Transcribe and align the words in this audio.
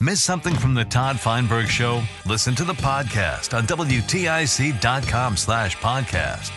Miss 0.00 0.22
something 0.22 0.54
from 0.54 0.74
the 0.74 0.84
Todd 0.84 1.18
Feinberg 1.18 1.66
Show? 1.68 2.02
Listen 2.24 2.54
to 2.54 2.64
the 2.64 2.72
podcast 2.72 3.56
on 3.56 3.64
WTIC.com 3.66 5.36
slash 5.36 5.76
podcast. 5.78 6.52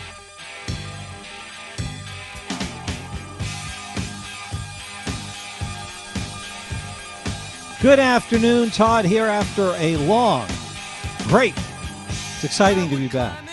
Good 7.82 7.98
afternoon, 7.98 8.70
Todd 8.70 9.04
here 9.04 9.26
after 9.26 9.72
a 9.74 9.96
long 9.96 10.46
break. 11.28 11.54
It's 12.06 12.44
exciting 12.44 12.88
to 12.88 12.96
be 12.96 13.08
back. 13.08 13.44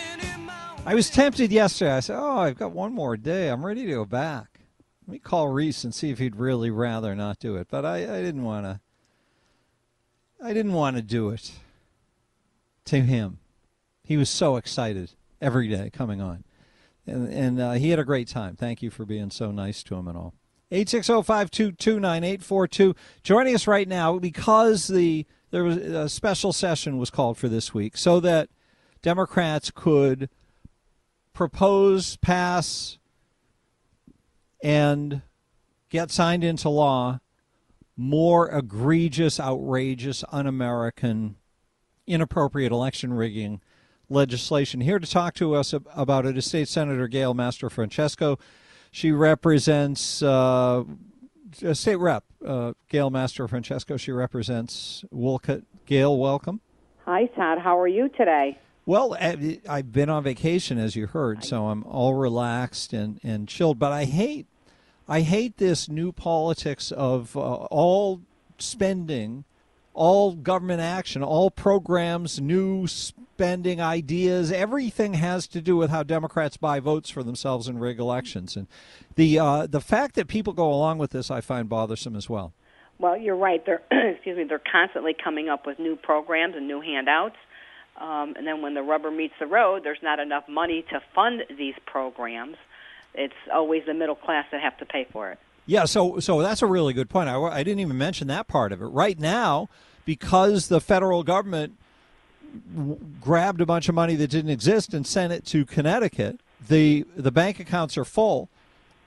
I 0.85 0.93
was 0.93 1.09
tempted 1.09 1.51
yesterday. 1.51 1.93
I 1.93 1.99
said, 1.99 2.19
Oh, 2.19 2.37
I've 2.37 2.57
got 2.57 2.71
one 2.71 2.93
more 2.93 3.17
day. 3.17 3.47
I'm 3.47 3.65
ready 3.65 3.87
to 3.87 3.91
go 3.91 4.05
back. 4.05 4.59
Let 5.07 5.13
me 5.13 5.17
call 5.17 5.47
Reese 5.47 5.83
and 5.83 5.95
see 5.95 6.11
if 6.11 6.19
he'd 6.19 6.35
really 6.35 6.69
rather 6.69 7.15
not 7.15 7.39
do 7.39 7.55
it. 7.55 7.69
But 7.71 7.85
I, 7.85 8.03
I 8.03 8.21
didn't 8.21 8.43
want 8.43 8.65
to. 8.67 8.79
I 10.41 10.53
didn't 10.53 10.73
want 10.73 10.95
to 10.95 11.01
do 11.01 11.29
it 11.29 11.51
to 12.85 13.01
him. 13.01 13.39
He 14.03 14.15
was 14.17 14.29
so 14.29 14.55
excited 14.55 15.11
every 15.41 15.67
day 15.67 15.89
coming 15.91 16.21
on. 16.21 16.45
And, 17.05 17.33
and 17.33 17.59
uh, 17.59 17.73
he 17.73 17.89
had 17.89 17.99
a 17.99 18.05
great 18.05 18.27
time. 18.27 18.55
Thank 18.55 18.81
you 18.81 18.89
for 18.89 19.05
being 19.05 19.29
so 19.31 19.51
nice 19.51 19.83
to 19.83 19.95
him 19.95 20.07
and 20.07 20.17
all. 20.17 20.33
860-522-9842. 20.71 22.95
Joining 23.23 23.55
us 23.55 23.67
right 23.67 23.87
now 23.87 24.19
because 24.19 24.87
the 24.87 25.25
there 25.51 25.63
was 25.63 25.77
a 25.77 26.07
special 26.07 26.53
session 26.53 26.99
was 26.99 27.09
called 27.09 27.35
for 27.37 27.49
this 27.49 27.73
week 27.73 27.97
so 27.97 28.19
that 28.19 28.49
Democrats 29.01 29.71
could 29.73 30.29
propose, 31.33 32.17
pass, 32.17 32.99
and 34.61 35.23
get 35.89 36.11
signed 36.11 36.43
into 36.43 36.69
law 36.69 37.19
more 37.99 38.49
egregious, 38.49 39.39
outrageous, 39.41 40.23
un-American, 40.31 41.35
inappropriate 42.07 42.71
election 42.71 43.11
rigging 43.13 43.59
legislation. 44.09 44.79
Here 44.79 44.99
to 44.99 45.05
talk 45.07 45.35
to 45.35 45.53
us 45.53 45.73
about 45.73 46.25
it 46.25 46.37
is 46.37 46.45
State 46.45 46.69
Senator 46.69 47.09
Gail 47.09 47.35
Mastrofrancesco. 47.35 48.39
She 48.89 49.11
represents 49.11 50.23
uh, 50.23 50.85
state 51.73 51.97
rep 51.97 52.23
uh, 52.43 52.71
Gail 52.87 53.11
Mastrofrancesco. 53.11 53.99
She 53.99 54.13
represents 54.13 55.03
Wolcott. 55.11 55.63
Gail, 55.85 56.17
welcome. 56.17 56.61
Hi, 57.05 57.25
Todd. 57.25 57.59
How 57.59 57.77
are 57.77 57.87
you 57.87 58.07
today? 58.09 58.57
Well, 58.85 59.15
I- 59.19 59.59
I've 59.67 59.91
been 59.91 60.09
on 60.09 60.23
vacation, 60.23 60.77
as 60.77 60.95
you 60.95 61.07
heard, 61.07 61.43
so 61.43 61.67
I'm 61.67 61.83
all 61.83 62.13
relaxed 62.13 62.93
and, 62.93 63.19
and 63.23 63.47
chilled. 63.47 63.77
But 63.77 63.91
I 63.91 64.05
hate, 64.05 64.47
I 65.09 65.21
hate 65.21 65.57
this 65.57 65.89
new 65.89 66.11
politics 66.11 66.91
of 66.91 67.35
uh, 67.35 67.39
all 67.39 68.21
spending, 68.59 69.43
all 69.95 70.35
government 70.35 70.81
action, 70.81 71.23
all 71.23 71.49
programs, 71.49 72.39
new 72.39 72.85
spending 72.85 73.81
ideas. 73.81 74.51
Everything 74.51 75.15
has 75.15 75.47
to 75.47 75.61
do 75.61 75.75
with 75.75 75.89
how 75.89 76.03
Democrats 76.03 76.57
buy 76.57 76.79
votes 76.79 77.09
for 77.09 77.23
themselves 77.23 77.67
and 77.67 77.81
rig 77.81 77.99
elections. 77.99 78.55
And 78.55 78.67
the 79.15 79.39
uh, 79.39 79.65
the 79.65 79.81
fact 79.81 80.13
that 80.13 80.27
people 80.27 80.53
go 80.53 80.71
along 80.71 80.99
with 80.99 81.09
this, 81.09 81.31
I 81.31 81.41
find 81.41 81.67
bothersome 81.67 82.15
as 82.15 82.29
well. 82.29 82.53
Well, 82.99 83.17
you're 83.17 83.35
right. 83.35 83.65
They're 83.65 83.81
excuse 84.13 84.37
me. 84.37 84.43
They're 84.43 84.61
constantly 84.71 85.15
coming 85.15 85.49
up 85.49 85.65
with 85.65 85.79
new 85.79 85.95
programs 85.95 86.55
and 86.55 86.67
new 86.67 86.81
handouts. 86.81 87.37
Um, 87.99 88.35
and 88.37 88.45
then 88.45 88.61
when 88.61 88.75
the 88.75 88.83
rubber 88.83 89.09
meets 89.09 89.33
the 89.39 89.47
road, 89.47 89.83
there's 89.83 90.03
not 90.03 90.19
enough 90.19 90.47
money 90.47 90.85
to 90.91 91.01
fund 91.15 91.41
these 91.57 91.73
programs. 91.87 92.57
It's 93.13 93.33
always 93.51 93.83
the 93.85 93.93
middle 93.93 94.15
class 94.15 94.45
that 94.51 94.61
have 94.61 94.77
to 94.77 94.85
pay 94.85 95.07
for 95.11 95.31
it. 95.31 95.39
Yeah, 95.65 95.85
so 95.85 96.19
so 96.19 96.41
that's 96.41 96.61
a 96.61 96.65
really 96.65 96.93
good 96.93 97.09
point. 97.09 97.29
I, 97.29 97.37
I 97.37 97.63
didn't 97.63 97.79
even 97.79 97.97
mention 97.97 98.27
that 98.27 98.47
part 98.47 98.71
of 98.71 98.81
it. 98.81 98.85
Right 98.85 99.19
now, 99.19 99.69
because 100.03 100.67
the 100.67 100.81
federal 100.81 101.21
government 101.23 101.77
w- 102.75 102.99
grabbed 103.21 103.61
a 103.61 103.65
bunch 103.65 103.87
of 103.87 103.95
money 103.95 104.15
that 104.15 104.29
didn't 104.29 104.49
exist 104.49 104.93
and 104.93 105.05
sent 105.05 105.31
it 105.31 105.45
to 105.45 105.65
Connecticut, 105.65 106.39
the 106.67 107.05
the 107.15 107.31
bank 107.31 107.59
accounts 107.59 107.97
are 107.97 108.05
full, 108.05 108.49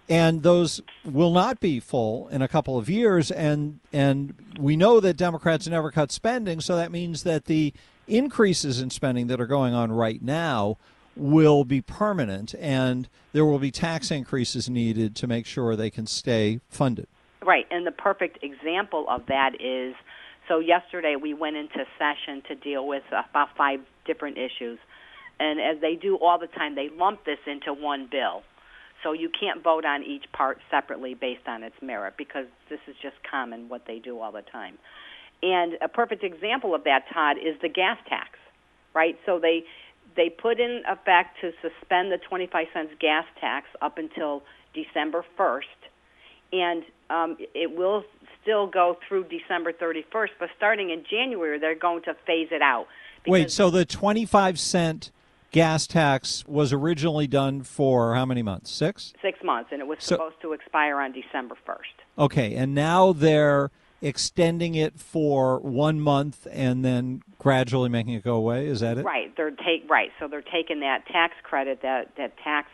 and 0.09 0.43
those 0.45 0.81
will 1.05 1.33
not 1.33 1.59
be 1.59 1.81
full 1.81 2.29
in 2.29 2.43
a 2.43 2.49
couple 2.49 2.79
of 2.79 2.89
years. 2.89 3.31
And 3.31 3.81
and 3.93 4.35
we 4.59 4.77
know 4.77 5.01
that 5.01 5.17
Democrats 5.17 5.67
never 5.67 5.91
cut 5.91 6.13
spending, 6.13 6.61
so 6.61 6.77
that 6.77 6.93
means 6.93 7.25
that 7.25 7.47
the 7.47 7.73
increases 8.07 8.81
in 8.81 8.91
spending 8.91 9.27
that 9.29 9.41
are 9.41 9.47
going 9.47 9.75
on 9.75 9.91
right 9.91 10.23
now 10.23 10.77
will 11.17 11.65
be 11.65 11.81
permanent, 11.81 12.55
and 12.59 13.09
there 13.33 13.45
will 13.45 13.59
be 13.59 13.71
tax 13.71 14.11
increases 14.11 14.69
needed 14.69 15.15
to 15.17 15.27
make 15.27 15.47
sure 15.47 15.77
they 15.77 15.91
can 15.91 16.07
stay 16.07 16.61
funded. 16.69 17.07
Right, 17.45 17.67
and 17.71 17.87
the 17.87 17.93
perfect 17.93 18.43
example 18.43 19.07
of 19.09 19.27
that 19.27 19.61
is 19.61 19.95
so 20.49 20.59
yesterday 20.59 21.17
we 21.17 21.35
went 21.35 21.57
into 21.57 21.85
session 21.99 22.43
to 22.49 22.55
deal 22.55 22.87
with 22.87 23.05
about 23.09 23.57
five 23.57 23.81
different 24.05 24.39
issues. 24.39 24.79
And 25.39 25.61
as 25.61 25.81
they 25.81 25.95
do 25.95 26.17
all 26.17 26.39
the 26.39 26.47
time, 26.47 26.75
they 26.75 26.89
lump 26.89 27.25
this 27.25 27.39
into 27.47 27.73
one 27.73 28.09
bill. 28.11 28.43
So 29.03 29.13
you 29.13 29.29
can't 29.29 29.63
vote 29.63 29.85
on 29.85 30.03
each 30.05 30.25
part 30.33 30.59
separately 30.71 31.15
based 31.15 31.49
on 31.49 31.63
its 31.63 31.75
merit 31.83 32.15
because 32.17 32.47
this 32.69 32.79
is 32.87 32.95
just 33.03 33.17
common 33.29 33.69
what 33.69 33.87
they 33.87 33.99
do 33.99 34.21
all 34.21 34.31
the 34.31 34.43
time. 34.43 34.79
And 35.43 35.75
a 35.81 35.89
perfect 35.89 36.23
example 36.23 36.75
of 36.75 36.85
that, 36.85 37.07
Todd, 37.13 37.37
is 37.39 37.61
the 37.61 37.69
gas 37.69 37.99
tax, 38.09 38.39
right? 38.95 39.19
So 39.27 39.41
they 39.41 39.65
they 40.17 40.29
put 40.31 40.61
in 40.61 40.83
effect 40.89 41.39
to 41.41 41.53
suspend 41.63 42.13
the 42.13 42.19
25 42.19 42.67
cents 42.73 42.93
gas 43.01 43.25
tax 43.41 43.67
up 43.81 43.99
until 43.99 44.43
December 44.75 45.25
1st, 45.39 45.63
and 46.53 46.83
um, 47.11 47.37
it 47.55 47.77
will 47.77 48.05
still 48.43 48.67
go 48.67 48.97
through 49.09 49.25
December 49.25 49.73
31st. 49.73 50.31
But 50.39 50.51
starting 50.57 50.91
in 50.91 51.05
January, 51.09 51.59
they're 51.59 51.75
going 51.75 52.03
to 52.03 52.15
phase 52.27 52.49
it 52.51 52.63
out. 52.63 52.87
Wait, 53.27 53.51
so 53.51 53.71
the 53.71 53.85
25 53.85 54.59
cent 54.59 55.11
gas 55.53 55.87
tax 55.87 56.45
was 56.47 56.73
originally 56.73 57.27
done 57.27 57.63
for 57.63 58.15
how 58.15 58.25
many 58.25 58.43
months? 58.43 58.71
Six? 58.71 59.13
Six 59.23 59.39
months, 59.45 59.71
and 59.73 59.81
it 59.81 59.87
was 59.87 59.99
So- 60.01 60.17
supposed 60.17 60.41
to 60.43 60.53
expire 60.53 60.99
on 61.01 61.13
December 61.13 61.57
1st. 61.67 62.03
Okay, 62.19 62.55
and 62.55 62.75
now 62.75 63.13
they're 63.13 63.71
extending 64.03 64.75
it 64.75 64.99
for 64.99 65.61
one 65.61 66.01
month 66.01 66.47
and 66.51 66.85
then 66.85 67.23
gradually 67.39 67.89
making 67.89 68.15
it 68.15 68.25
go 68.25 68.35
away. 68.35 68.67
Is 68.67 68.81
that 68.81 68.99
it? 68.99 69.05
Right. 69.05 69.35
They're 69.37 69.51
take 69.51 69.89
right. 69.89 70.11
So 70.21 70.29
they're 70.29 70.43
taking 70.43 70.81
that 70.81 71.07
tax 71.07 71.35
credit, 71.43 71.81
that 71.83 72.11
that 72.17 72.37
tax 72.43 72.69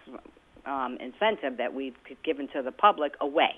um, 0.67 0.97
incentive 1.01 1.59
that 1.59 1.75
we've 1.75 1.95
given 2.25 2.49
to 2.49 2.63
the 2.63 2.73
public 2.73 3.15
away. 3.21 3.55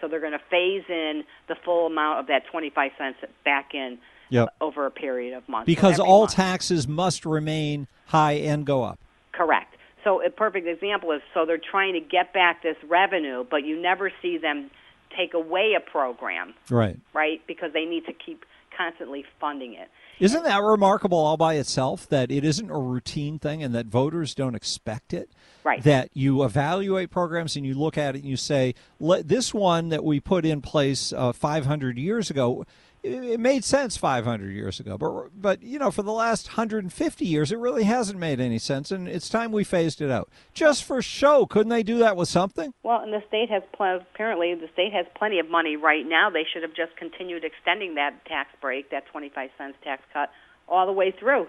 So 0.00 0.08
they're 0.08 0.20
going 0.20 0.32
to 0.32 0.40
phase 0.50 0.84
in 0.88 1.24
the 1.46 1.54
full 1.62 1.86
amount 1.86 2.20
of 2.20 2.26
that 2.28 2.46
25 2.50 2.90
cents 2.98 3.18
back 3.44 3.74
in 3.74 3.98
Yep. 4.32 4.54
over 4.60 4.86
a 4.86 4.92
period 4.92 5.36
of 5.36 5.48
months. 5.48 5.66
Because 5.66 5.94
every 5.94 6.04
all 6.08 6.20
month. 6.20 6.34
taxes 6.34 6.86
must 6.86 7.26
remain 7.26 7.88
high 8.06 8.34
and 8.34 8.64
go 8.64 8.84
up. 8.84 9.00
Correct. 9.32 9.74
So 10.04 10.24
a 10.24 10.30
perfect 10.30 10.68
example 10.68 11.10
is 11.10 11.20
so 11.34 11.44
they're 11.44 11.58
trying 11.58 11.94
to 11.94 12.00
get 12.00 12.32
back 12.32 12.62
this 12.62 12.76
revenue, 12.88 13.44
but 13.50 13.64
you 13.64 13.80
never 13.80 14.12
see 14.22 14.38
them 14.38 14.70
take 15.16 15.34
away 15.34 15.74
a 15.76 15.80
program, 15.80 16.54
Right. 16.68 16.98
right? 17.12 17.40
Because 17.46 17.72
they 17.72 17.84
need 17.84 18.06
to 18.06 18.12
keep 18.12 18.44
constantly 18.76 19.24
funding 19.40 19.74
it. 19.74 19.88
Isn't 20.20 20.44
that 20.44 20.62
remarkable 20.62 21.18
all 21.18 21.36
by 21.38 21.54
itself 21.54 22.06
that 22.10 22.30
it 22.30 22.44
isn't 22.44 22.70
a 22.70 22.78
routine 22.78 23.38
thing 23.38 23.62
and 23.62 23.74
that 23.74 23.86
voters 23.86 24.34
don't 24.34 24.54
expect 24.54 25.14
it? 25.14 25.30
Right. 25.64 25.82
That 25.82 26.10
you 26.14 26.44
evaluate 26.44 27.10
programs 27.10 27.56
and 27.56 27.64
you 27.66 27.74
look 27.74 27.96
at 27.98 28.14
it 28.14 28.20
and 28.20 28.28
you 28.28 28.36
say, 28.36 28.74
Let, 28.98 29.28
this 29.28 29.52
one 29.54 29.88
that 29.88 30.04
we 30.04 30.20
put 30.20 30.44
in 30.44 30.60
place 30.60 31.12
uh, 31.12 31.32
500 31.32 31.98
years 31.98 32.30
ago, 32.30 32.64
it, 33.02 33.40
made 33.40 33.64
sense 33.64 33.96
500 33.96 34.50
years 34.52 34.80
ago, 34.80 34.98
but 34.98 35.30
but 35.40 35.62
you 35.62 35.78
know, 35.78 35.90
for 35.90 36.02
the 36.02 36.12
last 36.12 36.48
150 36.48 37.24
years, 37.24 37.52
it 37.52 37.58
really 37.58 37.84
hasn't 37.84 38.18
made 38.18 38.40
any 38.40 38.58
sense, 38.58 38.90
and 38.90 39.08
it's 39.08 39.28
time 39.28 39.52
we 39.52 39.64
phased 39.64 40.00
it 40.00 40.10
out. 40.10 40.28
Just 40.54 40.84
for 40.84 41.00
show, 41.00 41.46
couldn't 41.46 41.70
they 41.70 41.82
do 41.82 41.98
that 41.98 42.16
with 42.16 42.28
something? 42.28 42.74
Well, 42.82 43.00
and 43.00 43.12
the 43.12 43.22
state 43.28 43.50
has 43.50 43.62
pl- 43.72 44.00
apparently 44.14 44.54
the 44.54 44.68
state 44.72 44.92
has 44.92 45.06
plenty 45.14 45.38
of 45.38 45.48
money 45.48 45.76
right 45.76 46.06
now. 46.06 46.30
They 46.30 46.44
should 46.52 46.62
have 46.62 46.74
just 46.74 46.96
continued 46.96 47.44
extending 47.44 47.94
that 47.94 48.24
tax 48.26 48.50
break, 48.60 48.90
that 48.90 49.06
25 49.06 49.50
cents 49.56 49.76
tax 49.82 50.02
cut, 50.12 50.30
all 50.68 50.86
the 50.86 50.92
way 50.92 51.12
through, 51.18 51.46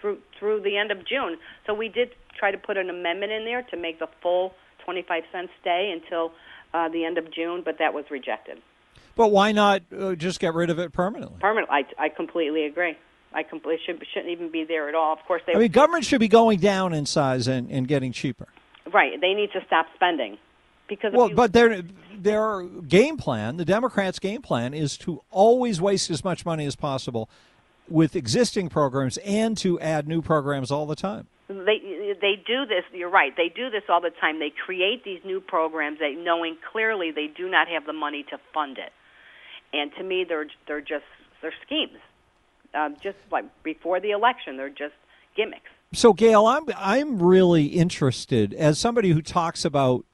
through 0.00 0.18
through 0.38 0.62
the 0.62 0.76
end 0.76 0.90
of 0.90 1.06
June. 1.06 1.38
So 1.66 1.74
we 1.74 1.88
did 1.88 2.10
try 2.38 2.50
to 2.50 2.58
put 2.58 2.76
an 2.76 2.90
amendment 2.90 3.32
in 3.32 3.44
there 3.44 3.62
to 3.62 3.76
make 3.76 3.98
the 3.98 4.08
full 4.22 4.54
25 4.84 5.22
cents 5.30 5.50
stay 5.60 5.92
until 5.94 6.32
uh, 6.74 6.88
the 6.88 7.04
end 7.04 7.18
of 7.18 7.32
June, 7.32 7.62
but 7.64 7.76
that 7.78 7.94
was 7.94 8.04
rejected. 8.10 8.58
But 9.14 9.30
why 9.30 9.52
not 9.52 9.82
uh, 9.96 10.14
just 10.14 10.40
get 10.40 10.54
rid 10.54 10.70
of 10.70 10.78
it 10.78 10.92
permanently? 10.92 11.38
Permanent. 11.40 11.70
I, 11.70 11.84
I 11.98 12.08
completely 12.08 12.64
agree. 12.64 12.96
I 13.34 13.42
completely 13.42 13.82
should, 13.86 14.02
shouldn't 14.12 14.30
even 14.30 14.50
be 14.50 14.64
there 14.64 14.88
at 14.88 14.94
all. 14.94 15.12
Of 15.12 15.20
course, 15.26 15.42
they. 15.46 15.54
I 15.54 15.58
mean, 15.58 15.70
government 15.70 16.04
should 16.04 16.20
be 16.20 16.28
going 16.28 16.58
down 16.58 16.92
in 16.92 17.06
size 17.06 17.48
and, 17.48 17.70
and 17.70 17.88
getting 17.88 18.12
cheaper. 18.12 18.48
Right. 18.92 19.20
They 19.20 19.34
need 19.34 19.50
to 19.52 19.60
stop 19.66 19.86
spending 19.94 20.38
because. 20.88 21.12
Well, 21.14 21.30
you, 21.30 21.34
but 21.34 21.52
their 21.52 21.82
their 22.16 22.62
game 22.62 23.16
plan, 23.16 23.56
the 23.56 23.64
Democrats' 23.64 24.18
game 24.18 24.42
plan, 24.42 24.74
is 24.74 24.96
to 24.98 25.22
always 25.30 25.80
waste 25.80 26.10
as 26.10 26.24
much 26.24 26.44
money 26.44 26.66
as 26.66 26.76
possible 26.76 27.28
with 27.88 28.16
existing 28.16 28.68
programs 28.68 29.18
and 29.18 29.56
to 29.58 29.78
add 29.80 30.08
new 30.08 30.22
programs 30.22 30.70
all 30.70 30.86
the 30.86 30.96
time. 30.96 31.26
They 31.48 32.14
they 32.20 32.42
do 32.46 32.66
this. 32.66 32.84
You're 32.92 33.10
right. 33.10 33.32
They 33.36 33.48
do 33.48 33.70
this 33.70 33.82
all 33.88 34.00
the 34.00 34.10
time. 34.10 34.38
They 34.38 34.52
create 34.64 35.04
these 35.04 35.20
new 35.24 35.40
programs, 35.40 35.98
that 35.98 36.14
knowing 36.16 36.56
clearly 36.72 37.10
they 37.10 37.26
do 37.26 37.48
not 37.48 37.68
have 37.68 37.84
the 37.86 37.92
money 37.92 38.24
to 38.30 38.38
fund 38.54 38.78
it. 38.78 38.92
And 39.72 39.92
to 39.96 40.02
me, 40.02 40.24
they're 40.28 40.46
they're 40.66 40.80
just 40.80 41.04
they're 41.40 41.54
schemes. 41.64 41.98
Um, 42.74 42.96
just 43.02 43.18
like 43.30 43.44
before 43.62 44.00
the 44.00 44.10
election, 44.10 44.56
they're 44.56 44.68
just 44.68 44.94
gimmicks. 45.36 45.70
So, 45.92 46.12
Gail, 46.12 46.46
I'm 46.46 46.64
I'm 46.76 47.22
really 47.22 47.66
interested 47.66 48.54
as 48.54 48.78
somebody 48.78 49.10
who 49.10 49.20
talks 49.20 49.64
about 49.64 50.04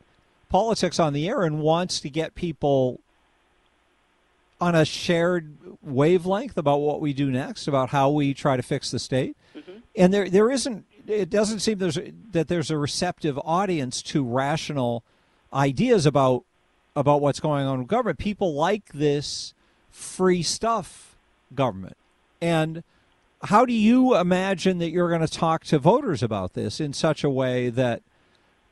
politics 0.49 0.99
on 0.99 1.13
the 1.13 1.29
air 1.29 1.43
and 1.43 1.61
wants 1.61 2.01
to 2.01 2.11
get 2.11 2.35
people 2.35 3.01
on 4.61 4.75
a 4.75 4.85
shared 4.85 5.57
wavelength 5.83 6.57
about 6.57 6.79
what 6.79 7.01
we 7.01 7.13
do 7.13 7.31
next, 7.31 7.69
about 7.69 7.91
how 7.91 8.11
we 8.11 8.35
try 8.35 8.57
to 8.57 8.63
fix 8.63 8.91
the 8.91 8.99
state. 8.99 9.37
Mm-hmm. 9.57 9.73
And 9.95 10.13
there 10.13 10.29
there 10.29 10.51
isn't 10.51 10.85
it 11.07 11.31
doesn't 11.31 11.61
seem 11.61 11.79
there's 11.79 11.99
that 12.33 12.49
there's 12.49 12.71
a 12.71 12.79
receptive 12.79 13.39
audience 13.45 14.03
to 14.03 14.25
rational 14.25 15.05
ideas 15.53 16.07
about 16.07 16.45
about 16.99 17.21
what's 17.21 17.41
going 17.41 17.67
on 17.67 17.79
with 17.79 17.89
government. 17.89 18.19
People 18.19 18.55
like 18.55 18.93
this 18.93 19.55
free 19.91 20.43
stuff 20.43 21.17
government. 21.55 21.97
And 22.41 22.83
how 23.45 23.65
do 23.65 23.73
you 23.73 24.17
imagine 24.17 24.79
that 24.79 24.91
you're 24.91 25.09
going 25.09 25.21
to 25.21 25.29
talk 25.29 25.65
to 25.65 25.79
voters 25.79 26.23
about 26.23 26.55
this 26.55 26.81
in 26.81 26.93
such 26.93 27.23
a 27.23 27.31
way 27.31 27.71
that 27.71 28.03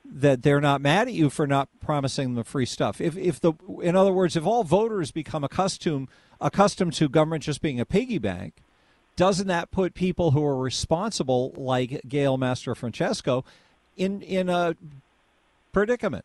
that 0.08 0.42
they're 0.42 0.60
not 0.60 0.80
mad 0.80 1.08
at 1.08 1.14
you 1.14 1.28
for 1.28 1.48
not 1.48 1.68
promising 1.80 2.34
them 2.34 2.44
free 2.44 2.66
stuff? 2.66 3.00
If 3.00 3.16
if 3.16 3.40
the 3.40 3.52
in 3.80 3.94
other 3.94 4.12
words, 4.12 4.36
if 4.36 4.44
all 4.44 4.64
voters 4.64 5.12
become 5.12 5.44
accustomed 5.44 6.08
accustomed 6.40 6.94
to 6.94 7.08
government 7.08 7.44
just 7.44 7.62
being 7.62 7.80
a 7.80 7.84
piggy 7.84 8.18
bank, 8.18 8.54
doesn't 9.14 9.46
that 9.46 9.70
put 9.70 9.94
people 9.94 10.32
who 10.32 10.44
are 10.44 10.58
responsible, 10.58 11.52
like 11.56 12.02
Gail 12.08 12.38
Mastrofrancesco, 12.38 13.44
in 13.96 14.20
in 14.22 14.48
a 14.48 14.76
predicament? 15.72 16.24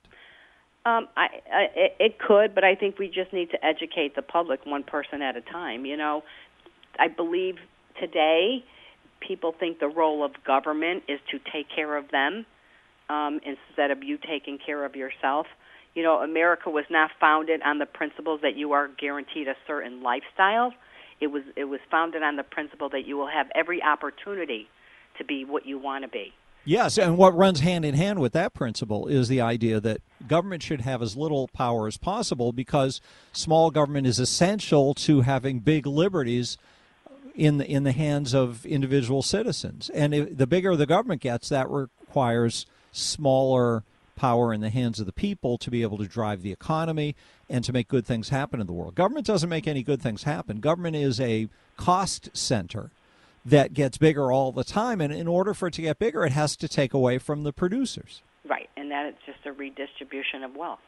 Um, 0.84 1.08
I, 1.16 1.28
I, 1.52 1.68
it 2.00 2.18
could, 2.18 2.56
but 2.56 2.64
I 2.64 2.74
think 2.74 2.98
we 2.98 3.08
just 3.08 3.32
need 3.34 3.52
to 3.52 3.64
educate 3.64 4.16
the 4.16 4.24
public 4.24 4.66
one 4.66 4.84
person 4.84 5.22
at 5.22 5.38
a 5.38 5.42
time. 5.42 5.86
You 5.86 5.96
know, 5.96 6.24
I 6.98 7.08
believe 7.08 7.56
today 8.00 8.64
people 9.20 9.54
think 9.60 9.80
the 9.80 9.88
role 9.88 10.26
of 10.26 10.32
government 10.46 11.04
is 11.08 11.20
to 11.30 11.40
take 11.52 11.68
care 11.74 11.96
of 11.96 12.10
them 12.10 12.46
um, 13.10 13.40
instead 13.46 13.92
of 13.92 14.04
you 14.04 14.18
taking 14.18 14.58
care 14.58 14.84
of 14.84 14.96
yourself. 14.96 15.46
You 15.94 16.02
know, 16.02 16.18
America 16.18 16.70
was 16.70 16.86
not 16.90 17.12
founded 17.20 17.62
on 17.62 17.78
the 17.78 17.86
principles 17.86 18.40
that 18.42 18.56
you 18.56 18.72
are 18.72 18.88
guaranteed 18.88 19.48
a 19.48 19.56
certain 19.68 20.02
lifestyle. 20.02 20.74
It 21.20 21.28
was 21.28 21.44
it 21.56 21.66
was 21.66 21.80
founded 21.92 22.24
on 22.24 22.38
the 22.38 22.44
principle 22.44 22.90
that 22.90 23.06
you 23.06 23.18
will 23.18 23.30
have 23.30 23.48
every 23.54 23.84
opportunity 23.84 24.68
to 25.20 25.26
be 25.26 25.46
what 25.46 25.68
you 25.68 25.78
want 25.78 26.04
to 26.06 26.10
be. 26.10 26.34
Yes, 26.64 26.98
and 26.98 27.18
what 27.18 27.36
runs 27.36 27.62
hand 27.62 27.86
in 27.86 27.96
hand 27.96 28.20
with 28.20 28.34
that 28.34 28.54
principle 28.54 29.08
is 29.08 29.28
the 29.28 29.42
idea 29.42 29.80
that 29.80 30.02
government 30.28 30.62
should 30.62 30.82
have 30.82 31.02
as 31.02 31.18
little 31.18 31.48
power 31.48 31.88
as 31.88 31.98
possible 31.98 32.52
because 32.52 33.02
small 33.34 33.72
government 33.72 34.06
is 34.06 34.20
essential 34.20 34.94
to 34.94 35.22
having 35.22 35.60
big 35.60 35.88
liberties 35.88 36.58
in 37.34 37.58
the, 37.58 37.66
in 37.66 37.84
the 37.84 37.92
hands 37.92 38.36
of 38.36 38.64
individual 38.66 39.24
citizens. 39.24 39.90
And 39.90 40.14
if, 40.14 40.38
the 40.38 40.46
bigger 40.46 40.76
the 40.76 40.86
government 40.86 41.22
gets, 41.22 41.50
that 41.50 41.68
requires 41.70 42.68
smaller 42.92 43.84
power 44.16 44.54
in 44.54 44.62
the 44.62 44.70
hands 44.70 45.00
of 45.00 45.08
the 45.08 45.12
people 45.12 45.58
to 45.58 45.72
be 45.72 45.82
able 45.82 45.98
to 45.98 46.06
drive 46.06 46.44
the 46.44 46.52
economy 46.52 47.16
and 47.50 47.64
to 47.64 47.74
make 47.74 47.88
good 47.88 48.06
things 48.06 48.30
happen 48.30 48.62
in 48.62 48.68
the 48.68 48.74
world. 48.74 48.94
Government 48.94 49.26
doesn't 49.26 49.50
make 49.50 49.68
any 49.68 49.82
good 49.82 50.00
things 50.00 50.24
happen. 50.24 50.60
Government 50.60 50.96
is 50.96 51.20
a 51.20 51.50
cost 51.76 52.30
center 52.34 52.92
that 53.46 53.74
gets 53.74 53.98
bigger 53.98 54.32
all 54.32 54.52
the 54.52 54.64
time. 54.64 55.02
And 55.02 55.14
in 55.14 55.28
order 55.28 55.54
for 55.54 55.68
it 55.68 55.74
to 55.76 55.82
get 55.82 56.00
bigger, 56.00 56.26
it 56.26 56.32
has 56.32 56.56
to 56.58 56.68
take 56.68 56.94
away 56.94 57.18
from 57.18 57.44
the 57.44 57.54
producers. 57.54 58.22
Right, 58.48 58.70
and 58.78 58.92
that 58.92 59.08
is 59.08 59.16
just 59.26 59.46
a 59.46 59.52
redistribution 59.52 60.44
of 60.44 60.56
wealth, 60.56 60.80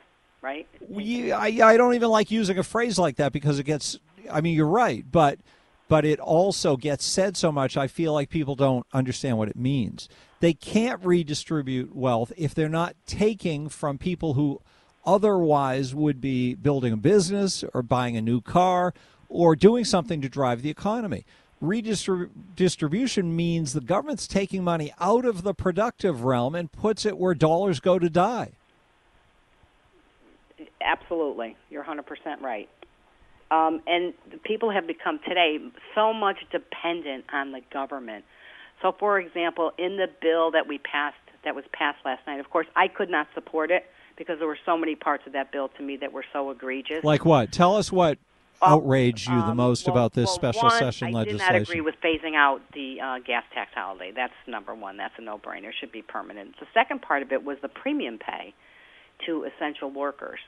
right? 0.41 0.67
We, 0.87 1.31
I, 1.31 1.47
I 1.71 1.77
don't 1.77 1.93
even 1.95 2.09
like 2.09 2.31
using 2.31 2.57
a 2.57 2.63
phrase 2.63 2.97
like 2.97 3.17
that 3.17 3.31
because 3.31 3.59
it 3.59 3.63
gets. 3.63 3.99
I 4.31 4.41
mean, 4.41 4.55
you're 4.55 4.67
right, 4.67 5.05
but 5.09 5.39
but 5.87 6.05
it 6.05 6.19
also 6.19 6.77
gets 6.77 7.05
said 7.05 7.37
so 7.37 7.51
much. 7.51 7.77
I 7.77 7.87
feel 7.87 8.13
like 8.13 8.29
people 8.29 8.55
don't 8.55 8.85
understand 8.93 9.37
what 9.37 9.49
it 9.49 9.55
means. 9.55 10.09
They 10.39 10.53
can't 10.53 11.03
redistribute 11.05 11.95
wealth 11.95 12.33
if 12.35 12.55
they're 12.55 12.69
not 12.69 12.95
taking 13.05 13.69
from 13.69 13.97
people 13.97 14.33
who 14.33 14.61
otherwise 15.05 15.93
would 15.93 16.19
be 16.19 16.55
building 16.55 16.93
a 16.93 16.97
business 16.97 17.63
or 17.73 17.81
buying 17.81 18.17
a 18.17 18.21
new 18.21 18.41
car 18.41 18.93
or 19.29 19.55
doing 19.55 19.85
something 19.85 20.21
to 20.21 20.29
drive 20.29 20.61
the 20.61 20.69
economy 20.69 21.25
redistribution 21.63 23.35
means 23.35 23.73
the 23.73 23.81
government's 23.81 24.27
taking 24.27 24.63
money 24.63 24.93
out 24.99 25.25
of 25.25 25.43
the 25.43 25.53
productive 25.53 26.23
realm 26.23 26.55
and 26.55 26.71
puts 26.71 27.05
it 27.05 27.17
where 27.17 27.33
dollars 27.33 27.79
go 27.79 27.97
to 27.97 28.09
die. 28.09 28.51
Absolutely. 30.81 31.55
You're 31.69 31.83
100% 31.83 32.03
right. 32.41 32.69
Um, 33.49 33.81
and 33.87 34.13
people 34.43 34.71
have 34.71 34.87
become 34.87 35.19
today 35.27 35.59
so 35.95 36.13
much 36.13 36.37
dependent 36.51 37.25
on 37.31 37.51
the 37.51 37.61
government. 37.71 38.25
So, 38.81 38.93
for 38.99 39.19
example, 39.19 39.71
in 39.77 39.97
the 39.97 40.07
bill 40.21 40.51
that 40.51 40.67
we 40.67 40.79
passed, 40.79 41.15
that 41.45 41.55
was 41.55 41.63
passed 41.71 41.99
last 42.03 42.25
night, 42.27 42.39
of 42.39 42.49
course, 42.49 42.67
I 42.75 42.87
could 42.87 43.09
not 43.09 43.27
support 43.33 43.71
it 43.71 43.85
because 44.17 44.39
there 44.39 44.47
were 44.47 44.59
so 44.65 44.77
many 44.77 44.95
parts 44.95 45.25
of 45.27 45.33
that 45.33 45.51
bill 45.51 45.69
to 45.77 45.83
me 45.83 45.97
that 45.97 46.11
were 46.11 46.25
so 46.33 46.49
egregious. 46.51 47.03
Like 47.03 47.25
what? 47.25 47.51
Tell 47.51 47.75
us 47.75 47.91
what 47.91 48.17
outraged 48.63 49.27
you 49.27 49.35
the 49.35 49.47
um, 49.47 49.57
most 49.57 49.87
well, 49.87 49.95
about 49.95 50.13
this 50.13 50.27
well, 50.27 50.35
special 50.35 50.63
one, 50.63 50.79
session 50.79 51.09
I 51.09 51.11
legislation? 51.11 51.41
I 51.41 51.51
did 51.51 51.59
not 51.59 51.69
agree 51.69 51.81
with 51.81 51.95
phasing 52.03 52.35
out 52.35 52.61
the 52.73 53.01
uh, 53.01 53.19
gas 53.19 53.43
tax 53.53 53.71
holiday. 53.73 54.11
That's 54.15 54.33
number 54.47 54.73
one. 54.73 54.97
That's 54.97 55.13
a 55.17 55.21
no-brainer. 55.21 55.69
It 55.69 55.75
should 55.79 55.91
be 55.91 56.01
permanent. 56.01 56.55
The 56.59 56.67
second 56.73 57.01
part 57.01 57.21
of 57.21 57.31
it 57.31 57.43
was 57.43 57.57
the 57.61 57.67
premium 57.67 58.17
pay 58.17 58.53
to 59.25 59.45
essential 59.45 59.89
workers. 59.89 60.39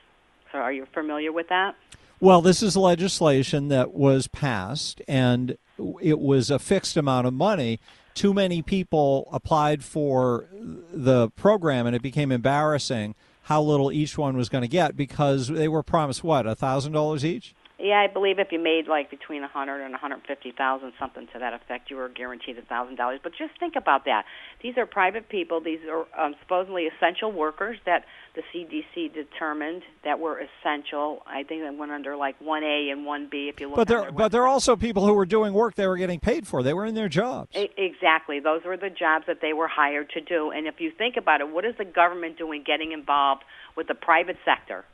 So, 0.52 0.58
are 0.58 0.72
you 0.72 0.86
familiar 0.92 1.32
with 1.32 1.48
that? 1.48 1.74
Well, 2.18 2.40
this 2.40 2.62
is 2.62 2.76
legislation 2.76 3.68
that 3.68 3.92
was 3.92 4.26
passed, 4.26 5.02
and 5.06 5.58
it 6.00 6.18
was 6.18 6.50
a 6.50 6.58
fixed 6.58 6.96
amount 6.96 7.26
of 7.26 7.34
money. 7.34 7.78
Too 8.14 8.32
many 8.32 8.62
people 8.62 9.28
applied 9.32 9.84
for 9.84 10.46
the 10.52 11.28
program, 11.30 11.86
and 11.86 11.94
it 11.94 12.00
became 12.00 12.32
embarrassing 12.32 13.14
how 13.42 13.62
little 13.62 13.92
each 13.92 14.16
one 14.16 14.36
was 14.36 14.48
going 14.48 14.62
to 14.62 14.68
get 14.68 14.96
because 14.96 15.48
they 15.48 15.68
were 15.68 15.82
promised 15.82 16.24
what 16.24 16.46
a 16.46 16.54
thousand 16.54 16.92
dollars 16.92 17.24
each. 17.24 17.54
Yeah, 17.78 18.00
I 18.00 18.06
believe 18.10 18.38
if 18.38 18.52
you 18.52 18.58
made 18.58 18.86
like 18.88 19.10
between 19.10 19.42
a 19.42 19.48
hundred 19.48 19.82
and 19.82 19.94
a 19.94 19.98
hundred 19.98 20.22
fifty 20.26 20.50
thousand, 20.50 20.94
something 20.98 21.26
to 21.34 21.38
that 21.40 21.52
effect, 21.52 21.90
you 21.90 21.96
were 21.96 22.08
guaranteed 22.08 22.56
a 22.56 22.62
thousand 22.62 22.96
dollars. 22.96 23.20
But 23.22 23.32
just 23.36 23.58
think 23.60 23.76
about 23.76 24.06
that. 24.06 24.24
These 24.62 24.78
are 24.78 24.86
private 24.86 25.28
people. 25.28 25.60
These 25.60 25.80
are 25.90 26.06
um, 26.18 26.34
supposedly 26.40 26.86
essential 26.86 27.30
workers 27.30 27.76
that 27.84 28.06
the 28.34 28.42
CDC 28.54 29.12
determined 29.12 29.82
that 30.04 30.18
were 30.18 30.40
essential. 30.40 31.22
I 31.26 31.42
think 31.42 31.62
they 31.62 31.70
went 31.70 31.92
under 31.92 32.16
like 32.16 32.40
one 32.40 32.64
A 32.64 32.88
and 32.90 33.04
one 33.04 33.28
B. 33.30 33.50
If 33.52 33.60
you 33.60 33.68
look, 33.68 33.76
but 33.76 33.88
they're 33.88 34.10
but 34.10 34.32
they're 34.32 34.46
also 34.46 34.74
people 34.74 35.06
who 35.06 35.12
were 35.12 35.26
doing 35.26 35.52
work 35.52 35.74
they 35.74 35.86
were 35.86 35.98
getting 35.98 36.18
paid 36.18 36.46
for. 36.46 36.62
They 36.62 36.72
were 36.72 36.86
in 36.86 36.94
their 36.94 37.10
jobs. 37.10 37.50
exactly. 37.54 38.40
Those 38.40 38.64
were 38.64 38.78
the 38.78 38.88
jobs 38.88 39.26
that 39.26 39.42
they 39.42 39.52
were 39.52 39.68
hired 39.68 40.08
to 40.10 40.22
do. 40.22 40.50
And 40.50 40.66
if 40.66 40.80
you 40.80 40.92
think 40.96 41.18
about 41.18 41.42
it, 41.42 41.50
what 41.50 41.66
is 41.66 41.74
the 41.76 41.84
government 41.84 42.38
doing 42.38 42.64
getting 42.66 42.92
involved 42.92 43.44
with 43.76 43.86
the 43.86 43.94
private 43.94 44.38
sector? 44.46 44.86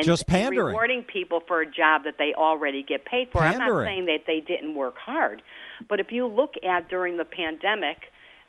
And 0.00 0.06
just 0.06 0.26
pandering, 0.26 0.66
rewarding 0.66 1.02
people 1.02 1.40
for 1.46 1.60
a 1.60 1.66
job 1.66 2.04
that 2.04 2.16
they 2.18 2.34
already 2.34 2.82
get 2.82 3.04
paid 3.04 3.28
for. 3.30 3.40
Pandering. 3.40 3.62
I'm 3.62 3.76
not 3.76 3.84
saying 3.84 4.06
that 4.06 4.20
they 4.26 4.40
didn't 4.40 4.74
work 4.74 4.96
hard, 4.98 5.42
but 5.88 6.00
if 6.00 6.10
you 6.10 6.26
look 6.26 6.54
at 6.62 6.88
during 6.88 7.16
the 7.16 7.24
pandemic, 7.24 7.98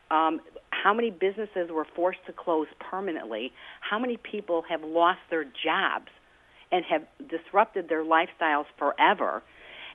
um, 0.09 0.41
how 0.71 0.93
many 0.93 1.11
businesses 1.11 1.69
were 1.69 1.87
forced 1.95 2.25
to 2.25 2.33
close 2.33 2.67
permanently? 2.79 3.51
How 3.81 3.99
many 3.99 4.17
people 4.17 4.63
have 4.69 4.83
lost 4.83 5.19
their 5.29 5.43
jobs 5.43 6.07
and 6.71 6.83
have 6.85 7.03
disrupted 7.29 7.89
their 7.89 8.03
lifestyles 8.03 8.65
forever? 8.77 9.43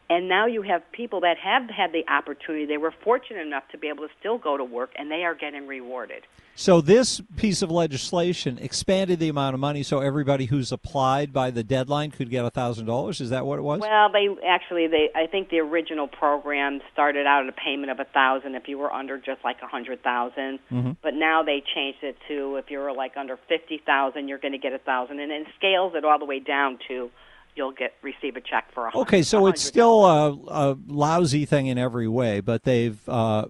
And 0.08 0.28
now 0.28 0.46
you 0.46 0.62
have 0.62 0.82
people 0.92 1.20
that 1.20 1.36
have 1.38 1.68
had 1.68 1.92
the 1.92 2.04
opportunity. 2.08 2.66
They 2.66 2.76
were 2.76 2.94
fortunate 3.02 3.46
enough 3.46 3.64
to 3.72 3.78
be 3.78 3.88
able 3.88 4.06
to 4.06 4.14
still 4.20 4.38
go 4.38 4.56
to 4.56 4.64
work, 4.64 4.90
and 4.96 5.10
they 5.10 5.24
are 5.24 5.34
getting 5.34 5.66
rewarded. 5.66 6.24
So 6.58 6.80
this 6.80 7.20
piece 7.36 7.60
of 7.60 7.70
legislation 7.70 8.58
expanded 8.58 9.18
the 9.18 9.28
amount 9.28 9.52
of 9.52 9.60
money, 9.60 9.82
so 9.82 10.00
everybody 10.00 10.46
who's 10.46 10.72
applied 10.72 11.30
by 11.30 11.50
the 11.50 11.62
deadline 11.62 12.10
could 12.10 12.30
get 12.30 12.50
thousand 12.50 12.86
dollars. 12.86 13.20
Is 13.20 13.28
that 13.28 13.44
what 13.44 13.58
it 13.58 13.62
was? 13.62 13.80
Well, 13.80 14.10
they 14.10 14.28
actually 14.46 14.86
they 14.86 15.10
I 15.14 15.26
think 15.26 15.50
the 15.50 15.58
original 15.58 16.08
program 16.08 16.80
started 16.94 17.26
out 17.26 17.42
at 17.42 17.50
a 17.50 17.52
payment 17.52 17.90
of 17.90 18.00
a 18.00 18.04
thousand 18.04 18.54
if 18.54 18.68
you 18.68 18.78
were 18.78 18.90
under 18.90 19.18
just 19.18 19.44
like 19.44 19.58
a 19.62 19.66
hundred 19.66 20.02
Mm-hmm. 20.06 20.92
But 21.02 21.14
now 21.14 21.42
they 21.42 21.62
changed 21.74 22.02
it 22.02 22.16
to 22.28 22.56
if 22.56 22.70
you 22.70 22.78
were 22.78 22.92
like 22.92 23.16
under 23.16 23.38
fifty 23.48 23.82
thousand, 23.84 24.28
you're 24.28 24.38
going 24.38 24.52
to 24.52 24.58
get 24.58 24.72
a 24.72 24.78
thousand, 24.78 25.20
and 25.20 25.30
it 25.30 25.46
scales 25.58 25.92
it 25.94 26.04
all 26.04 26.18
the 26.18 26.24
way 26.24 26.38
down 26.38 26.78
to 26.88 27.10
you'll 27.56 27.72
get 27.72 27.94
receive 28.02 28.36
a 28.36 28.40
check 28.40 28.72
for 28.72 28.88
a. 28.88 28.96
Okay, 28.98 29.22
so 29.22 29.46
it's 29.46 29.62
still 29.62 30.04
a, 30.04 30.32
a 30.48 30.78
lousy 30.86 31.44
thing 31.44 31.66
in 31.66 31.78
every 31.78 32.08
way, 32.08 32.40
but 32.40 32.64
they've 32.64 33.00
uh, 33.08 33.46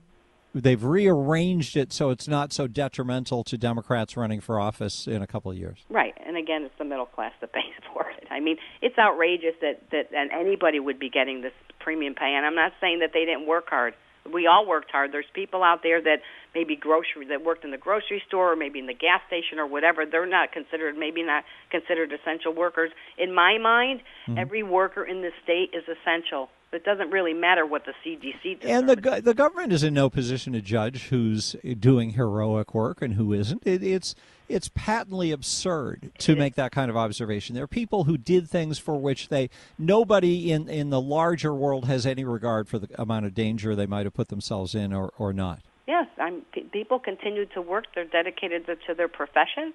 they've 0.55 0.83
rearranged 0.83 1.77
it 1.77 1.93
so 1.93 2.11
it's 2.11 2.29
not 2.29 2.53
so 2.53 2.67
detrimental 2.67 3.45
to 3.45 3.59
Democrats 3.59 4.17
running 4.17 4.41
for 4.41 4.59
office 4.59 5.07
in 5.07 5.23
a 5.23 5.27
couple 5.27 5.51
of 5.51 5.59
years. 5.59 5.79
Right, 5.91 6.15
and 6.25 6.37
again, 6.37 6.63
it's 6.63 6.79
the 6.79 6.85
middle 6.85 7.07
class 7.07 7.33
that 7.41 7.53
pays 7.53 7.65
for 7.93 8.09
it. 8.11 8.27
I 8.31 8.41
mean, 8.41 8.57
it's 8.81 8.99
outrageous 8.99 9.55
that 9.61 9.83
that 9.91 10.09
and 10.17 10.31
anybody 10.33 10.81
would 10.81 10.99
be 10.99 11.11
getting 11.11 11.43
this 11.43 11.53
premium 11.81 12.15
pay. 12.15 12.35
And 12.37 12.45
I'm 12.45 12.55
not 12.55 12.73
saying 12.81 13.01
that 13.01 13.11
they 13.13 13.25
didn't 13.25 13.47
work 13.47 13.69
hard. 13.69 13.95
We 14.33 14.47
all 14.47 14.67
worked 14.67 14.91
hard. 14.91 15.13
There's 15.13 15.27
people 15.35 15.63
out 15.63 15.83
there 15.83 16.01
that 16.03 16.21
maybe 16.55 16.77
grocery 16.77 17.27
that 17.29 17.45
worked 17.45 17.65
in 17.65 17.71
the 17.71 17.79
grocery 17.79 18.23
store 18.27 18.53
or 18.53 18.57
maybe 18.57 18.79
in 18.79 18.87
the 18.87 18.95
gas 18.95 19.21
station 19.27 19.59
or 19.59 19.67
whatever. 19.67 20.05
They're 20.07 20.27
not 20.27 20.53
considered 20.53 20.97
maybe 20.97 21.23
not 21.23 21.45
considered 21.71 22.13
essential 22.13 22.55
workers. 22.55 22.91
In 23.19 23.35
my 23.35 23.59
mind, 23.59 24.01
mm-hmm. 24.27 24.39
every 24.39 24.63
worker 24.63 25.05
in 25.05 25.23
the 25.23 25.31
state 25.43 25.71
is 25.73 25.85
essential. 25.85 26.49
It 26.73 26.85
doesn't 26.85 27.11
really 27.11 27.33
matter 27.33 27.65
what 27.65 27.85
the 27.87 27.93
CDC 28.05 28.61
does. 28.61 28.71
And 28.71 28.89
the 28.89 29.21
the 29.23 29.35
government 29.35 29.73
is 29.73 29.83
in 29.83 29.95
no 29.95 30.11
position 30.11 30.53
to 30.53 30.61
judge 30.61 31.05
who's 31.09 31.57
doing 31.79 32.11
heroic 32.11 32.75
work 32.75 33.01
and 33.01 33.15
who 33.15 33.33
isn't. 33.33 33.63
It, 33.67 33.83
it's 33.83 34.15
it's 34.49 34.71
patently 34.75 35.33
absurd 35.33 36.11
to 36.19 36.37
make 36.37 36.55
that 36.55 36.73
kind 36.73 36.91
of 36.91 36.97
observation. 36.97 37.55
There 37.55 37.65
are 37.65 37.69
people 37.69 38.05
who 38.05 38.17
did 38.17 38.49
things 38.49 38.79
for 38.79 38.97
which 38.97 39.29
they 39.29 39.51
nobody 39.79 40.53
in 40.53 40.69
in 40.69 40.91
the 40.91 41.01
larger 41.01 41.55
world 41.55 41.87
has 41.87 42.07
any 42.07 42.25
regard 42.25 42.69
for 42.69 42.79
the 42.79 42.89
amount 43.01 43.27
of 43.27 43.35
danger 43.35 43.75
they 43.75 43.87
might 43.87 44.07
have 44.07 44.15
put 44.15 44.29
themselves 44.29 44.75
in 44.75 44.93
or 44.93 45.13
or 45.19 45.33
not. 45.33 45.61
Yes, 45.87 46.07
I'm, 46.19 46.43
pe- 46.53 46.63
people 46.63 46.99
continue 46.99 47.47
to 47.47 47.63
work. 47.63 47.85
They're 47.95 48.05
dedicated 48.05 48.67
to, 48.67 48.77
to 48.89 48.95
their 48.95 49.09
profession. 49.09 49.73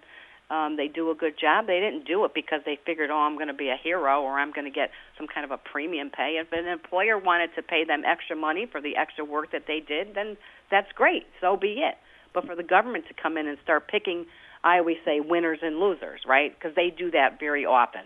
Um, 0.50 0.76
they 0.76 0.90
do 0.90 1.10
a 1.10 1.16
good 1.16 1.40
job. 1.40 1.68
They 1.68 1.80
didn't 1.80 2.06
do 2.06 2.26
it 2.26 2.34
because 2.34 2.60
they 2.66 2.78
figured, 2.86 3.10
oh, 3.10 3.16
I'm 3.16 3.36
going 3.36 3.48
to 3.48 3.54
be 3.54 3.70
a 3.70 3.78
hero 3.82 4.22
or 4.22 4.38
I'm 4.38 4.52
going 4.52 4.66
to 4.66 4.72
get 4.72 4.92
some 5.18 5.26
kind 5.26 5.46
of 5.46 5.52
a 5.52 5.58
premium 5.58 6.10
pay. 6.10 6.42
If 6.42 6.52
an 6.52 6.68
employer 6.68 7.18
wanted 7.18 7.56
to 7.56 7.62
pay 7.62 7.86
them 7.86 8.04
extra 8.06 8.36
money 8.36 8.66
for 8.70 8.82
the 8.82 8.98
extra 8.98 9.24
work 9.24 9.54
that 9.54 9.64
they 9.66 9.80
did, 9.80 10.14
then 10.14 10.36
that's 10.70 10.92
great. 10.92 11.26
So 11.40 11.56
be 11.56 11.80
it. 11.80 11.96
But 12.34 12.46
for 12.46 12.56
the 12.56 12.64
government 12.64 13.06
to 13.08 13.14
come 13.14 13.38
in 13.38 13.48
and 13.48 13.58
start 13.64 13.88
picking, 13.88 14.26
I 14.64 14.78
always 14.78 14.98
say 15.04 15.20
winners 15.20 15.60
and 15.62 15.80
losers, 15.80 16.22
right? 16.28 16.58
Because 16.58 16.76
they 16.76 16.90
do 16.90 17.12
that 17.12 17.40
very 17.40 17.66
often. 17.66 18.02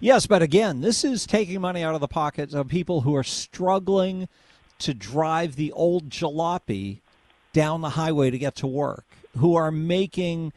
Yes, 0.00 0.26
but 0.26 0.42
again, 0.42 0.80
this 0.80 1.04
is 1.04 1.26
taking 1.26 1.60
money 1.60 1.82
out 1.82 1.94
of 1.94 2.00
the 2.00 2.08
pockets 2.08 2.54
of 2.54 2.68
people 2.68 3.02
who 3.02 3.14
are 3.14 3.22
struggling 3.22 4.28
to 4.78 4.94
drive 4.94 5.56
the 5.56 5.70
old 5.72 6.08
jalopy 6.08 6.98
down 7.52 7.82
the 7.82 7.90
highway 7.90 8.30
to 8.30 8.38
get 8.38 8.56
to 8.56 8.66
work, 8.66 9.04
who 9.36 9.54
are 9.54 9.70
making 9.70 10.52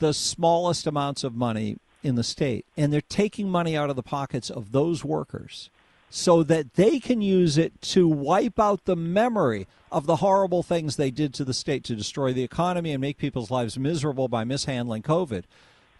the 0.00 0.12
smallest 0.12 0.86
amounts 0.86 1.24
of 1.24 1.34
money 1.34 1.78
in 2.02 2.16
the 2.16 2.24
state. 2.24 2.66
And 2.76 2.92
they're 2.92 3.00
taking 3.00 3.48
money 3.48 3.76
out 3.76 3.90
of 3.90 3.96
the 3.96 4.02
pockets 4.02 4.50
of 4.50 4.72
those 4.72 5.04
workers 5.04 5.70
so 6.10 6.42
that 6.42 6.74
they 6.74 6.98
can 6.98 7.22
use 7.22 7.56
it 7.56 7.80
to 7.80 8.06
wipe 8.06 8.58
out 8.58 8.84
the 8.84 8.96
memory 8.96 9.66
of 9.92 10.06
the 10.06 10.16
horrible 10.16 10.62
things 10.62 10.96
they 10.96 11.10
did 11.10 11.32
to 11.34 11.44
the 11.44 11.54
state 11.54 11.84
to 11.84 11.94
destroy 11.94 12.32
the 12.32 12.42
economy 12.42 12.92
and 12.92 13.00
make 13.00 13.16
people's 13.16 13.50
lives 13.50 13.78
miserable 13.78 14.28
by 14.28 14.44
mishandling 14.44 15.02
COVID 15.02 15.44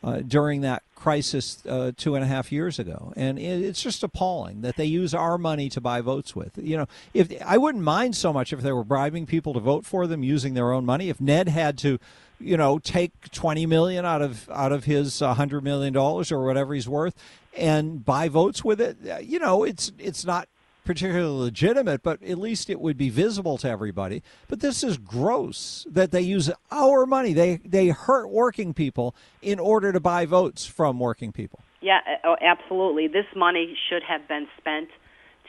uh, 0.03 0.21
during 0.21 0.63
that 0.63 0.83
crisis 0.95 1.65
uh, 1.67 1.93
two 1.97 2.15
and 2.15 2.25
a 2.25 2.27
half 2.27 2.51
years 2.51 2.79
ago, 2.79 3.13
and 3.17 3.39
it, 3.39 3.63
it's 3.63 3.83
just 3.83 4.03
appalling 4.03 4.63
that 4.63 4.77
they 4.77 4.85
use 4.85 5.15
our 5.15 5.37
money 5.37 5.69
to 5.69 5.81
buy 5.81 6.01
votes 6.01 6.35
with. 6.35 6.57
You 6.57 6.79
know, 6.79 6.87
if 7.13 7.31
I 7.45 7.59
wouldn't 7.59 7.85
mind 7.85 8.17
so 8.17 8.33
much 8.33 8.53
if 8.53 8.61
they 8.61 8.73
were 8.73 8.85
bribing 8.85 9.27
people 9.27 9.53
to 9.55 9.61
vote 9.61 9.85
for 9.85 10.07
them 10.07 10.23
using 10.23 10.55
their 10.55 10.73
own 10.73 10.87
money. 10.87 11.11
If 11.11 11.21
Ned 11.21 11.49
had 11.49 11.77
to, 11.79 11.99
you 12.39 12.57
know, 12.57 12.79
take 12.79 13.31
twenty 13.31 13.67
million 13.67 14.07
out 14.07 14.23
of 14.23 14.49
out 14.51 14.73
of 14.73 14.85
his 14.85 15.21
uh, 15.21 15.35
hundred 15.35 15.65
million 15.65 15.93
dollars 15.93 16.33
or 16.33 16.47
whatever 16.47 16.75
he's 16.75 16.89
worth 16.89 17.15
and 17.57 18.05
buy 18.05 18.29
votes 18.29 18.65
with 18.65 18.81
it, 18.81 18.99
uh, 19.09 19.19
you 19.19 19.39
know, 19.39 19.65
it's 19.65 19.93
it's 19.99 20.25
not 20.25 20.49
particularly 20.85 21.29
legitimate, 21.29 22.03
but 22.03 22.23
at 22.23 22.39
least 22.39 22.69
it 22.71 22.81
would 22.81 22.97
be 22.97 23.11
visible 23.11 23.59
to 23.59 23.69
everybody. 23.69 24.23
But 24.49 24.61
this 24.61 24.83
is 24.83 24.99
gross 24.99 25.87
that 25.91 26.11
they 26.11 26.23
use 26.23 26.51
our 26.71 27.07
money. 27.07 27.33
They 27.33 27.61
they 27.65 27.89
hurt 27.89 28.29
working 28.29 28.75
people 28.75 29.15
in 29.43 29.59
order 29.59 29.93
to 29.93 30.01
buy 30.01 30.27
votes 30.27 30.67
from 30.67 30.99
working 30.99 31.33
people. 31.33 31.61
Yeah, 31.81 32.01
uh, 32.07 32.31
oh, 32.31 32.37
absolutely. 32.41 33.09
This 33.09 33.27
money 33.35 33.77
should 33.89 34.03
have 34.03 34.27
been 34.29 34.47
spent 34.59 34.89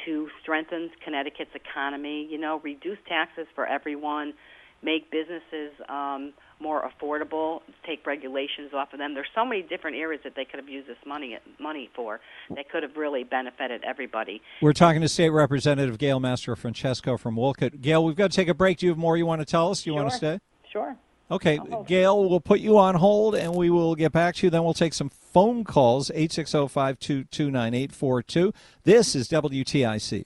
to 0.05 0.29
strengthen 0.41 0.89
Connecticut's 1.03 1.55
economy. 1.55 2.27
You 2.29 2.37
know, 2.37 2.59
reduce 2.63 2.99
taxes 3.07 3.47
for 3.55 3.65
everyone, 3.65 4.33
make 4.81 5.11
businesses 5.11 5.71
um, 5.89 6.33
more 6.61 6.89
affordable, 6.89 7.61
take 7.85 8.05
regulations 8.05 8.71
off 8.73 8.93
of 8.93 8.99
them. 8.99 9.13
There's 9.13 9.27
so 9.33 9.45
many 9.45 9.61
different 9.61 9.97
areas 9.97 10.21
that 10.23 10.35
they 10.35 10.45
could 10.45 10.59
have 10.59 10.69
used 10.69 10.87
this 10.87 10.97
money 11.05 11.37
money 11.59 11.89
for 11.95 12.19
that 12.55 12.69
could 12.69 12.83
have 12.83 12.95
really 12.95 13.23
benefited 13.23 13.83
everybody. 13.83 14.41
We're 14.61 14.73
talking 14.73 15.01
to 15.01 15.09
State 15.09 15.29
Representative 15.29 15.97
Gail 15.97 16.19
Mastrofrancesco 16.19 17.19
from 17.19 17.35
Wolcott. 17.35 17.81
Gail, 17.81 18.05
we've 18.05 18.15
got 18.15 18.31
to 18.31 18.35
take 18.35 18.47
a 18.47 18.53
break. 18.53 18.79
Do 18.79 18.85
you 18.85 18.91
have 18.91 18.97
more 18.97 19.17
you 19.17 19.25
want 19.25 19.41
to 19.41 19.45
tell 19.45 19.71
us? 19.71 19.83
Do 19.83 19.89
you 19.89 19.95
want 19.95 20.09
to 20.11 20.15
stay? 20.15 20.39
Sure. 20.71 20.95
Okay, 21.31 21.59
Gail, 21.87 22.27
we'll 22.29 22.41
put 22.41 22.59
you 22.59 22.77
on 22.77 22.95
hold 22.95 23.35
and 23.35 23.55
we 23.55 23.69
will 23.69 23.95
get 23.95 24.11
back 24.11 24.35
to 24.35 24.47
you. 24.47 24.49
Then 24.49 24.65
we'll 24.65 24.73
take 24.73 24.93
some 24.93 25.09
phone 25.09 25.63
calls 25.63 26.09
860 26.11 26.67
522 26.67 27.49
9842. 27.49 28.53
This 28.83 29.15
is 29.15 29.29
WTIC. 29.29 30.25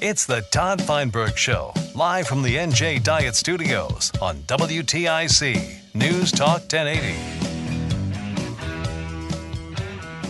It's 0.00 0.26
the 0.26 0.42
Todd 0.52 0.80
Feinberg 0.80 1.36
Show, 1.36 1.74
live 1.96 2.28
from 2.28 2.44
the 2.44 2.54
NJ 2.54 3.02
Diet 3.02 3.34
Studios 3.34 4.12
on 4.22 4.36
WTIC 4.42 5.92
News 5.92 6.30
Talk 6.30 6.60
1080. 6.60 7.18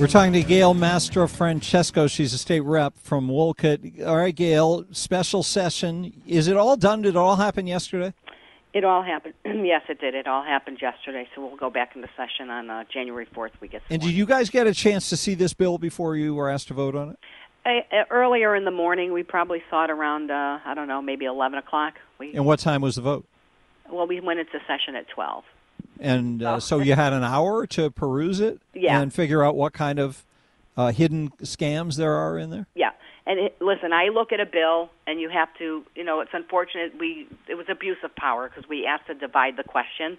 We're 0.01 0.07
talking 0.07 0.33
to 0.33 0.43
Gail 0.43 0.75
Mastrofrancesco. 0.75 2.11
She's 2.11 2.33
a 2.33 2.39
state 2.39 2.61
rep 2.61 2.97
from 2.97 3.29
Wolcott. 3.29 3.81
All 4.07 4.17
right, 4.17 4.35
Gail, 4.35 4.87
special 4.91 5.43
session. 5.43 6.15
Is 6.27 6.49
it 6.49 6.57
all 6.57 6.79
done? 6.79 7.03
Did 7.03 7.11
it 7.11 7.17
all 7.17 7.37
happen 7.37 7.67
yesterday? 7.67 8.15
It 8.73 8.85
all 8.85 9.03
happened. 9.03 9.35
yes, 9.45 9.83
it 9.91 10.01
did. 10.01 10.15
It 10.15 10.27
all 10.27 10.45
happened 10.45 10.79
yesterday. 10.81 11.29
So 11.35 11.47
we'll 11.47 11.57
go 11.57 11.69
back 11.69 11.95
into 11.95 12.09
session 12.17 12.49
on 12.49 12.71
uh, 12.71 12.85
January 12.91 13.27
4th. 13.35 13.51
We 13.61 13.69
get 13.69 13.83
And 13.91 14.01
did 14.01 14.13
you 14.13 14.25
guys 14.25 14.49
get 14.49 14.67
a 14.67 14.73
chance 14.73 15.11
to 15.11 15.17
see 15.19 15.35
this 15.35 15.53
bill 15.53 15.77
before 15.77 16.17
you 16.17 16.35
were 16.35 16.49
asked 16.49 16.69
to 16.69 16.75
vote 16.75 16.95
on 16.95 17.11
it? 17.11 17.19
Uh, 17.67 17.71
uh, 17.93 18.05
earlier 18.11 18.55
in 18.55 18.65
the 18.65 18.71
morning, 18.71 19.13
we 19.13 19.23
probably 19.23 19.63
saw 19.69 19.85
it 19.85 19.91
around 19.91 20.31
uh, 20.31 20.59
I 20.65 20.75
don't 20.75 20.89
know, 20.89 21.03
maybe 21.03 21.25
11 21.25 21.59
o'clock. 21.59 21.95
We 22.19 22.33
And 22.35 22.45
what 22.47 22.61
time 22.61 22.81
was 22.81 22.97
the 22.97 23.03
vote? 23.03 23.25
well, 23.91 24.07
we 24.07 24.21
went 24.21 24.39
into 24.39 24.59
session 24.67 24.95
at 24.97 25.09
12. 25.09 25.45
And 26.01 26.43
uh, 26.43 26.61
so 26.61 26.79
you 26.79 26.95
had 26.95 27.13
an 27.15 27.25
hour 27.25 27.67
to 27.69 27.91
peruse 27.91 28.39
it 28.41 28.61
Yeah. 28.75 29.01
and 29.01 29.13
figure 29.13 29.43
out 29.43 29.57
what 29.57 29.73
kind 29.73 29.99
of 29.99 30.25
uh, 30.77 30.93
hidden 30.93 31.31
scams 31.43 31.97
there 31.97 32.13
are 32.13 32.37
in 32.39 32.51
there? 32.51 32.67
Yeah. 32.75 32.91
And 33.27 33.39
it, 33.41 33.57
listen, 33.61 33.93
I 33.95 34.09
look 34.09 34.31
at 34.33 34.41
a 34.41 34.47
bill, 34.47 34.91
and 35.07 35.21
you 35.21 35.29
have 35.31 35.49
to, 35.59 35.85
you 35.95 36.05
know, 36.05 36.21
it's 36.21 36.31
unfortunate 36.35 36.99
we 36.99 37.27
it 37.49 37.57
was 37.57 37.67
abuse 37.69 37.97
of 38.05 38.15
power 38.15 38.49
because 38.49 38.69
we 38.69 38.87
asked 38.87 39.07
to 39.09 39.15
divide 39.15 39.57
the 39.57 39.65
question 39.65 40.19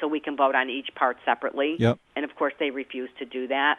so 0.00 0.06
we 0.06 0.20
can 0.20 0.36
vote 0.36 0.54
on 0.54 0.70
each 0.70 0.88
part 0.94 1.16
separately. 1.24 1.76
Yep. 1.78 1.98
And 2.16 2.24
of 2.24 2.34
course, 2.36 2.54
they 2.58 2.70
refused 2.70 3.16
to 3.18 3.24
do 3.24 3.48
that. 3.48 3.78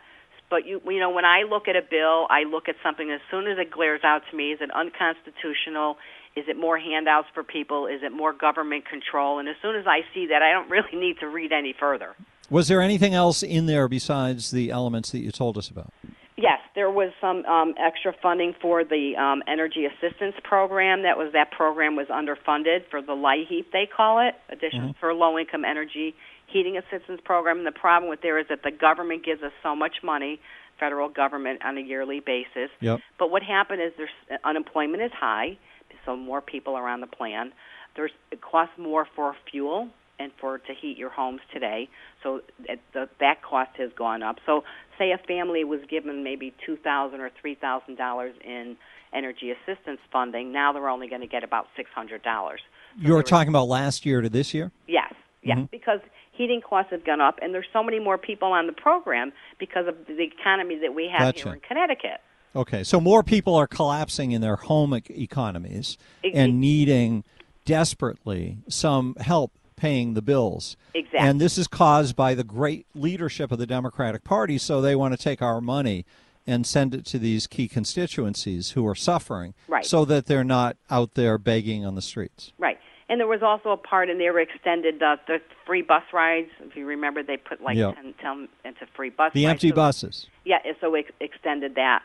But 0.52 0.68
you, 0.68 0.82
you 0.86 1.00
know, 1.00 1.10
when 1.10 1.24
I 1.24 1.44
look 1.50 1.70
at 1.70 1.78
a 1.78 1.82
bill, 1.82 2.28
I 2.30 2.44
look 2.44 2.68
at 2.68 2.76
something 2.84 3.10
as 3.10 3.22
soon 3.32 3.48
as 3.48 3.58
it 3.58 3.72
glares 3.72 4.02
out 4.04 4.22
to 4.30 4.36
me: 4.36 4.52
is 4.52 4.60
it 4.62 4.70
unconstitutional? 4.70 5.98
Is 6.36 6.46
it 6.48 6.58
more 6.58 6.78
handouts 6.78 7.30
for 7.34 7.42
people? 7.42 7.88
Is 7.88 8.02
it 8.04 8.12
more 8.12 8.34
government 8.34 8.86
control? 8.86 9.40
And 9.40 9.50
as 9.50 9.56
soon 9.62 9.76
as 9.76 9.88
I 9.88 10.02
see 10.14 10.28
that, 10.28 10.42
I 10.42 10.52
don't 10.52 10.70
really 10.76 10.94
need 10.94 11.20
to 11.22 11.28
read 11.28 11.54
any 11.54 11.74
further. 11.78 12.16
Was 12.50 12.68
there 12.68 12.82
anything 12.82 13.14
else 13.14 13.44
in 13.44 13.66
there 13.66 13.88
besides 13.88 14.52
the 14.52 14.72
elements 14.72 15.12
that 15.12 15.20
you 15.20 15.32
told 15.32 15.58
us 15.58 15.70
about? 15.70 15.94
Yes, 16.38 16.60
there 16.76 16.90
was 16.90 17.12
some 17.22 17.46
um, 17.46 17.76
extra 17.78 18.14
funding 18.22 18.54
for 18.62 18.84
the 18.84 19.16
um, 19.16 19.44
energy 19.48 19.86
assistance 19.86 20.36
program. 20.44 21.04
That 21.04 21.18
was 21.18 21.32
that 21.34 21.52
program 21.52 21.96
was 21.96 22.08
underfunded 22.08 22.90
for 22.90 23.02
the 23.02 23.14
LIHEAP 23.14 23.72
they 23.72 23.86
call 23.86 24.20
it, 24.20 24.36
additions 24.50 24.96
for 25.00 25.14
low 25.14 25.38
income 25.38 25.64
energy 25.64 26.16
heating 26.52 26.78
assistance 26.78 27.22
program. 27.24 27.60
And 27.60 27.68
the 27.68 27.72
problem 27.72 28.10
with 28.10 28.22
there 28.22 28.38
is 28.40 28.48
that 28.50 28.64
the 28.64 28.72
government 28.72 29.24
gives 29.26 29.42
us 29.44 29.52
so 29.64 29.76
much 29.76 29.98
money, 30.04 30.40
federal 30.80 31.10
government 31.10 31.64
on 31.64 31.78
a 31.78 31.82
yearly 31.82 32.20
basis. 32.20 32.70
Yep. 32.80 33.00
But 33.20 33.32
what 33.32 33.44
happened 33.44 33.82
is 33.82 33.94
there's 33.98 34.10
uh, 34.32 34.36
unemployment 34.48 35.02
is 35.04 35.12
high, 35.14 35.58
so 36.06 36.16
more 36.16 36.42
people 36.42 36.76
are 36.76 36.88
on 36.88 37.02
the 37.02 37.08
plan. 37.08 37.54
There's 37.96 38.12
it 38.32 38.42
costs 38.42 38.78
more 38.78 39.08
for 39.16 39.36
fuel 39.50 39.90
and 40.20 40.32
for 40.40 40.60
to 40.60 40.74
heat 40.80 40.98
your 40.98 41.10
homes 41.10 41.42
today. 41.54 41.90
So 42.24 42.42
it, 42.66 42.80
the, 42.94 43.10
that 43.20 43.42
cost 43.42 43.72
has 43.78 43.92
gone 43.98 44.22
up. 44.24 44.38
So 44.46 44.64
say 44.98 45.12
a 45.12 45.18
family 45.18 45.64
was 45.64 45.82
given 45.90 46.24
maybe 46.24 46.54
two 46.66 46.78
thousand 46.78 47.22
or 47.22 47.32
three 47.42 47.56
thousand 47.56 47.98
dollars 47.98 48.34
in 48.44 48.78
energy 49.14 49.52
assistance 49.52 50.00
funding. 50.12 50.52
Now 50.52 50.72
they're 50.74 50.88
only 50.90 51.08
going 51.08 51.22
to 51.22 51.28
get 51.28 51.44
about 51.44 51.68
six 51.76 51.90
hundred 51.94 52.24
dollars. 52.24 52.62
So 52.96 53.08
You're 53.08 53.24
talking 53.24 53.50
about 53.50 53.68
last 53.68 54.06
year 54.06 54.22
to 54.22 54.30
this 54.30 54.54
year? 54.54 54.72
Yes, 54.88 55.01
yes, 55.44 55.58
Mm-hmm. 55.58 55.66
because 55.72 56.00
heating 56.32 56.62
costs 56.62 56.92
have 56.92 57.04
gone 57.06 57.22
up, 57.22 57.40
and 57.42 57.54
there's 57.54 57.68
so 57.74 57.84
many 57.84 58.00
more 58.00 58.18
people 58.18 58.50
on 58.52 58.68
the 58.68 58.74
program 58.74 59.32
because 59.60 59.88
of 59.88 59.96
the 60.08 60.22
economy 60.24 60.78
that 60.80 60.94
we 60.94 61.08
have 61.12 61.20
Gotcha. 61.36 61.44
here 61.46 61.54
in 61.54 61.60
Connecticut. 61.62 62.22
Okay, 62.56 62.84
so 62.84 63.00
more 63.00 63.24
people 63.24 63.56
are 63.56 63.68
collapsing 63.68 64.32
in 64.32 64.42
their 64.42 64.58
home 64.58 64.94
e- 64.96 65.02
economies 65.10 65.98
and 66.34 66.60
needing 66.60 67.24
desperately 67.66 68.58
some 68.68 69.16
help 69.16 69.52
paying 69.78 70.14
the 70.14 70.22
bills. 70.22 70.76
Exactly. 70.94 71.20
And 71.20 71.40
this 71.40 71.58
is 71.58 71.68
caused 71.68 72.16
by 72.16 72.36
the 72.36 72.44
great 72.44 72.86
leadership 72.94 73.52
of 73.52 73.58
the 73.58 73.66
Democratic 73.66 74.24
Party, 74.24 74.58
so 74.58 74.82
they 74.82 74.96
want 74.96 75.14
to 75.14 75.18
take 75.24 75.42
our 75.42 75.62
money 75.62 76.06
and 76.46 76.66
send 76.68 76.94
it 76.94 77.06
to 77.06 77.18
these 77.20 77.48
key 77.48 77.68
constituencies 77.68 78.72
who 78.72 78.86
are 78.88 78.96
suffering 78.96 79.54
Right. 79.68 79.86
so 79.86 80.04
that 80.06 80.26
they're 80.26 80.44
not 80.44 80.76
out 80.90 81.14
there 81.14 81.38
begging 81.38 81.86
on 81.86 81.96
the 81.96 82.02
streets. 82.02 82.52
Right. 82.58 82.78
And 83.12 83.20
there 83.20 83.28
was 83.28 83.44
also 83.44 83.72
a 83.72 83.78
part 83.78 84.10
in 84.10 84.20
there 84.20 84.40
extended 84.40 85.04
uh, 85.04 85.18
the 85.28 85.42
free 85.66 85.82
bus 85.82 86.04
rides. 86.14 86.50
If 86.62 86.78
you 86.78 86.86
remember, 86.86 87.22
they 87.22 87.36
put 87.36 87.62
like 87.62 87.76
Yeah. 87.76 87.92
10, 87.92 88.14
10 88.22 88.48
into 88.64 88.86
free 88.96 89.10
bus 89.10 89.34
The 89.34 89.44
rides. 89.46 89.52
empty 89.52 89.70
So- 89.70 89.76
buses. 89.76 90.28
Yeah, 90.46 90.60
so 90.80 90.90
we 90.92 91.00
ex- 91.00 91.12
extended 91.20 91.76
that. 91.76 92.04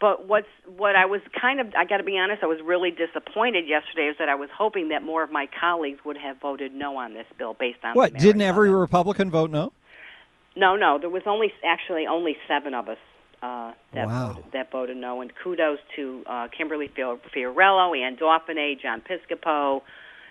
But 0.00 0.26
what's 0.26 0.48
what 0.76 0.96
I 0.96 1.06
was 1.06 1.20
kind 1.40 1.60
of 1.60 1.72
I 1.76 1.84
got 1.84 1.98
to 1.98 2.02
be 2.02 2.18
honest, 2.18 2.42
I 2.42 2.46
was 2.46 2.60
really 2.60 2.90
disappointed 2.90 3.68
yesterday 3.68 4.08
is 4.08 4.16
that 4.18 4.28
I 4.28 4.34
was 4.34 4.48
hoping 4.50 4.88
that 4.88 5.04
more 5.04 5.22
of 5.22 5.30
my 5.30 5.46
colleagues 5.60 6.00
would 6.04 6.16
have 6.16 6.40
voted 6.40 6.74
no 6.74 6.96
on 6.96 7.14
this 7.14 7.26
bill 7.38 7.54
based 7.54 7.78
on 7.84 7.94
What? 7.94 8.14
Didn't 8.14 8.42
every. 8.42 8.68
Republican 8.70 9.30
vote 9.30 9.50
no? 9.50 9.72
No, 10.56 10.74
no, 10.74 10.98
there 10.98 11.08
was 11.08 11.22
only 11.26 11.52
actually 11.64 12.06
only 12.08 12.36
seven 12.48 12.74
of 12.74 12.88
us 12.88 12.98
uh, 13.42 13.72
that 13.94 14.08
Wow. 14.08 14.32
voted, 14.34 14.52
that 14.52 14.70
voted 14.72 14.96
no. 14.96 15.20
And 15.20 15.32
kudos 15.40 15.78
to 15.94 16.22
uh, 16.26 16.48
Kimberly 16.56 16.88
Fiorello, 16.88 17.96
Ann 17.96 18.16
Dauphinais, 18.16 18.80
John 18.80 19.00
Piscopo, 19.02 19.82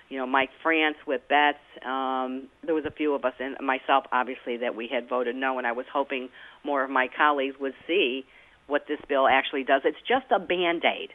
you 0.09 0.17
know 0.17 0.25
Mike 0.25 0.49
France 0.63 0.97
Whit 1.05 1.27
Betts. 1.27 1.59
Um, 1.85 2.47
there 2.63 2.75
was 2.75 2.85
a 2.85 2.91
few 2.91 3.13
of 3.13 3.25
us, 3.25 3.33
and 3.39 3.55
myself, 3.65 4.05
obviously, 4.11 4.57
that 4.57 4.75
we 4.75 4.87
had 4.91 5.09
voted 5.09 5.35
no. 5.35 5.57
And 5.57 5.67
I 5.67 5.71
was 5.71 5.85
hoping 5.91 6.29
more 6.63 6.83
of 6.83 6.89
my 6.89 7.07
colleagues 7.15 7.55
would 7.59 7.73
see 7.85 8.25
what 8.67 8.83
this 8.87 8.99
bill 9.07 9.27
actually 9.27 9.63
does. 9.63 9.81
It's 9.85 9.97
just 10.07 10.25
a 10.31 10.39
band 10.39 10.83
aid. 10.85 11.09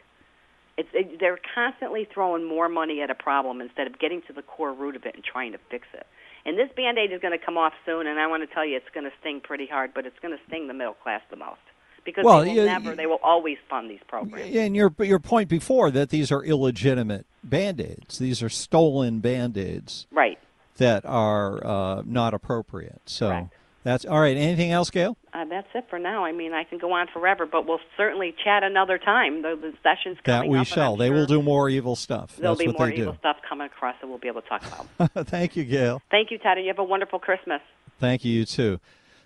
It, 0.75 1.19
they're 1.19 1.39
constantly 1.53 2.07
throwing 2.11 2.47
more 2.47 2.67
money 2.67 3.01
at 3.01 3.11
a 3.11 3.15
problem 3.15 3.61
instead 3.61 3.85
of 3.85 3.99
getting 3.99 4.23
to 4.27 4.33
the 4.33 4.41
core 4.41 4.73
root 4.73 4.95
of 4.95 5.05
it 5.05 5.13
and 5.13 5.23
trying 5.23 5.51
to 5.51 5.59
fix 5.69 5.85
it. 5.93 6.07
And 6.45 6.57
this 6.57 6.69
band 6.75 6.97
aid 6.97 7.13
is 7.13 7.21
going 7.21 7.37
to 7.37 7.43
come 7.43 7.57
off 7.57 7.73
soon, 7.85 8.07
and 8.07 8.19
I 8.19 8.27
want 8.27 8.47
to 8.47 8.53
tell 8.53 8.65
you, 8.65 8.77
it's 8.77 8.89
going 8.93 9.05
to 9.05 9.13
sting 9.21 9.39
pretty 9.41 9.67
hard, 9.67 9.93
but 9.93 10.05
it's 10.05 10.17
going 10.19 10.35
to 10.35 10.43
sting 10.47 10.67
the 10.67 10.73
middle 10.73 10.95
class 10.95 11.21
the 11.29 11.37
most 11.37 11.61
because 12.05 12.23
Well, 12.25 12.43
they 12.43 12.53
will 12.55 12.65
never, 12.65 12.95
they 12.95 13.05
will 13.05 13.19
always 13.23 13.57
fund 13.69 13.89
these 13.89 13.99
programs. 14.07 14.55
And 14.55 14.75
your 14.75 14.93
your 14.99 15.19
point 15.19 15.49
before 15.49 15.91
that 15.91 16.09
these 16.09 16.31
are 16.31 16.43
illegitimate 16.43 17.25
band-aids. 17.43 18.19
These 18.19 18.41
are 18.43 18.49
stolen 18.49 19.19
band-aids 19.19 20.07
Right. 20.11 20.39
that 20.77 21.05
are 21.05 21.65
uh, 21.65 22.01
not 22.05 22.33
appropriate. 22.33 23.01
So 23.05 23.29
Correct. 23.29 23.53
that's 23.83 24.05
all 24.05 24.19
right. 24.21 24.35
Anything 24.37 24.71
else, 24.71 24.89
Gail? 24.89 25.17
Uh, 25.33 25.45
that's 25.45 25.67
it 25.73 25.85
for 25.89 25.97
now. 25.99 26.23
I 26.25 26.31
mean, 26.31 26.53
I 26.53 26.63
can 26.63 26.77
go 26.77 26.91
on 26.93 27.07
forever, 27.11 27.45
but 27.45 27.65
we'll 27.67 27.79
certainly 27.97 28.35
chat 28.43 28.63
another 28.63 28.97
time. 28.99 29.41
The, 29.41 29.55
the 29.59 29.73
session's 29.81 30.17
That 30.25 30.39
coming 30.41 30.51
we 30.51 30.59
up, 30.59 30.67
shall. 30.67 30.95
They 30.95 31.09
will 31.09 31.25
do 31.25 31.41
more 31.41 31.69
evil 31.69 31.95
stuff. 31.95 32.35
There'll 32.37 32.55
That's 32.55 32.71
be 32.71 32.77
more 32.77 32.89
evil 32.89 33.13
do. 33.13 33.17
stuff 33.19 33.37
coming 33.49 33.65
across 33.65 33.95
that 34.01 34.07
we'll 34.07 34.19
be 34.19 34.27
able 34.27 34.41
to 34.43 34.47
talk 34.49 34.63
about. 34.97 35.27
Thank 35.27 35.55
you, 35.55 35.63
Gail. 35.63 36.01
Thank 36.11 36.29
you, 36.31 36.37
Ted, 36.37 36.57
and 36.57 36.65
you 36.65 36.71
have 36.71 36.79
a 36.79 36.83
wonderful 36.83 37.17
Christmas. 37.19 37.61
Thank 37.99 38.23
you, 38.23 38.31
you 38.31 38.45
too. 38.45 38.79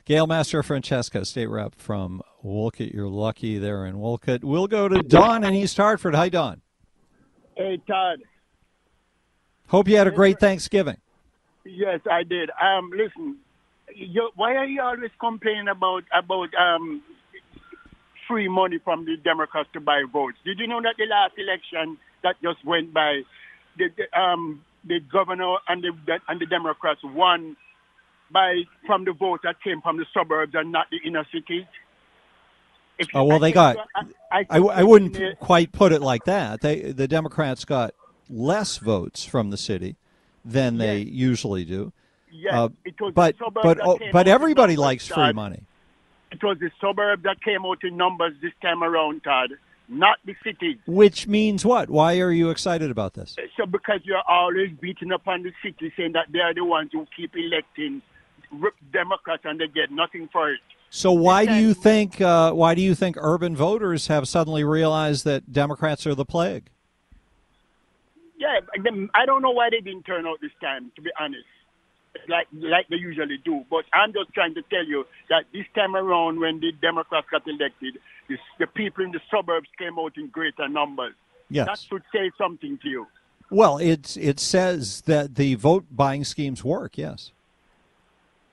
Gail 0.07 0.25
Mastrofrancesco, 0.25 1.25
state 1.25 1.47
rep 1.47 1.75
from 1.75 2.21
Wolcott. 2.41 2.93
You're 2.93 3.09
lucky 3.09 3.57
there 3.57 3.85
in 3.85 3.99
Wolcott. 3.99 4.41
We'll 4.41 4.67
go 4.67 4.87
to 4.87 5.03
Don 5.03 5.43
in 5.43 5.53
East 5.53 5.75
Hartford. 5.75 6.15
Hi, 6.15 6.29
Don. 6.29 6.61
Hey, 7.57 7.81
Todd. 7.85 8.19
Hope 9.67 9.89
you 9.89 9.97
had 9.97 10.07
a 10.07 10.11
great 10.11 10.39
Thanksgiving. 10.39 10.95
Yes, 11.65 11.99
I 12.09 12.23
did. 12.23 12.49
Um, 12.51 12.89
listen, 12.95 13.35
you, 13.93 14.29
why 14.37 14.55
are 14.55 14.65
you 14.65 14.81
always 14.81 15.11
complaining 15.19 15.67
about 15.67 16.05
about 16.17 16.55
um 16.55 17.01
free 18.29 18.47
money 18.47 18.79
from 18.85 19.03
the 19.03 19.17
Democrats 19.17 19.67
to 19.73 19.81
buy 19.81 20.03
votes? 20.09 20.37
Did 20.45 20.57
you 20.59 20.67
know 20.67 20.81
that 20.83 20.95
the 20.97 21.05
last 21.07 21.33
election 21.37 21.97
that 22.23 22.37
just 22.41 22.63
went 22.63 22.93
by, 22.93 23.23
the, 23.77 23.89
the 23.97 24.17
um 24.17 24.63
the 24.85 25.01
governor 25.01 25.57
and 25.67 25.83
the 25.83 25.91
and 26.29 26.39
the 26.39 26.45
Democrats 26.45 27.01
won 27.03 27.57
by 28.31 28.63
from 28.85 29.05
the 29.05 29.13
vote 29.13 29.41
that 29.43 29.61
came 29.63 29.81
from 29.81 29.97
the 29.97 30.05
suburbs 30.13 30.53
and 30.55 30.71
not 30.71 30.87
the 30.91 30.97
inner 31.05 31.25
cities. 31.31 31.65
If 32.99 33.07
Oh, 33.13 33.25
well, 33.25 33.37
I 33.37 33.39
they 33.39 33.51
got- 33.51 33.77
I, 34.31 34.45
I, 34.49 34.57
I 34.59 34.83
wouldn't 34.83 35.39
quite 35.39 35.71
put 35.71 35.91
it 35.91 36.01
like 36.01 36.25
that. 36.25 36.61
They 36.61 36.91
the 36.91 37.07
Democrats 37.07 37.63
got 37.65 37.93
less 38.29 38.77
votes 38.77 39.23
from 39.23 39.51
the 39.51 39.57
city 39.57 39.95
than 40.43 40.77
they 40.77 40.99
usually 40.99 41.63
do. 41.65 41.93
Yes, 42.31 42.53
Uh, 42.53 42.69
it 42.85 42.99
was 42.99 43.09
the 43.09 43.13
but 43.13 43.35
but 43.63 43.79
oh, 43.81 43.99
but 44.11 44.27
everybody 44.27 44.75
likes 44.75 45.07
free 45.07 45.31
money. 45.33 45.63
It 46.31 46.43
was 46.43 46.57
the 46.59 46.69
suburb 46.81 47.23
that 47.23 47.41
came 47.41 47.65
out 47.65 47.83
in 47.83 47.95
numbers 47.95 48.33
this 48.41 48.51
time 48.61 48.83
around, 48.83 49.23
Todd, 49.23 49.51
not 49.87 50.17
the 50.25 50.35
city. 50.43 50.77
Which 50.85 51.25
means 51.25 51.65
what? 51.65 51.89
Why 51.89 52.19
are 52.19 52.31
you 52.31 52.49
excited 52.49 52.91
about 52.91 53.13
this? 53.13 53.37
So 53.55 53.65
because 53.65 54.01
you're 54.03 54.21
always 54.27 54.71
beating 54.81 55.13
up 55.13 55.25
on 55.27 55.43
the 55.43 55.53
city, 55.63 55.93
saying 55.95 56.11
that 56.13 56.25
they're 56.31 56.53
the 56.53 56.65
ones 56.65 56.89
who 56.91 57.07
keep 57.15 57.33
electing 57.35 58.01
r- 58.63 58.73
Democrats 58.91 59.43
and 59.45 59.59
they 59.59 59.67
get 59.67 59.91
nothing 59.91 60.29
for 60.31 60.51
it. 60.51 60.59
So 60.89 61.11
why 61.11 61.45
do 61.45 61.55
you 61.55 61.73
think 61.73 62.21
uh, 62.21 62.53
why 62.53 62.73
do 62.73 62.81
you 62.81 62.95
think 62.95 63.17
urban 63.19 63.55
voters 63.55 64.07
have 64.07 64.27
suddenly 64.27 64.63
realized 64.63 65.25
that 65.25 65.51
Democrats 65.51 66.07
are 66.07 66.15
the 66.15 66.25
plague? 66.25 66.69
Yeah, 68.37 68.59
I 69.13 69.25
don't 69.25 69.41
know 69.41 69.51
why 69.51 69.69
they 69.69 69.81
didn't 69.81 70.03
turn 70.03 70.25
out 70.27 70.39
this 70.41 70.51
time, 70.61 70.91
to 70.95 71.01
be 71.01 71.09
honest, 71.19 71.43
like 72.29 72.47
like 72.53 72.87
they 72.87 72.95
usually 72.95 73.37
do. 73.43 73.65
But 73.69 73.85
I'm 73.93 74.13
just 74.13 74.33
trying 74.33 74.53
to 74.55 74.61
tell 74.63 74.85
you 74.85 75.05
that 75.29 75.45
this 75.51 75.65
time 75.75 75.95
around, 75.95 76.39
when 76.39 76.59
the 76.59 76.71
Democrats 76.71 77.27
got 77.31 77.47
elected, 77.47 77.99
the, 78.29 78.37
the 78.59 78.67
people 78.67 79.03
in 79.03 79.11
the 79.11 79.21
suburbs 79.29 79.67
came 79.77 79.99
out 79.99 80.17
in 80.17 80.27
greater 80.27 80.69
numbers. 80.69 81.15
Yes, 81.49 81.67
That 81.67 81.79
should 81.79 82.03
say 82.13 82.31
something 82.37 82.77
to 82.83 82.89
you. 82.89 83.07
Well, 83.49 83.77
it's 83.77 84.15
it 84.17 84.39
says 84.39 85.01
that 85.01 85.35
the 85.35 85.55
vote 85.55 85.85
buying 85.91 86.23
schemes 86.23 86.63
work. 86.63 86.97
Yes. 86.97 87.31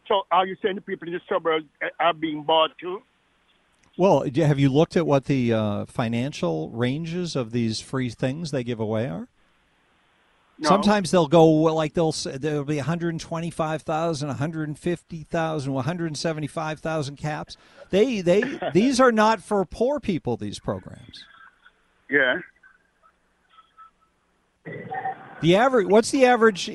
So 0.06 0.22
are 0.30 0.46
you 0.46 0.56
saying 0.62 0.76
the 0.76 0.80
people 0.80 1.08
in 1.08 1.14
the 1.14 1.20
suburbs 1.28 1.66
uh, 1.82 1.88
are 1.98 2.14
being 2.14 2.42
bought 2.42 2.76
too? 2.78 3.02
Well, 3.96 4.24
have 4.34 4.58
you 4.58 4.70
looked 4.70 4.96
at 4.96 5.06
what 5.06 5.26
the 5.26 5.52
uh, 5.52 5.84
financial 5.86 6.68
ranges 6.70 7.36
of 7.36 7.52
these 7.52 7.80
free 7.80 8.10
things 8.10 8.50
they 8.50 8.64
give 8.64 8.80
away 8.80 9.06
are? 9.06 9.28
No. 10.58 10.68
Sometimes 10.68 11.10
they'll 11.10 11.26
go 11.26 11.46
like 11.46 11.94
they'll 11.94 12.12
there'll 12.12 12.64
be 12.64 12.76
125,000, 12.76 14.28
150,000, 14.28 15.72
175,000 15.72 17.16
caps. 17.16 17.56
They 17.90 18.20
they 18.20 18.60
these 18.72 19.00
are 19.00 19.12
not 19.12 19.42
for 19.42 19.64
poor 19.64 19.98
people. 19.98 20.36
These 20.36 20.60
programs. 20.60 21.24
Yeah. 22.08 22.38
The 25.40 25.56
average 25.56 25.88
what's 25.88 26.10
the 26.10 26.24
average 26.24 26.70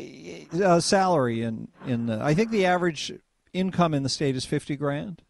uh, 0.53 0.79
salary 0.79 1.41
in 1.41 1.69
in 1.85 2.05
the, 2.05 2.21
I 2.21 2.33
think 2.33 2.51
the 2.51 2.65
average 2.65 3.11
income 3.53 3.93
in 3.93 4.03
the 4.03 4.09
state 4.09 4.35
is 4.35 4.45
50 4.45 4.75
grand 4.75 5.23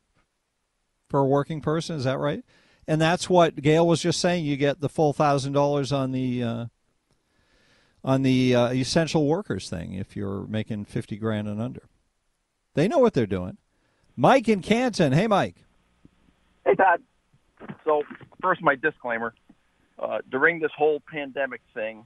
for 1.08 1.22
a 1.22 1.26
working 1.26 1.62
person. 1.62 1.96
Is 1.96 2.04
that 2.04 2.18
right? 2.18 2.44
And 2.88 3.00
that's 3.00 3.30
what 3.30 3.56
Gail 3.62 3.88
was 3.88 4.02
just 4.02 4.20
saying. 4.20 4.46
You 4.46 4.58
get 4.58 4.82
the 4.82 4.90
full 4.90 5.14
thousand 5.14 5.54
dollars 5.54 5.94
on 5.94 6.12
the 6.12 6.44
uh, 6.44 6.66
on 8.04 8.24
the 8.24 8.56
uh, 8.56 8.70
essential 8.70 9.26
workers 9.26 9.70
thing 9.70 9.94
if 9.94 10.16
you're 10.16 10.46
making 10.48 10.86
50 10.86 11.18
grand 11.18 11.48
and 11.48 11.62
under. 11.62 11.84
They 12.74 12.88
know 12.88 13.00
what 13.00 13.14
they're 13.14 13.26
doing. 13.26 13.58
Mike 14.16 14.48
in 14.48 14.62
Canton. 14.62 15.12
Hey, 15.12 15.28
Mike. 15.28 15.66
Hey, 16.66 16.76
Todd. 16.76 17.02
So, 17.84 18.04
first, 18.42 18.62
my 18.62 18.76
disclaimer. 18.76 19.34
Uh, 19.98 20.20
during 20.30 20.60
this 20.60 20.72
whole 20.78 21.02
pandemic 21.12 21.62
thing, 21.74 22.06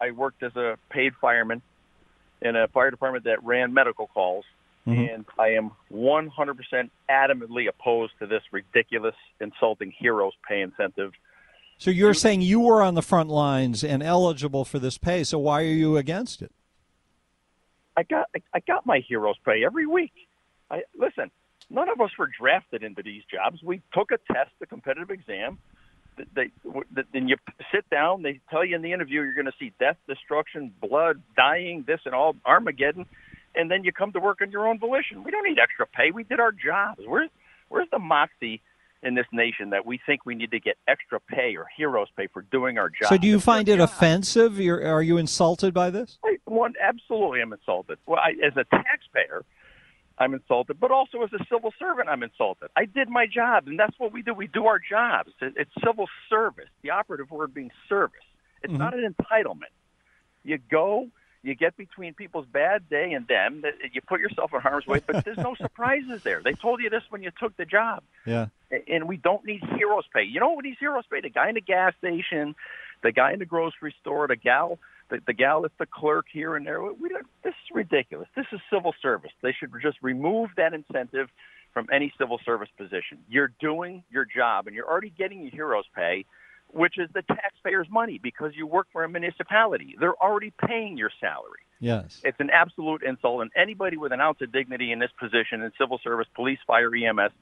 I 0.00 0.10
worked 0.10 0.42
as 0.42 0.54
a 0.56 0.78
paid 0.90 1.14
fireman 1.20 1.62
in 2.42 2.56
a 2.56 2.68
fire 2.68 2.90
department 2.90 3.24
that 3.24 3.42
ran 3.42 3.72
medical 3.72 4.06
calls, 4.06 4.44
Mhm. 4.86 5.14
and 5.14 5.26
I 5.38 5.48
am 5.50 5.70
100% 5.90 6.90
adamantly 7.08 7.68
opposed 7.68 8.12
to 8.18 8.26
this 8.26 8.42
ridiculous, 8.52 9.14
insulting 9.40 9.90
heroes 9.90 10.34
pay 10.46 10.60
incentive. 10.60 11.14
So 11.78 11.90
you're 11.90 12.14
saying 12.14 12.40
you 12.40 12.60
were 12.60 12.82
on 12.82 12.94
the 12.94 13.02
front 13.02 13.28
lines 13.28 13.84
and 13.84 14.02
eligible 14.02 14.64
for 14.64 14.78
this 14.78 14.96
pay. 14.96 15.24
So 15.24 15.38
why 15.38 15.62
are 15.62 15.66
you 15.66 15.96
against 15.96 16.40
it? 16.40 16.52
I 17.98 18.02
got 18.02 18.28
I 18.54 18.60
got 18.60 18.84
my 18.84 18.98
heroes 19.00 19.36
pay 19.44 19.64
every 19.64 19.86
week. 19.86 20.12
I 20.70 20.84
listen. 20.94 21.30
None 21.68 21.88
of 21.88 22.00
us 22.00 22.16
were 22.16 22.28
drafted 22.28 22.82
into 22.82 23.02
these 23.02 23.24
jobs. 23.24 23.62
We 23.62 23.82
took 23.92 24.12
a 24.12 24.18
test, 24.32 24.52
a 24.60 24.66
competitive 24.66 25.10
exam. 25.10 25.58
They, 26.34 26.50
then 27.12 27.28
you 27.28 27.36
sit 27.72 27.88
down. 27.90 28.22
They 28.22 28.40
tell 28.50 28.64
you 28.64 28.76
in 28.76 28.82
the 28.82 28.92
interview 28.92 29.22
you're 29.22 29.34
going 29.34 29.46
to 29.46 29.52
see 29.58 29.72
death, 29.78 29.96
destruction, 30.08 30.72
blood, 30.80 31.22
dying, 31.36 31.84
this 31.86 32.00
and 32.04 32.14
all, 32.14 32.36
Armageddon, 32.44 33.06
and 33.54 33.70
then 33.70 33.84
you 33.84 33.92
come 33.92 34.12
to 34.12 34.20
work 34.20 34.38
on 34.42 34.50
your 34.50 34.66
own 34.66 34.78
volition. 34.78 35.24
We 35.24 35.30
don't 35.30 35.44
need 35.44 35.58
extra 35.58 35.86
pay. 35.86 36.10
We 36.10 36.24
did 36.24 36.40
our 36.40 36.52
jobs. 36.52 37.00
Where's 37.06 37.30
where's 37.68 37.88
the 37.90 37.98
moxie 37.98 38.62
in 39.02 39.14
this 39.14 39.26
nation 39.32 39.70
that 39.70 39.86
we 39.86 40.00
think 40.04 40.26
we 40.26 40.34
need 40.34 40.50
to 40.50 40.60
get 40.60 40.76
extra 40.88 41.20
pay 41.20 41.56
or 41.56 41.66
heroes 41.76 42.08
pay 42.16 42.26
for 42.26 42.42
doing 42.42 42.78
our 42.78 42.88
job? 42.88 43.08
So, 43.08 43.16
do 43.16 43.26
you 43.26 43.40
find 43.40 43.68
it 43.68 43.80
offensive? 43.80 44.58
You're, 44.58 44.84
are 44.84 45.02
you 45.02 45.16
insulted 45.16 45.74
by 45.74 45.90
this? 45.90 46.18
I, 46.24 46.38
one, 46.44 46.74
absolutely, 46.82 47.40
I'm 47.40 47.52
insulted. 47.52 47.98
Well, 48.06 48.20
I, 48.20 48.30
as 48.44 48.56
a 48.56 48.64
taxpayer, 48.64 49.44
I'm 50.18 50.32
insulted, 50.34 50.80
but 50.80 50.90
also 50.90 51.22
as 51.22 51.32
a 51.32 51.44
civil 51.52 51.72
servant, 51.78 52.08
I'm 52.08 52.22
insulted. 52.22 52.70
I 52.76 52.86
did 52.86 53.08
my 53.10 53.26
job, 53.26 53.66
and 53.66 53.78
that's 53.78 53.98
what 53.98 54.12
we 54.12 54.22
do. 54.22 54.32
We 54.32 54.46
do 54.46 54.66
our 54.66 54.78
jobs. 54.78 55.30
It's 55.40 55.70
civil 55.84 56.06
service. 56.30 56.68
The 56.82 56.90
operative 56.90 57.30
word 57.30 57.52
being 57.52 57.70
service. 57.88 58.20
It's 58.62 58.72
Mhm. 58.72 58.78
not 58.78 58.94
an 58.94 59.14
entitlement. 59.14 59.72
You 60.42 60.58
go, 60.58 61.08
you 61.42 61.54
get 61.54 61.76
between 61.76 62.14
people's 62.14 62.46
bad 62.46 62.88
day 62.88 63.12
and 63.12 63.26
them. 63.28 63.62
You 63.92 64.00
put 64.00 64.20
yourself 64.20 64.54
in 64.54 64.60
harm's 64.60 64.86
way, 64.86 65.00
but 65.06 65.24
there's 65.24 65.36
no 65.36 65.54
surprises 65.60 66.22
there. 66.22 66.40
They 66.42 66.54
told 66.54 66.80
you 66.80 66.88
this 66.88 67.02
when 67.10 67.22
you 67.22 67.30
took 67.38 67.54
the 67.56 67.66
job 67.66 68.02
Yeah. 68.24 68.46
and 68.88 69.06
we 69.06 69.16
don't 69.18 69.44
need 69.44 69.62
heroes 69.76 70.06
pay. 70.14 70.22
You 70.22 70.40
know 70.40 70.50
what 70.52 70.64
needs 70.64 70.78
heroes 70.80 71.04
pay? 71.10 71.20
The 71.20 71.28
guy 71.28 71.48
in 71.50 71.54
the 71.56 71.60
gas 71.60 71.94
station, 71.98 72.54
the 73.02 73.12
guy 73.12 73.32
in 73.32 73.38
the 73.38 73.44
grocery 73.44 73.94
store, 74.00 74.26
the 74.26 74.36
gal, 74.36 74.78
the, 75.10 75.20
the 75.26 75.32
gal 75.32 75.62
that's 75.62 75.74
the 75.78 75.86
clerk 75.86 76.26
here 76.32 76.56
and 76.56 76.66
there. 76.66 76.82
We 76.82 77.08
don't, 77.08 77.26
this 77.42 77.52
is 77.52 77.74
ridiculous. 77.74 78.28
This 78.36 78.46
is 78.52 78.60
civil 78.72 78.94
service. 79.00 79.32
They 79.42 79.52
should 79.52 79.70
just 79.82 79.98
remove 80.02 80.50
that 80.56 80.74
incentive 80.74 81.28
from 81.72 81.86
any 81.92 82.12
civil 82.18 82.40
service 82.44 82.70
position. 82.76 83.18
You're 83.28 83.52
doing 83.60 84.02
your 84.10 84.24
job, 84.24 84.66
and 84.66 84.74
you're 84.74 84.88
already 84.88 85.10
getting 85.10 85.42
your 85.42 85.50
hero's 85.50 85.84
pay, 85.94 86.24
which 86.68 86.98
is 86.98 87.08
the 87.14 87.22
taxpayers' 87.22 87.86
money 87.90 88.18
because 88.22 88.52
you 88.54 88.66
work 88.66 88.88
for 88.92 89.04
a 89.04 89.08
municipality. 89.08 89.94
They're 90.00 90.16
already 90.16 90.52
paying 90.66 90.96
your 90.96 91.10
salary. 91.20 91.60
Yes. 91.78 92.20
It's 92.24 92.40
an 92.40 92.50
absolute 92.50 93.02
insult, 93.02 93.42
and 93.42 93.50
anybody 93.54 93.96
with 93.96 94.12
an 94.12 94.20
ounce 94.20 94.38
of 94.40 94.52
dignity 94.52 94.90
in 94.90 94.98
this 94.98 95.10
position 95.20 95.62
in 95.62 95.70
civil 95.78 96.00
service, 96.02 96.26
police, 96.34 96.58
fire, 96.66 96.90
EMS, 96.94 97.32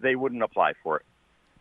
they 0.00 0.14
wouldn't 0.14 0.42
apply 0.42 0.74
for 0.82 0.98
it. 0.98 1.06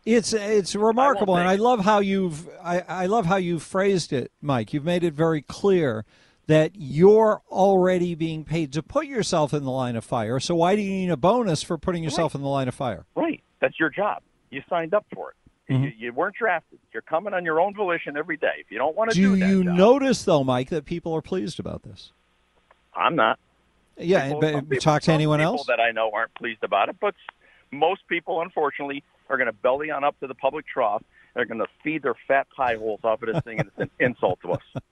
It's 0.08 0.32
it's 0.32 0.74
remarkable, 0.74 1.36
and 1.36 1.50
I 1.50 1.56
love 1.56 1.82
how 1.82 2.00
you've 2.00 2.48
I, 2.64 2.80
I 2.80 3.06
love 3.08 3.26
how 3.26 3.36
you 3.36 3.60
phrased 3.60 4.14
it, 4.14 4.32
Mike. 4.42 4.72
You've 4.72 4.86
made 4.86 5.04
it 5.04 5.14
very 5.14 5.42
clear 5.42 6.06
that 6.46 6.72
you're 6.76 7.42
already 7.52 8.16
being 8.16 8.46
paid 8.46 8.72
to 8.72 8.82
put 8.82 9.06
yourself 9.06 9.54
in 9.54 9.66
the 9.66 9.70
line 9.70 9.98
of 9.98 10.06
fire. 10.06 10.40
So 10.40 10.56
why 10.56 10.78
do 10.78 10.82
you 10.82 10.90
need 10.90 11.10
a 11.10 11.18
bonus 11.18 11.62
for 11.62 11.78
putting 11.78 12.06
yourself 12.06 12.36
in 12.36 12.42
the 12.42 12.48
line 12.48 12.70
of 12.70 12.74
fire? 12.76 13.06
Right. 13.16 13.44
That's 13.60 13.78
your 13.78 13.90
job. 13.90 14.22
You 14.50 14.62
signed 14.70 14.94
up 14.94 15.06
for 15.14 15.32
it. 15.32 15.74
Mm-hmm. 15.74 15.84
You, 15.84 15.92
you 15.98 16.14
weren't 16.14 16.38
drafted. 16.38 16.80
You're 16.94 17.02
coming 17.02 17.34
on 17.34 17.44
your 17.44 17.60
own 17.60 17.76
volition 17.76 18.16
every 18.16 18.38
day. 18.38 18.54
If 18.60 18.72
you 18.72 18.78
don't 18.78 18.96
want 18.96 19.12
to 19.12 19.16
do, 19.18 19.36
that. 19.36 19.46
Do 19.46 19.52
you 19.52 19.64
job, 19.66 19.76
notice 19.76 20.24
though, 20.24 20.46
Mike, 20.46 20.70
that 20.70 20.86
people 20.86 21.14
are 21.18 21.22
pleased 21.22 21.60
about 21.60 21.84
this? 21.84 22.14
I'm 22.96 23.18
not. 23.18 23.40
Yeah, 23.98 24.28
People- 24.28 24.40
but 24.40 24.70
people- 24.70 24.78
talk 24.78 25.02
to 25.02 25.12
anyone 25.12 25.40
people 25.40 25.56
else. 25.56 25.68
that 25.68 25.82
I 25.82 25.92
know 25.92 26.12
aren't 26.14 26.34
pleased 26.36 26.64
about 26.64 26.88
it, 26.88 26.96
but 27.02 27.14
most 27.72 28.08
people, 28.08 28.42
unfortunately, 28.42 29.04
are 29.30 29.38
going 29.38 29.48
to 29.48 29.54
belly 29.54 29.92
on 29.92 30.04
up 30.04 30.20
to 30.20 30.28
the 30.28 30.36
public 30.36 30.66
trough. 30.68 31.04
They're 31.36 31.46
going 31.46 31.60
to 31.60 31.68
feed 31.84 32.04
their 32.04 32.16
fat 32.28 32.48
pie 32.56 32.76
holes 32.76 33.02
off 33.04 33.22
of 33.22 33.34
this 33.34 33.44
thing, 33.44 33.60
and 33.60 33.70
it's 33.70 33.80
an 33.80 33.90
insult 34.00 34.40
to 34.42 34.54
us. 34.54 34.84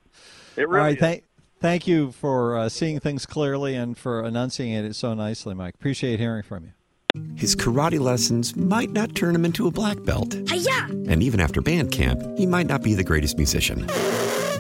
It 0.56 0.70
really 0.70 0.84
right, 0.84 0.96
is. 0.96 1.00
thank 1.02 1.24
thank 1.60 1.88
you 1.88 2.12
for 2.12 2.58
uh, 2.58 2.70
seeing 2.70 3.00
things 3.00 3.26
clearly 3.26 3.76
and 3.76 3.98
for 3.98 4.24
enunciating 4.24 4.86
it 4.86 4.96
so 4.96 5.14
nicely, 5.14 5.54
Mike. 5.54 5.76
Appreciate 5.76 6.20
hearing 6.20 6.44
from 6.44 6.66
you. 6.66 6.72
His 7.36 7.56
karate 7.56 8.00
lessons 8.00 8.56
might 8.56 8.92
not 8.92 9.16
turn 9.16 9.36
him 9.36 9.46
into 9.46 9.68
a 9.68 9.72
black 9.72 10.04
belt. 10.04 10.34
And 10.34 11.24
even 11.24 11.40
after 11.40 11.62
band 11.62 11.92
camp, 11.92 12.22
he 12.38 12.46
might 12.46 12.68
not 12.68 12.82
be 12.82 12.94
the 12.94 13.04
greatest 13.04 13.38
musician. 13.38 13.88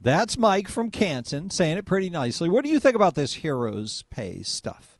That's 0.00 0.38
Mike 0.38 0.68
from 0.68 0.90
Canton 0.90 1.50
saying 1.50 1.76
it 1.76 1.84
pretty 1.84 2.08
nicely. 2.08 2.48
What 2.48 2.64
do 2.64 2.70
you 2.70 2.80
think 2.80 2.96
about 2.96 3.14
this 3.14 3.34
heroes 3.34 4.04
pay 4.10 4.42
stuff? 4.42 4.96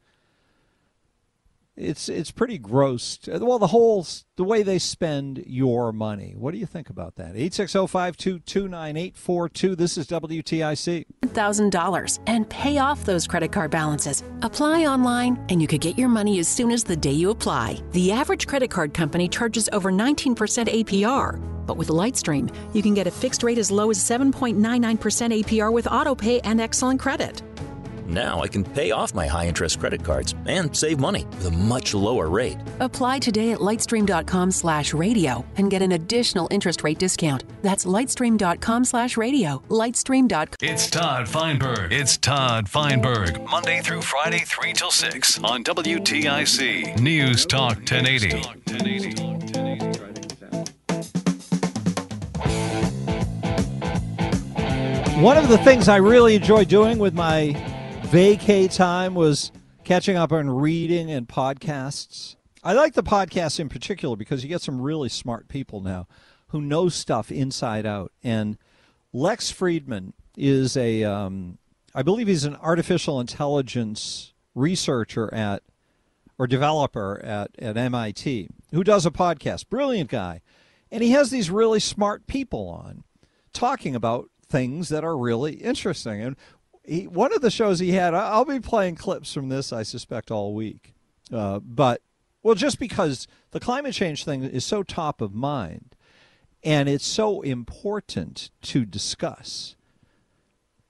It's 1.76 2.10
it's 2.10 2.30
pretty 2.30 2.58
gross. 2.58 3.18
Uh, 3.26 3.38
well, 3.40 3.58
the 3.58 3.68
whole 3.68 4.06
the 4.36 4.44
way 4.44 4.62
they 4.62 4.78
spend 4.78 5.42
your 5.46 5.92
money. 5.92 6.34
What 6.36 6.52
do 6.52 6.58
you 6.58 6.66
think 6.66 6.90
about 6.90 7.16
that? 7.16 7.34
860-522-9842. 7.34 9.76
This 9.78 9.96
is 9.96 10.06
WTIC. 10.08 11.06
$1,000 11.32 12.18
and 12.26 12.48
pay 12.50 12.78
off 12.78 13.04
those 13.04 13.26
credit 13.26 13.52
card 13.52 13.70
balances. 13.70 14.24
Apply 14.42 14.86
online 14.86 15.38
and 15.48 15.62
you 15.62 15.68
could 15.68 15.80
get 15.80 15.96
your 15.96 16.08
money 16.08 16.38
as 16.40 16.48
soon 16.48 16.70
as 16.70 16.82
the 16.82 16.96
day 16.96 17.12
you 17.12 17.30
apply. 17.30 17.80
The 17.92 18.10
average 18.12 18.46
credit 18.46 18.70
card 18.70 18.92
company 18.92 19.28
charges 19.28 19.68
over 19.72 19.92
19% 19.92 20.34
APR. 20.34 21.38
But 21.66 21.76
with 21.76 21.88
Lightstream, 21.88 22.52
you 22.74 22.82
can 22.82 22.94
get 22.94 23.06
a 23.06 23.12
fixed 23.12 23.44
rate 23.44 23.58
as 23.58 23.70
low 23.70 23.90
as 23.90 23.98
7.99% 23.98 24.58
APR 24.58 25.72
with 25.72 25.84
AutoPay 25.84 26.40
and 26.42 26.60
excellent 26.60 26.98
credit. 26.98 27.42
Now 28.10 28.42
I 28.42 28.48
can 28.48 28.64
pay 28.64 28.90
off 28.90 29.14
my 29.14 29.28
high 29.28 29.46
interest 29.46 29.78
credit 29.78 30.02
cards 30.02 30.34
and 30.46 30.76
save 30.76 30.98
money 30.98 31.26
with 31.30 31.46
a 31.46 31.50
much 31.52 31.94
lower 31.94 32.28
rate. 32.28 32.58
Apply 32.80 33.20
today 33.20 33.52
at 33.52 33.60
lightstream.com 33.60 34.50
slash 34.50 34.92
radio 34.92 35.44
and 35.56 35.70
get 35.70 35.80
an 35.80 35.92
additional 35.92 36.48
interest 36.50 36.82
rate 36.82 36.98
discount. 36.98 37.44
That's 37.62 37.84
lightstream.com 37.84 38.84
slash 38.84 39.16
radio. 39.16 39.62
Lightstream.com. 39.68 40.56
It's 40.60 40.90
Todd 40.90 41.28
Feinberg. 41.28 41.92
It's 41.92 42.16
Todd 42.16 42.68
Feinberg. 42.68 43.40
Monday 43.48 43.80
through 43.80 44.02
Friday, 44.02 44.42
3 44.44 44.72
till 44.72 44.90
6 44.90 45.44
on 45.44 45.62
WTIC 45.62 46.98
News 46.98 47.46
Talk 47.46 47.76
1080. 47.76 48.40
One 55.20 55.36
of 55.36 55.48
the 55.48 55.58
things 55.58 55.86
I 55.88 55.98
really 55.98 56.34
enjoy 56.34 56.64
doing 56.64 56.98
with 56.98 57.12
my 57.12 57.69
vacay 58.10 58.74
time 58.74 59.14
was 59.14 59.52
catching 59.84 60.16
up 60.16 60.32
on 60.32 60.50
reading 60.50 61.12
and 61.12 61.28
podcasts. 61.28 62.34
I 62.64 62.72
like 62.72 62.94
the 62.94 63.04
podcasts 63.04 63.60
in 63.60 63.68
particular 63.68 64.16
because 64.16 64.42
you 64.42 64.48
get 64.48 64.62
some 64.62 64.80
really 64.80 65.08
smart 65.08 65.46
people 65.46 65.80
now 65.80 66.08
who 66.48 66.60
know 66.60 66.88
stuff 66.88 67.30
inside 67.30 67.86
out. 67.86 68.10
And 68.24 68.58
Lex 69.12 69.52
Fridman 69.52 70.12
is 70.36 70.76
a, 70.76 71.04
um, 71.04 71.58
I 71.94 72.02
believe 72.02 72.26
he's 72.26 72.42
an 72.42 72.56
artificial 72.56 73.20
intelligence 73.20 74.32
researcher 74.56 75.32
at, 75.32 75.62
or 76.36 76.48
developer 76.48 77.20
at, 77.24 77.52
at 77.60 77.76
MIT 77.76 78.48
who 78.72 78.82
does 78.82 79.06
a 79.06 79.12
podcast. 79.12 79.68
Brilliant 79.68 80.10
guy. 80.10 80.40
And 80.90 81.04
he 81.04 81.12
has 81.12 81.30
these 81.30 81.48
really 81.48 81.78
smart 81.78 82.26
people 82.26 82.68
on 82.68 83.04
talking 83.52 83.94
about 83.94 84.30
things 84.48 84.88
that 84.88 85.04
are 85.04 85.16
really 85.16 85.54
interesting. 85.54 86.20
And 86.20 86.36
he, 86.84 87.06
one 87.06 87.32
of 87.34 87.42
the 87.42 87.50
shows 87.50 87.78
he 87.78 87.92
had, 87.92 88.14
I'll 88.14 88.44
be 88.44 88.60
playing 88.60 88.96
clips 88.96 89.32
from 89.32 89.48
this, 89.48 89.72
I 89.72 89.82
suspect, 89.82 90.30
all 90.30 90.54
week. 90.54 90.94
Uh, 91.32 91.60
but 91.60 92.02
Well, 92.42 92.54
just 92.54 92.78
because 92.78 93.28
the 93.50 93.60
climate 93.60 93.94
change 93.94 94.24
thing 94.24 94.42
is 94.42 94.64
so 94.64 94.82
top 94.82 95.20
of 95.20 95.34
mind 95.34 95.94
and 96.62 96.88
it's 96.88 97.06
so 97.06 97.40
important 97.42 98.50
to 98.62 98.84
discuss, 98.84 99.76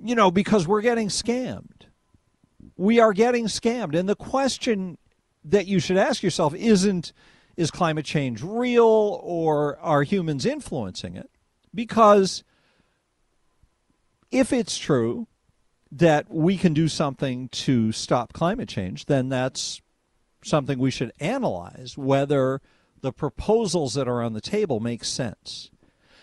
you 0.02 0.14
know, 0.14 0.30
because 0.30 0.66
we're 0.66 0.80
getting 0.80 1.08
scammed. 1.08 1.86
We 2.76 2.98
are 2.98 3.12
getting 3.12 3.46
scammed. 3.46 3.98
And 3.98 4.08
the 4.08 4.16
question 4.16 4.98
that 5.44 5.66
you 5.66 5.80
should 5.80 5.96
ask 5.96 6.22
yourself 6.22 6.54
isn't 6.54 7.12
is 7.56 7.70
climate 7.70 8.04
change 8.06 8.42
real 8.42 9.20
or 9.22 9.78
are 9.80 10.02
humans 10.02 10.46
influencing 10.46 11.16
it? 11.16 11.30
Because 11.74 12.42
if 14.30 14.52
it's 14.52 14.78
true 14.78 15.26
that 15.92 16.30
we 16.30 16.56
can 16.56 16.72
do 16.72 16.88
something 16.88 17.48
to 17.48 17.92
stop 17.92 18.32
climate 18.32 18.68
change, 18.68 19.06
then 19.06 19.28
that's 19.28 19.80
something 20.42 20.78
we 20.78 20.90
should 20.90 21.12
analyze 21.20 21.96
whether 21.96 22.60
the 23.00 23.12
proposals 23.12 23.94
that 23.94 24.08
are 24.08 24.22
on 24.22 24.32
the 24.32 24.40
table 24.40 24.80
make 24.80 25.04
sense. 25.04 25.70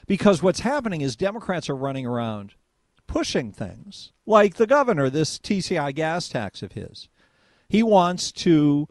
Because 0.05 0.41
what's 0.41 0.61
happening 0.61 1.01
is 1.01 1.15
Democrats 1.15 1.69
are 1.69 1.75
running 1.75 2.05
around 2.05 2.53
pushing 3.07 3.51
things 3.51 4.11
like 4.25 4.55
the 4.55 4.67
governor, 4.67 5.09
this 5.09 5.39
TCI 5.39 5.93
gas 5.95 6.29
tax 6.29 6.61
of 6.61 6.73
his. 6.73 7.09
He 7.67 7.83
wants 7.83 8.31
to 8.33 8.87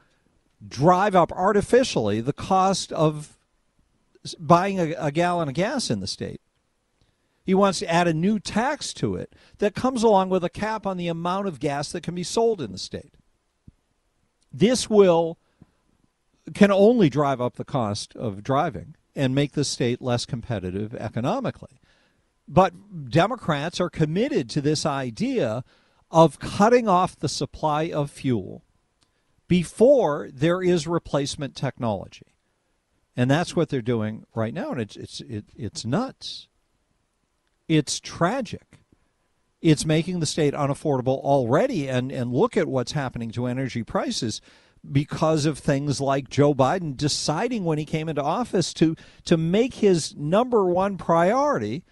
drive 0.67 1.15
up 1.15 1.33
artificially 1.33 2.21
the 2.21 2.33
cost 2.33 2.93
of 2.93 3.39
buying 4.39 4.81
a, 4.81 4.95
a, 4.99 5.13
gallon 5.13 5.49
of 5.49 5.55
gas 5.55 5.91
in 5.91 6.01
the 6.01 6.07
state. 6.07 6.41
He 7.47 7.55
wants 7.55 7.79
to 7.79 7.89
add 7.89 8.09
a 8.09 8.13
new 8.13 8.41
tax 8.41 8.93
to 8.95 9.15
it 9.15 9.33
that 9.59 9.77
comes 9.77 10.03
along 10.03 10.31
with 10.31 10.43
a 10.43 10.51
cap 10.51 10.85
on 10.85 10.97
the 10.97 11.07
amount 11.07 11.47
of 11.47 11.61
gas 11.61 11.93
that 11.93 12.03
can 12.03 12.17
be 12.17 12.25
sold 12.25 12.61
in 12.61 12.73
the 12.73 12.79
state. 12.79 13.15
This 14.53 14.91
will 14.91 15.39
can 16.55 16.73
only 16.73 17.09
drive 17.09 17.41
up 17.41 17.55
the 17.55 17.65
cost 17.65 18.17
of 18.17 18.43
driving 18.43 18.97
and 19.15 19.33
make 19.33 19.53
the 19.53 19.65
state 19.65 20.03
less 20.03 20.27
competitive 20.27 20.93
economically. 20.95 21.81
But 22.49 23.11
Democrats 23.11 23.81
are 23.81 23.91
committed 23.91 24.51
to 24.51 24.61
this 24.61 24.85
idea 24.85 25.63
of 26.11 26.41
cutting 26.41 26.89
off 26.89 27.17
the 27.17 27.29
supply 27.29 27.91
of 27.91 28.11
fuel 28.11 28.65
before 29.47 30.29
there 30.33 30.63
is 30.63 30.89
replacement 30.89 31.55
technology. 31.55 32.27
And 33.17 33.31
that's 33.31 33.55
what 33.55 33.69
they're 33.69 33.83
doing 33.83 34.25
right 34.35 34.53
now 34.53 34.73
and 34.73 34.81
it's 34.81 34.97
it's 34.97 35.21
it, 35.21 35.45
it's 35.55 35.85
nuts. 35.85 36.49
It's 37.69 38.01
tragic. 38.01 38.81
It's 39.61 39.85
making 39.85 40.21
the 40.21 40.27
state 40.27 40.55
unaffordable 40.55 41.19
already 41.19 41.89
and 41.89 42.13
and 42.13 42.33
look 42.33 42.57
at 42.57 42.69
what's 42.69 42.93
happening 42.93 43.31
to 43.33 43.47
energy 43.47 43.83
prices 43.83 44.41
because 44.91 45.47
of 45.47 45.59
things 45.59 46.01
like 46.01 46.29
Joe 46.29 46.55
Biden 46.55 46.97
deciding 46.97 47.65
when 47.65 47.79
he 47.79 47.85
came 47.85 48.09
into 48.09 48.23
office 48.23 48.73
to 48.75 48.95
to 49.25 49.37
make 49.37 49.75
his 49.75 50.15
number 50.15 50.65
one 50.67 50.97
priority 50.99 51.85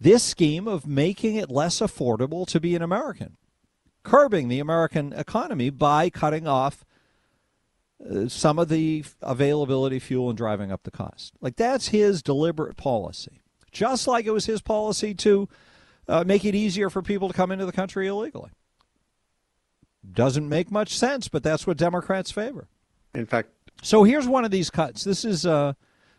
this 0.00 0.22
scheme 0.22 0.68
of 0.68 0.86
making 0.86 1.34
it 1.34 1.50
less 1.50 1.80
affordable 1.80 2.46
to 2.46 2.60
be 2.60 2.76
an 2.76 2.82
American, 2.82 3.36
curbing 4.04 4.48
the 4.48 4.60
American 4.60 5.12
economy 5.12 5.70
by 5.70 6.08
cutting 6.08 6.46
off 6.46 6.84
uh, 8.08 8.28
some 8.28 8.58
of 8.60 8.68
the 8.68 9.04
availability 9.20 9.98
fuel 9.98 10.28
and 10.28 10.38
driving 10.38 10.70
up 10.70 10.84
the 10.84 10.90
cost. 10.90 11.34
Like 11.40 11.56
that's 11.56 11.88
his 11.88 12.22
deliberate 12.22 12.76
policy. 12.76 13.42
Just 13.72 14.06
like 14.06 14.26
it 14.26 14.30
was 14.30 14.46
his 14.46 14.60
policy 14.60 15.14
to 15.14 15.48
uh, 16.08 16.24
make 16.26 16.44
it 16.44 16.54
easier 16.54 16.90
for 16.90 17.02
people 17.02 17.28
to 17.28 17.34
come 17.34 17.50
into 17.50 17.66
the 17.66 17.72
country 17.72 18.06
illegally. 18.06 18.50
Doesn't 20.10 20.48
make 20.48 20.70
much 20.70 20.96
sense, 20.96 21.28
but 21.28 21.42
that's 21.42 21.66
what 21.66 21.76
Democrats 21.76 22.30
favor. 22.30 22.68
In 23.14 23.26
fact, 23.26 23.50
so 23.82 24.04
here's 24.04 24.26
one 24.26 24.44
of 24.44 24.50
these 24.50 24.70
cuts. 24.70 25.04
This 25.04 25.24
is 25.24 25.44
uh, 25.44 25.74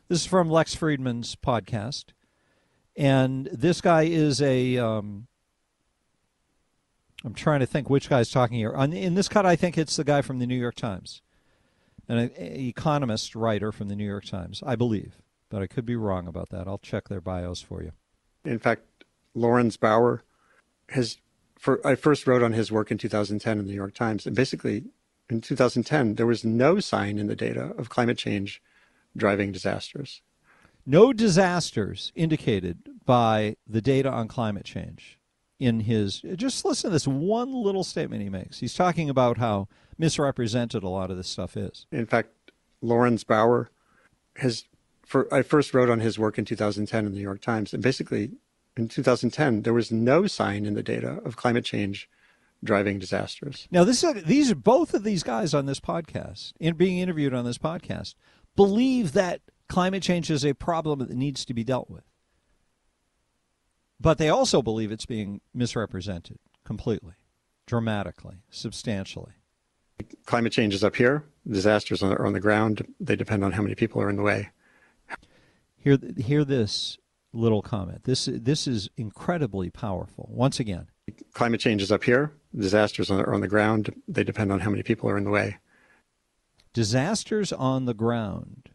this 0.08 0.22
is 0.22 0.26
from 0.26 0.50
Lex 0.50 0.76
Fridman's 0.76 1.36
podcast, 1.36 2.06
and 2.96 3.48
this 3.52 3.82
guy 3.82 4.04
is 4.04 4.42
a. 4.42 4.78
Um, 4.78 5.28
I'm 7.26 7.34
trying 7.34 7.60
to 7.60 7.66
think 7.66 7.90
which 7.90 8.10
guy's 8.10 8.32
talking 8.32 8.58
here. 8.58 8.74
On, 8.74 8.94
in 8.94 9.16
this 9.16 9.28
cut, 9.28 9.46
I 9.46 9.56
think 9.56 9.78
it's 9.78 9.96
the 9.96 10.06
guy 10.06 10.22
from 10.22 10.40
the 10.40 10.48
New 10.48 10.56
York 10.56 10.76
Times 10.76 11.22
an 12.10 12.32
economist 12.38 13.36
writer 13.36 13.72
from 13.72 13.88
the 13.88 13.96
New 13.96 14.06
York 14.06 14.26
Times, 14.26 14.64
I 14.66 14.76
believe, 14.76 15.20
but 15.50 15.62
I 15.62 15.68
could 15.68 15.86
be 15.86 15.96
wrong 15.96 16.28
about 16.28 16.50
that. 16.50 16.68
I'll 16.68 16.78
check 16.78 17.08
their 17.08 17.22
bios 17.22 17.62
for 17.62 17.84
you. 17.84 17.92
In 18.46 18.60
fact, 18.60 18.84
Laurens 19.34 19.78
Bouwer 19.78 20.24
has. 20.90 21.18
For, 21.58 21.86
I 21.86 21.96
first 21.96 22.26
wrote 22.26 22.42
on 22.42 22.54
his 22.54 22.72
work 22.72 22.90
in 22.90 22.98
2010 22.98 23.60
in 23.60 23.66
the 23.66 23.72
New 23.72 23.76
York 23.76 23.94
Times, 23.94 24.26
and 24.26 24.34
basically 24.34 24.86
in 25.30 25.42
2010 25.42 26.16
there 26.16 26.26
was 26.26 26.46
no 26.46 26.80
sign 26.80 27.18
in 27.18 27.28
the 27.28 27.36
data 27.36 27.74
of 27.78 27.90
climate 27.90 28.18
change 28.18 28.62
driving 29.18 29.52
disasters. 29.52 30.22
No 30.86 31.12
disasters 31.12 32.14
indicated 32.16 32.90
by 33.06 33.58
the 33.68 33.82
data 33.82 34.10
on 34.10 34.30
climate 34.30 34.66
change 34.66 35.20
in 35.60 35.82
his. 35.82 36.22
Just 36.36 36.64
listen 36.64 36.90
to 36.90 36.94
this 36.94 37.08
one 37.08 37.54
little 37.54 37.84
statement 37.84 38.24
he 38.24 38.30
makes. 38.30 38.60
He's 38.60 38.74
talking 38.74 39.10
about 39.10 39.38
how 39.38 39.68
misrepresented 39.98 40.82
a 40.82 40.90
lot 40.90 41.12
of 41.12 41.18
this 41.18 41.28
stuff 41.28 41.58
is. 41.58 41.86
In 41.92 42.06
fact, 42.06 42.30
Laurens 42.82 43.24
Bouwer 43.24 43.70
has. 44.38 44.66
For, 45.10 45.34
I 45.34 45.42
first 45.42 45.74
wrote 45.74 45.90
on 45.90 46.02
his 46.02 46.20
work 46.20 46.38
in 46.38 46.46
2010 46.46 47.04
in 47.04 47.12
the 47.12 47.18
New 47.18 47.24
York 47.24 47.42
Times, 47.42 47.74
and 47.74 47.82
basically 47.82 48.30
in 48.78 48.88
2010 48.88 49.64
there 49.64 49.74
was 49.74 49.92
no 49.92 50.28
sign 50.28 50.68
in 50.68 50.76
the 50.76 50.84
data 50.84 51.20
of 51.26 51.36
climate 51.36 51.66
change 51.66 52.08
driving 52.64 53.00
disasters. 53.00 53.68
Now, 53.72 53.84
this 53.84 54.04
is, 54.04 54.24
these 54.26 54.52
are 54.52 54.56
both 54.56 54.94
of 54.94 55.04
these 55.04 55.24
guys 55.24 55.56
on 55.56 55.66
this 55.66 55.80
podcast, 55.80 56.54
in 56.60 56.76
being 56.76 57.00
interviewed 57.00 57.34
on 57.34 57.44
this 57.44 57.58
podcast, 57.58 58.14
believe 58.56 59.14
that 59.14 59.42
climate 59.68 60.04
change 60.04 60.30
is 60.30 60.46
a 60.46 60.54
problem 60.54 61.00
that 61.00 61.10
needs 61.10 61.44
to 61.46 61.56
be 61.56 61.64
dealt 61.64 61.90
with. 61.90 62.04
But 64.00 64.20
they 64.20 64.30
also 64.30 64.62
believe 64.62 64.92
it's 64.92 65.08
being 65.08 65.42
misrepresented 65.56 66.38
completely, 66.64 67.16
dramatically, 67.66 68.44
substantially 68.52 69.34
climate 70.26 70.54
change 70.54 70.74
is 70.74 70.84
up 70.84 70.96
here. 70.96 71.26
Disasters 71.46 72.02
are 72.02 72.26
on 72.26 72.32
the 72.32 72.40
ground. 72.40 72.86
They 73.02 73.18
depend 73.18 73.44
on 73.44 73.52
how 73.52 73.62
many 73.62 73.76
people 73.76 74.02
are 74.02 74.10
in 74.10 74.16
the 74.16 74.22
way. 74.22 74.50
Hear, 75.82 75.98
hear 76.18 76.44
this 76.44 76.98
little 77.34 77.62
comment. 77.62 78.04
This 78.04 78.28
this 78.32 78.68
is 78.68 78.90
incredibly 78.98 79.70
powerful. 79.70 80.30
Once 80.32 80.60
again, 80.60 80.88
climate 81.34 81.62
change 81.62 81.82
is 81.82 81.92
up 81.92 82.04
here. 82.04 82.34
Disasters 82.56 83.10
are 83.10 83.34
on 83.34 83.42
the 83.42 83.48
ground. 83.48 83.94
They 84.08 84.24
depend 84.24 84.52
on 84.52 84.62
how 84.62 84.70
many 84.70 84.84
people 84.84 85.10
are 85.10 85.18
in 85.18 85.24
the 85.24 85.30
way. 85.30 85.58
Disasters 86.74 87.54
on 87.54 87.86
the 87.86 87.94
ground 87.94 88.70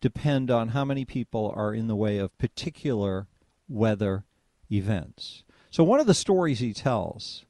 depend 0.00 0.50
on 0.50 0.68
how 0.68 0.84
many 0.84 1.04
people 1.04 1.52
are 1.54 1.74
in 1.74 1.86
the 1.86 1.96
way 1.96 2.18
of 2.18 2.36
particular 2.38 3.28
weather 3.68 4.24
events. 4.72 5.44
So 5.70 5.84
one 5.84 6.00
of 6.00 6.06
the 6.06 6.14
stories 6.14 6.58
he 6.58 6.72
tells 6.72 7.44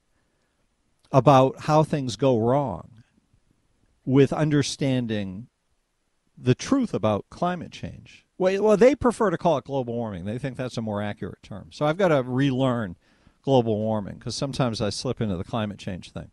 about 1.12 1.60
how 1.60 1.82
things 1.82 2.16
go 2.16 2.38
wrong 2.38 3.02
with 4.04 4.32
understanding 4.32 5.46
the 6.36 6.54
truth 6.54 6.92
about 6.92 7.26
climate 7.30 7.72
change. 7.72 8.26
Well, 8.40 8.78
they 8.78 8.94
prefer 8.94 9.28
to 9.28 9.36
call 9.36 9.58
it 9.58 9.64
global 9.64 9.94
warming. 9.94 10.24
They 10.24 10.38
think 10.38 10.56
that's 10.56 10.78
a 10.78 10.82
more 10.82 11.02
accurate 11.02 11.42
term. 11.42 11.68
So 11.72 11.84
I've 11.84 11.98
got 11.98 12.08
to 12.08 12.22
relearn 12.22 12.96
global 13.42 13.76
warming 13.76 14.14
because 14.14 14.34
sometimes 14.34 14.80
I 14.80 14.88
slip 14.88 15.20
into 15.20 15.36
the 15.36 15.44
climate 15.44 15.78
change 15.78 16.10
thing. 16.10 16.30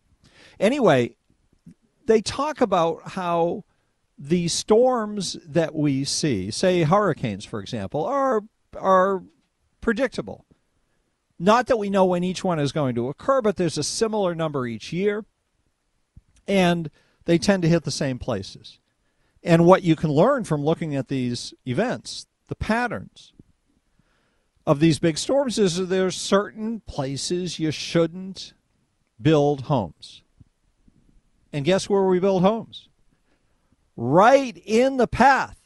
Anyway, 0.58 1.18
they 2.06 2.22
talk 2.22 2.62
about 2.62 3.10
how 3.10 3.66
the 4.18 4.48
storms 4.48 5.36
that 5.46 5.76
we 5.76 6.06
see, 6.06 6.50
say 6.50 6.84
hurricanes, 6.84 7.44
for 7.44 7.60
example, 7.60 8.06
are 8.06 8.42
are 8.78 9.24
predictable. 9.82 10.46
Not 11.38 11.68
that 11.68 11.78
we 11.78 11.90
know 11.90 12.06
when 12.06 12.24
each 12.24 12.42
one 12.42 12.58
is 12.58 12.72
going 12.72 12.96
to 12.96 13.10
occur, 13.10 13.42
but 13.42 13.58
there's 13.58 13.78
a 13.78 13.84
similar 13.84 14.34
number 14.34 14.66
each 14.66 14.94
year, 14.94 15.26
and 16.48 16.90
they 17.26 17.38
tend 17.38 17.64
to 17.64 17.70
hit 17.70 17.84
the 17.84 17.92
same 17.92 18.18
places. 18.18 18.80
And 19.44 19.66
what 19.66 19.84
you 19.84 19.96
can 19.96 20.12
learn 20.12 20.44
from 20.44 20.64
looking 20.64 20.96
at 20.96 21.08
these 21.08 21.54
events, 21.66 22.28
the 22.48 22.56
patterns 22.56 23.34
of 24.66 24.80
these 24.80 25.00
big 25.00 25.18
storms, 25.18 25.58
is 25.58 25.78
that 25.78 25.86
there's 25.86 26.16
certain 26.16 26.82
places 26.82 27.60
you 27.60 27.72
shouldn't 27.72 28.54
build 29.22 29.62
homes. 29.62 30.24
And 31.54 31.66
guess 31.66 31.90
where 31.90 32.04
we 32.04 32.20
build 32.20 32.42
homes? 32.42 32.90
Right 33.96 34.62
in 34.66 34.98
the 34.98 35.08
path 35.08 35.58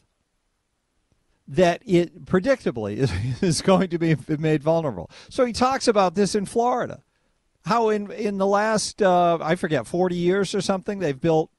that 1.48 1.82
it 1.86 2.26
predictably 2.26 2.96
is, 2.98 3.12
is 3.42 3.62
going 3.62 3.90
to 3.90 3.98
be 3.98 4.16
made 4.38 4.64
vulnerable. 4.64 5.10
So 5.30 5.46
he 5.46 5.54
talks 5.54 5.88
about 5.88 6.16
this 6.16 6.34
in 6.34 6.46
Florida. 6.46 7.04
How 7.66 7.90
in 7.90 8.10
in 8.12 8.40
the 8.40 8.48
last 8.48 9.04
uh, 9.04 9.38
I 9.40 9.56
forget 9.56 9.86
40 9.86 10.16
years 10.16 10.56
or 10.56 10.62
something 10.62 10.98
they've 10.98 11.20
built 11.20 11.51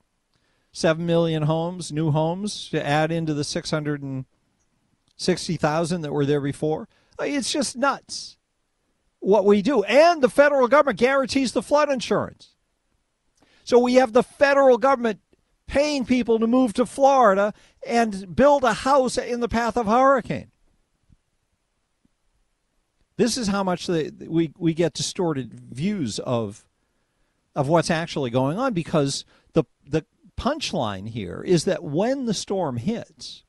7 0.73 1.05
million 1.05 1.43
homes, 1.45 1.93
new 1.93 2.11
homes 2.11 2.69
to 2.71 2.85
add 2.85 3.13
into 3.13 3.33
the 3.35 3.45
660,000 3.45 6.01
that 6.01 6.13
were 6.13 6.27
there 6.27 6.41
before. 6.41 6.89
Uh, 7.21 7.25
it's 7.25 7.53
just 7.53 7.77
nuts 7.77 8.39
what 9.21 9.45
we 9.45 9.63
do. 9.63 9.85
And 9.85 10.21
the 10.23 10.29
federal 10.29 10.67
government 10.69 10.99
guarantees 10.99 11.53
the 11.53 11.63
flood 11.63 11.91
insurance. 11.91 12.57
So 13.65 13.79
we 13.79 13.95
have 13.95 14.13
the 14.13 14.25
federal 14.25 14.79
government 14.79 15.21
paying 15.67 16.05
people 16.05 16.39
to 16.39 16.47
move 16.47 16.75
to 16.75 16.85
Florida 16.85 17.55
and 17.87 18.35
build 18.35 18.65
a 18.65 18.73
house 18.73 19.17
in 19.17 19.41
the 19.41 19.49
path 19.49 19.77
of 19.77 19.87
hurricane. 19.87 20.51
This 23.17 23.37
is 23.37 23.49
how 23.49 23.63
much 23.63 23.87
the, 23.87 24.13
we, 24.29 24.53
we 24.59 24.75
get 24.75 24.95
distorted 24.95 25.61
views 25.71 26.19
of 26.19 26.65
of 27.55 27.69
what's 27.69 27.91
actually 27.91 28.31
going 28.31 28.59
on 28.59 28.73
because 28.73 29.27
the 29.53 29.65
the 29.87 30.07
punchline 30.43 31.09
here 31.09 31.41
is 31.47 31.65
that 31.67 31.85
when 31.85 32.27
the 32.27 32.35
storm 32.35 32.77
hits 32.77 33.45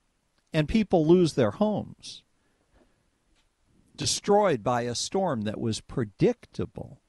and 0.54 0.68
people 0.68 1.08
lose 1.08 1.34
their 1.34 1.50
homes 1.50 2.22
destroyed 3.96 4.64
by 4.64 4.84
a 4.84 4.94
storm 4.94 5.42
that 5.42 5.60
was 5.60 5.82
predictable 5.82 7.02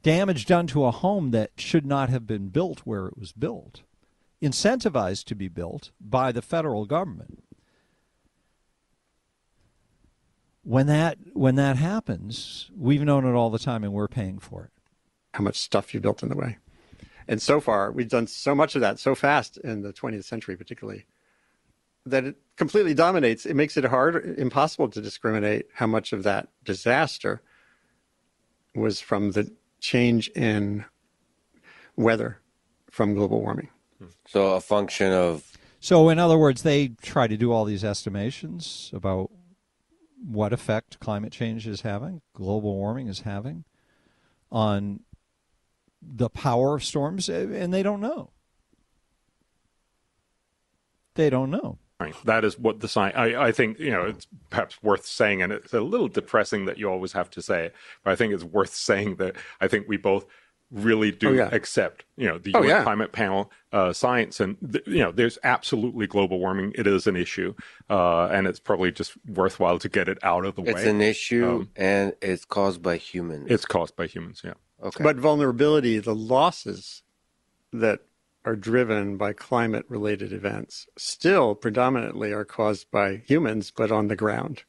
damage 0.00 0.46
done 0.46 0.66
to 0.66 0.86
a 0.86 0.90
home 0.90 1.30
that 1.30 1.50
should 1.58 1.84
not 1.84 2.08
have 2.08 2.26
been 2.26 2.48
built 2.48 2.80
where 2.80 3.06
it 3.06 3.18
was 3.18 3.32
built 3.32 3.82
incentivized 4.42 5.24
to 5.24 5.34
be 5.34 5.48
built 5.48 5.90
by 6.00 6.32
the 6.32 6.42
federal 6.42 6.86
government 6.86 7.42
when 10.62 10.86
that 10.86 11.18
when 11.34 11.54
that 11.54 11.76
happens, 11.76 12.70
we've 12.76 13.04
known 13.04 13.24
it 13.24 13.34
all 13.34 13.50
the 13.50 13.58
time, 13.58 13.84
and 13.84 13.92
we're 13.92 14.08
paying 14.08 14.40
for 14.40 14.64
it. 14.64 14.72
How 15.34 15.44
much 15.44 15.60
stuff 15.60 15.94
you 15.94 16.00
built 16.00 16.24
in 16.24 16.28
the 16.28 16.34
way, 16.34 16.58
and 17.28 17.40
so 17.40 17.60
far 17.60 17.90
we've 17.90 18.08
done 18.08 18.26
so 18.26 18.54
much 18.54 18.74
of 18.74 18.80
that 18.80 18.98
so 18.98 19.14
fast 19.14 19.56
in 19.58 19.82
the 19.82 19.92
20th 19.92 20.24
century, 20.24 20.56
particularly, 20.56 21.06
that 22.04 22.24
it 22.24 22.36
completely 22.56 22.94
dominates. 22.94 23.46
It 23.46 23.54
makes 23.54 23.76
it 23.76 23.84
hard, 23.84 24.38
impossible 24.38 24.88
to 24.90 25.00
discriminate 25.00 25.66
how 25.74 25.86
much 25.86 26.12
of 26.12 26.22
that 26.22 26.48
disaster 26.64 27.42
was 28.74 29.00
from 29.00 29.32
the 29.32 29.50
change 29.80 30.28
in 30.28 30.84
weather 31.96 32.40
from 32.90 33.14
global 33.14 33.40
warming. 33.40 33.70
So 34.28 34.54
a 34.54 34.60
function 34.60 35.12
of. 35.12 35.56
So 35.80 36.08
in 36.08 36.18
other 36.18 36.38
words, 36.38 36.62
they 36.62 36.88
try 36.88 37.26
to 37.26 37.36
do 37.36 37.52
all 37.52 37.64
these 37.64 37.84
estimations 37.84 38.90
about 38.92 39.30
what 40.24 40.52
effect 40.52 40.98
climate 41.00 41.32
change 41.32 41.66
is 41.66 41.82
having, 41.82 42.22
global 42.34 42.74
warming 42.74 43.08
is 43.08 43.20
having 43.20 43.64
on 44.50 45.00
the 46.02 46.28
power 46.30 46.76
of 46.76 46.84
storms, 46.84 47.28
eh, 47.28 47.46
and 47.52 47.72
they 47.72 47.82
don't 47.82 48.00
know. 48.00 48.30
They 51.14 51.30
don't 51.30 51.50
know. 51.50 51.78
That 52.24 52.44
is 52.44 52.58
what 52.58 52.80
the 52.80 52.88
science. 52.88 53.16
I, 53.16 53.46
I 53.46 53.52
think 53.52 53.78
you 53.78 53.90
know 53.90 54.02
it's 54.04 54.26
perhaps 54.50 54.82
worth 54.82 55.06
saying, 55.06 55.40
and 55.40 55.50
it's 55.50 55.72
a 55.72 55.80
little 55.80 56.08
depressing 56.08 56.66
that 56.66 56.76
you 56.76 56.90
always 56.90 57.12
have 57.12 57.30
to 57.30 57.40
say 57.42 57.66
it, 57.66 57.74
but 58.04 58.10
I 58.10 58.16
think 58.16 58.34
it's 58.34 58.44
worth 58.44 58.74
saying 58.74 59.16
that 59.16 59.36
I 59.62 59.66
think 59.68 59.88
we 59.88 59.96
both 59.96 60.26
really 60.70 61.10
do 61.12 61.28
Oh, 61.28 61.32
yeah. 61.32 61.48
accept 61.52 62.04
you 62.16 62.26
know 62.26 62.38
the 62.38 62.50
Oh, 62.52 62.62
UN 62.62 62.68
yeah. 62.68 62.82
climate 62.82 63.12
panel 63.12 63.52
uh, 63.72 63.92
science 63.92 64.40
and 64.40 64.56
th- 64.72 64.84
you 64.86 64.98
know 64.98 65.12
there's 65.12 65.38
absolutely 65.44 66.08
global 66.08 66.40
warming 66.40 66.72
it 66.74 66.88
is 66.88 67.06
an 67.06 67.14
issue 67.16 67.54
uh, 67.88 68.26
and 68.26 68.48
it's 68.48 68.58
probably 68.58 68.90
just 68.90 69.12
worthwhile 69.28 69.78
to 69.78 69.88
get 69.88 70.08
it 70.08 70.18
out 70.24 70.44
of 70.44 70.56
the 70.56 70.62
It's 70.62 70.74
way 70.74 70.80
it's 70.80 70.90
an 70.90 71.00
issue 71.00 71.46
Um, 71.60 71.68
and 71.76 72.14
it's 72.20 72.44
caused 72.44 72.82
by 72.82 72.96
humans. 72.96 73.46
it's 73.48 73.64
caused 73.64 73.94
by 73.94 74.08
humans 74.08 74.42
yeah 74.44 74.54
Okay. 74.82 75.02
But 75.02 75.16
vulnerability, 75.16 75.98
the 75.98 76.14
losses 76.14 77.02
that 77.72 78.00
are 78.44 78.56
driven 78.56 79.16
by 79.16 79.32
climate 79.32 79.84
related 79.88 80.32
events, 80.32 80.86
still 80.96 81.54
predominantly 81.54 82.32
are 82.32 82.44
caused 82.44 82.90
by 82.90 83.16
humans, 83.26 83.72
but 83.74 83.90
on 83.90 84.08
the 84.08 84.16
ground. 84.16 84.62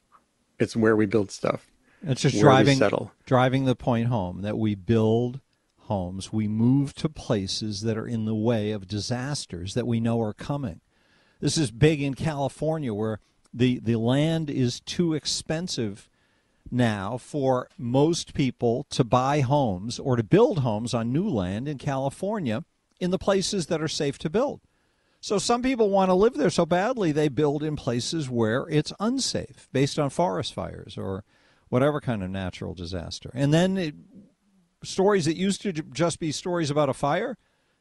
It's 0.60 0.76
where 0.76 0.96
we 0.96 1.06
build 1.06 1.30
stuff. 1.30 1.68
It's 2.02 2.22
just 2.22 2.40
driving 2.40 2.80
driving 3.26 3.66
the 3.66 3.76
point 3.76 4.08
home 4.08 4.42
that 4.42 4.58
we 4.58 4.76
build 4.76 5.42
homes, 5.88 6.32
we 6.32 6.48
move 6.48 6.94
to 6.96 7.10
places 7.10 7.82
that 7.82 7.98
are 7.98 8.08
in 8.08 8.26
the 8.26 8.36
way 8.36 8.72
of 8.72 8.88
disasters 8.88 9.74
that 9.74 9.88
we 9.88 10.00
know 10.00 10.22
are 10.22 10.34
coming. 10.34 10.82
This 11.40 11.58
is 11.58 11.72
big 11.72 12.02
in 12.02 12.14
California 12.14 12.94
where 12.94 13.20
the, 13.54 13.80
the 13.80 13.96
land 13.96 14.50
is 14.50 14.80
too 14.82 15.14
expensive 15.14 16.10
now 16.72 17.18
for 17.18 17.70
most 17.78 18.34
people 18.34 18.86
to 18.90 19.04
buy 19.04 19.42
homes 19.42 20.00
or 20.00 20.16
to 20.16 20.24
build 20.24 20.60
homes 20.60 20.94
on 20.94 21.12
new 21.12 21.28
land 21.28 21.68
in 21.68 21.78
California 21.78 22.64
in 23.00 23.12
the 23.12 23.18
places 23.18 23.68
that 23.68 23.82
are 23.82 23.88
safe 23.88 24.18
to 24.20 24.30
build. 24.30 24.62
So 25.20 25.38
some 25.40 25.62
people 25.62 25.90
want 25.90 26.10
to 26.10 26.16
live 26.16 26.36
there 26.36 26.50
so 26.50 26.66
badly 26.66 27.12
they 27.12 27.28
build 27.28 27.64
in 27.64 27.76
places 27.76 28.30
where 28.30 28.68
it's 28.70 28.94
unsafe 29.00 29.68
based 29.72 29.98
on 29.98 30.10
forest 30.10 30.54
fires 30.54 30.98
or 30.98 31.24
whatever 31.70 32.00
kind 32.00 32.24
of 32.24 32.30
natural 32.30 32.74
disaster. 32.74 33.32
And 33.34 33.54
then 33.54 33.78
it, 33.78 33.96
stories 34.84 35.26
that 35.26 35.36
used 35.36 35.62
to 35.64 35.74
just 35.74 36.20
be 36.20 36.32
stories 36.32 36.70
about 36.70 36.90
a 36.90 36.94
fire 36.94 37.38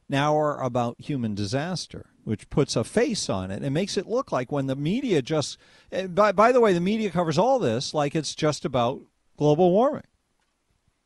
now 0.09 0.37
are 0.37 0.61
about 0.61 0.99
human 0.99 1.35
disaster, 1.35 2.07
which 2.23 2.49
puts 2.49 2.75
a 2.75 2.83
face 2.83 3.29
on 3.29 3.51
it 3.51 3.63
and 3.63 3.73
makes 3.73 3.97
it 3.97 4.07
look 4.07 4.31
like 4.31 4.51
when 4.51 4.67
the 4.67 4.75
media 4.75 5.21
just. 5.21 5.57
eh, 5.91 6.07
By, 6.07 6.31
by 6.31 6.51
the 6.51 6.61
way, 6.61 6.73
the 6.73 6.79
media 6.81 7.09
covers 7.09 7.37
all 7.37 7.59
this 7.59 7.93
like 7.93 8.15
it's 8.15 8.35
just 8.35 8.65
about 8.65 9.01
global 9.37 9.71
warming. 9.71 10.03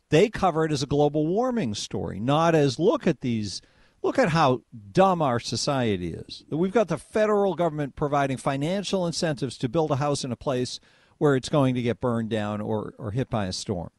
They 0.10 0.30
cover 0.30 0.66
it 0.66 0.72
as 0.72 0.84
a 0.84 0.88
global 0.88 1.26
warming 1.26 1.74
story, 1.74 2.20
not 2.20 2.54
as 2.54 2.78
look 2.80 3.08
at 3.08 3.22
these. 3.22 3.62
Look 4.04 4.18
at 4.18 4.30
how 4.30 4.64
dumb 4.92 5.22
our 5.22 5.40
society 5.40 6.14
is. 6.14 6.44
We've 6.50 6.72
got 6.72 6.88
the 6.88 6.98
federal 6.98 7.54
government 7.54 7.96
providing 7.96 8.38
financial 8.38 9.06
incentives 9.06 9.60
to 9.60 9.70
build 9.70 9.92
a 9.92 9.98
house 9.98 10.24
in 10.24 10.32
a 10.32 10.36
place 10.36 10.80
where 11.20 11.36
it's 11.36 11.50
going 11.50 11.76
to 11.76 11.84
get 11.84 12.02
burned 12.02 12.32
down 12.32 12.62
or, 12.62 12.96
or 12.98 13.12
hit 13.12 13.30
by 13.30 13.46
a 13.46 13.54
storm. 13.54 13.92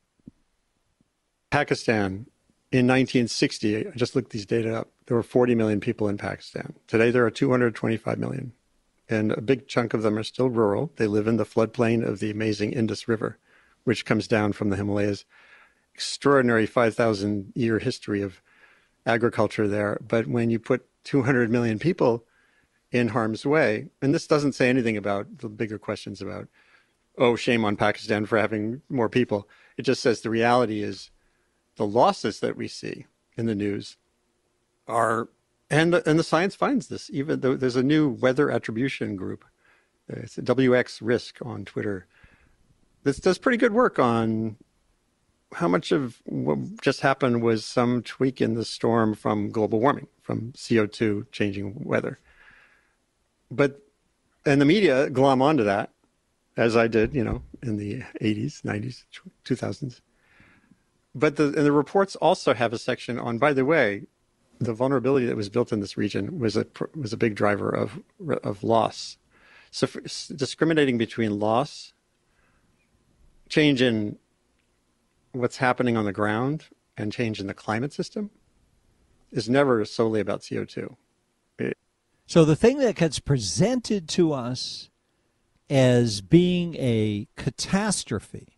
Pakistan 1.52 2.26
in 2.72 2.86
1960, 2.86 3.88
I 3.88 3.90
just 3.90 4.16
looked 4.16 4.30
these 4.30 4.46
data 4.46 4.74
up. 4.74 4.88
There 5.06 5.16
were 5.16 5.22
40 5.22 5.54
million 5.54 5.78
people 5.78 6.08
in 6.08 6.16
Pakistan. 6.16 6.72
Today 6.86 7.10
there 7.10 7.24
are 7.26 7.30
225 7.30 8.18
million, 8.18 8.52
and 9.10 9.30
a 9.32 9.42
big 9.42 9.68
chunk 9.68 9.92
of 9.92 10.02
them 10.02 10.16
are 10.16 10.22
still 10.22 10.48
rural. 10.48 10.90
They 10.96 11.06
live 11.06 11.26
in 11.26 11.36
the 11.36 11.44
floodplain 11.44 12.02
of 12.06 12.18
the 12.18 12.30
amazing 12.30 12.72
Indus 12.72 13.06
River, 13.06 13.38
which 13.84 14.06
comes 14.06 14.26
down 14.26 14.54
from 14.54 14.70
the 14.70 14.76
Himalayas. 14.76 15.26
Extraordinary 15.94 16.64
5,000 16.64 17.52
year 17.54 17.78
history 17.78 18.22
of 18.22 18.40
agriculture 19.04 19.68
there. 19.68 20.00
But 20.06 20.26
when 20.26 20.48
you 20.48 20.58
put 20.58 20.86
200 21.04 21.50
million 21.50 21.78
people 21.78 22.24
in 22.90 23.08
harm's 23.08 23.44
way, 23.44 23.88
and 24.00 24.14
this 24.14 24.26
doesn't 24.26 24.54
say 24.54 24.70
anything 24.70 24.96
about 24.96 25.38
the 25.38 25.50
bigger 25.50 25.78
questions 25.78 26.22
about, 26.22 26.48
oh, 27.18 27.36
shame 27.36 27.66
on 27.66 27.76
Pakistan 27.76 28.24
for 28.24 28.38
having 28.38 28.80
more 28.88 29.10
people. 29.10 29.46
It 29.76 29.82
just 29.82 30.00
says 30.00 30.22
the 30.22 30.30
reality 30.30 30.82
is 30.82 31.10
the 31.82 31.88
losses 31.88 32.38
that 32.38 32.56
we 32.56 32.68
see 32.68 33.06
in 33.36 33.46
the 33.46 33.56
news 33.56 33.96
are 34.86 35.28
and 35.68 35.92
the, 35.92 36.08
and 36.08 36.16
the 36.16 36.22
science 36.22 36.54
finds 36.54 36.86
this 36.86 37.10
even 37.12 37.40
though 37.40 37.56
there's 37.56 37.74
a 37.74 37.82
new 37.82 38.08
weather 38.08 38.52
attribution 38.52 39.16
group 39.16 39.44
uh, 40.08 40.20
it's 40.20 40.38
a 40.38 40.42
wx 40.42 41.00
risk 41.02 41.38
on 41.44 41.64
twitter 41.64 42.06
this 43.02 43.18
does 43.18 43.36
pretty 43.36 43.58
good 43.58 43.72
work 43.72 43.98
on 43.98 44.54
how 45.54 45.66
much 45.66 45.90
of 45.90 46.22
what 46.24 46.80
just 46.80 47.00
happened 47.00 47.42
was 47.42 47.64
some 47.64 48.00
tweak 48.02 48.40
in 48.40 48.54
the 48.54 48.64
storm 48.64 49.12
from 49.12 49.50
global 49.50 49.80
warming 49.80 50.06
from 50.22 50.52
co2 50.52 51.26
changing 51.32 51.82
weather. 51.84 52.20
But 53.50 53.80
and 54.46 54.60
the 54.60 54.64
media 54.64 55.10
glom 55.10 55.42
onto 55.42 55.64
that 55.64 55.90
as 56.56 56.76
i 56.76 56.86
did 56.86 57.14
you 57.14 57.24
know 57.24 57.42
in 57.62 57.76
the 57.76 58.00
80s 58.20 58.62
90s 58.62 59.04
2000s 59.44 60.00
but 61.14 61.36
the 61.36 61.44
and 61.44 61.54
the 61.54 61.72
reports 61.72 62.16
also 62.16 62.54
have 62.54 62.72
a 62.72 62.78
section 62.78 63.18
on 63.18 63.38
by 63.38 63.52
the 63.52 63.64
way 63.64 64.02
the 64.58 64.72
vulnerability 64.72 65.26
that 65.26 65.36
was 65.36 65.48
built 65.48 65.72
in 65.72 65.80
this 65.80 65.96
region 65.96 66.38
was 66.38 66.56
a 66.56 66.66
was 66.94 67.12
a 67.12 67.16
big 67.16 67.34
driver 67.34 67.68
of 67.70 68.00
of 68.42 68.62
loss. 68.62 69.18
So 69.70 69.86
for, 69.86 70.00
discriminating 70.34 70.98
between 70.98 71.38
loss 71.38 71.94
change 73.48 73.82
in 73.82 74.18
what's 75.32 75.58
happening 75.58 75.96
on 75.96 76.04
the 76.04 76.12
ground 76.12 76.66
and 76.96 77.12
change 77.12 77.40
in 77.40 77.46
the 77.46 77.54
climate 77.54 77.92
system 77.92 78.30
is 79.30 79.48
never 79.48 79.84
solely 79.84 80.20
about 80.20 80.40
CO2 80.42 80.96
It- 81.58 81.76
So 82.26 82.44
the 82.44 82.56
thing 82.56 82.78
that 82.78 82.96
gets 82.96 83.18
presented 83.18 84.08
to 84.10 84.32
us 84.32 84.90
as 85.68 86.20
being 86.20 86.76
a 86.76 87.28
catastrophe 87.36 88.51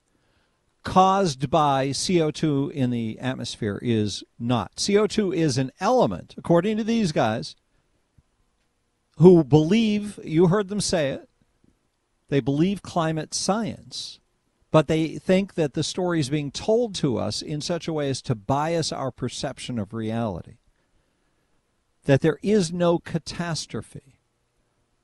caused 0.85 1.51
by 1.51 1.89
CO2 1.89 2.70
in 2.70 2.91
the 2.91 3.18
atmosphere 3.18 3.78
is 3.82 4.22
not. 4.39 4.76
CO2 4.76 5.35
is 5.35 5.59
an 5.59 5.72
element, 5.80 6.35
according 6.37 6.76
to 6.76 6.85
these 6.85 7.11
guys, 7.11 7.57
who 9.16 9.43
believe, 9.43 10.18
you 10.22 10.49
heard 10.49 10.68
them 10.68 10.80
say 10.80 11.11
it, 11.11 11.28
they 12.28 12.41
believe 12.41 12.82
climate 12.82 13.35
science, 13.35 14.20
but 14.70 14.89
they 14.89 15.18
think 15.18 15.55
that 15.55 15.74
the 15.74 15.82
story 15.82 16.20
is 16.20 16.28
being 16.28 16.51
told 16.51 16.95
to 16.97 17.16
us 17.16 17.43
in 17.43 17.61
such 17.61 17.87
a 17.87 17.93
way 17.93 18.11
as 18.11 18.20
to 18.22 18.35
bias 18.35 18.93
our 18.93 19.11
perception 19.11 19.78
of 19.78 19.95
reality. 19.95 20.57
That 22.05 22.20
there 22.20 22.39
is 22.43 22.72
no 22.72 22.99
catastrophe 22.99 24.18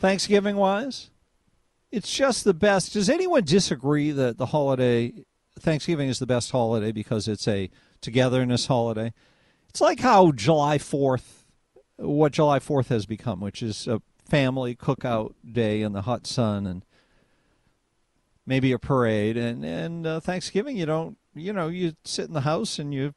Thanksgiving 0.00 0.56
wise? 0.56 1.09
It's 1.90 2.12
just 2.12 2.44
the 2.44 2.54
best. 2.54 2.92
Does 2.92 3.10
anyone 3.10 3.44
disagree 3.44 4.10
that 4.12 4.38
the 4.38 4.46
holiday, 4.46 5.12
Thanksgiving 5.58 6.08
is 6.08 6.18
the 6.18 6.26
best 6.26 6.50
holiday 6.50 6.92
because 6.92 7.26
it's 7.26 7.48
a 7.48 7.70
togetherness 8.00 8.66
holiday? 8.66 9.12
It's 9.68 9.80
like 9.80 10.00
how 10.00 10.32
July 10.32 10.78
4th, 10.78 11.44
what 11.96 12.32
July 12.32 12.58
4th 12.58 12.88
has 12.88 13.06
become, 13.06 13.40
which 13.40 13.62
is 13.62 13.86
a 13.86 14.02
family 14.28 14.76
cookout 14.76 15.34
day 15.50 15.82
in 15.82 15.92
the 15.92 16.02
hot 16.02 16.26
sun 16.26 16.66
and 16.66 16.84
maybe 18.46 18.72
a 18.72 18.78
parade. 18.78 19.36
And, 19.36 19.64
and 19.64 20.06
uh, 20.06 20.20
Thanksgiving, 20.20 20.76
you 20.76 20.86
don't, 20.86 21.18
you 21.34 21.52
know, 21.52 21.68
you 21.68 21.94
sit 22.04 22.26
in 22.26 22.34
the 22.34 22.42
house 22.42 22.78
and 22.78 22.94
you 22.94 23.14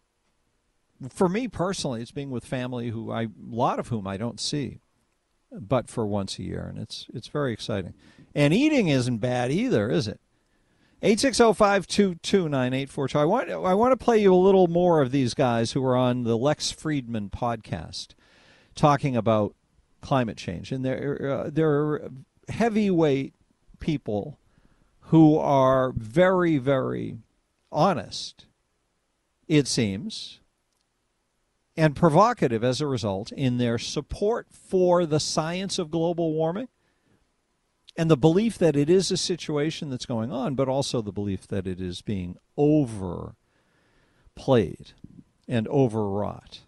for 1.10 1.28
me 1.28 1.48
personally, 1.48 2.02
it's 2.02 2.12
being 2.12 2.30
with 2.30 2.46
family 2.46 2.90
who 2.90 3.12
I, 3.12 3.24
a 3.24 3.30
lot 3.46 3.80
of 3.80 3.90
whom 3.90 4.08
I 4.08 4.18
don't 4.18 4.40
see, 4.40 4.80
but 5.52 5.90
for 5.90 6.06
once 6.06 6.40
a 6.40 6.44
year, 6.44 6.66
and 6.68 6.78
it's 6.78 7.08
it's 7.14 7.28
very 7.28 7.54
exciting. 7.54 7.94
And 8.36 8.54
eating 8.54 8.88
isn't 8.88 9.18
bad 9.18 9.52
either, 9.52 9.90
is 9.90 10.08
it? 10.08 10.20
Eight 11.02 11.20
six 11.20 11.38
zero 11.38 11.54
five 11.54 11.86
two 11.86 12.16
two 12.16 12.48
nine 12.48 12.74
eight 12.74 12.90
four 12.90 13.10
two. 13.10 13.20
I 13.20 13.26
want 13.26 13.52
I 13.52 13.74
want 13.74 13.92
to 13.92 14.04
play 14.04 14.20
you 14.20 14.34
a 14.34 14.36
little 14.36 14.68
more 14.68 15.02
of 15.02 15.12
these 15.12 15.34
guys 15.34 15.74
who 15.74 15.84
are 15.84 15.98
on 15.98 16.24
the 16.24 16.38
Lex 16.38 16.72
Fridman 16.72 17.30
podcast, 17.30 18.14
talking 18.74 19.16
about 19.18 19.54
climate 20.02 20.38
change, 20.38 20.72
and 20.72 20.86
they're 20.86 21.30
uh, 21.30 21.50
they're 21.52 22.10
heavyweight 22.48 23.34
people 23.82 24.40
who 25.08 25.38
are 25.38 25.92
very 25.92 26.58
very 26.58 27.18
honest. 27.70 28.46
It 29.50 29.68
seems 29.68 30.40
and 31.76 31.96
provocative 31.96 32.64
as 32.64 32.80
a 32.80 32.88
result 32.88 33.32
in 33.34 33.58
their 33.58 33.78
support 33.78 34.48
for 34.52 35.06
the 35.06 35.20
science 35.20 35.80
of 35.80 35.92
global 35.92 36.34
warming 36.34 36.70
and 37.96 38.10
the 38.10 38.18
belief 38.18 38.58
that 38.58 38.76
it 38.76 38.90
is 38.90 39.12
a 39.12 39.18
situation 39.18 39.90
that's 39.90 40.06
going 40.06 40.32
on, 40.32 40.56
but 40.56 40.68
also 40.68 41.02
the 41.02 41.12
belief 41.12 41.48
that 41.48 41.68
it 41.68 41.80
is 41.80 42.02
being 42.02 42.38
overplayed 42.58 43.36
and 45.48 45.68
overwrought. 45.68 46.62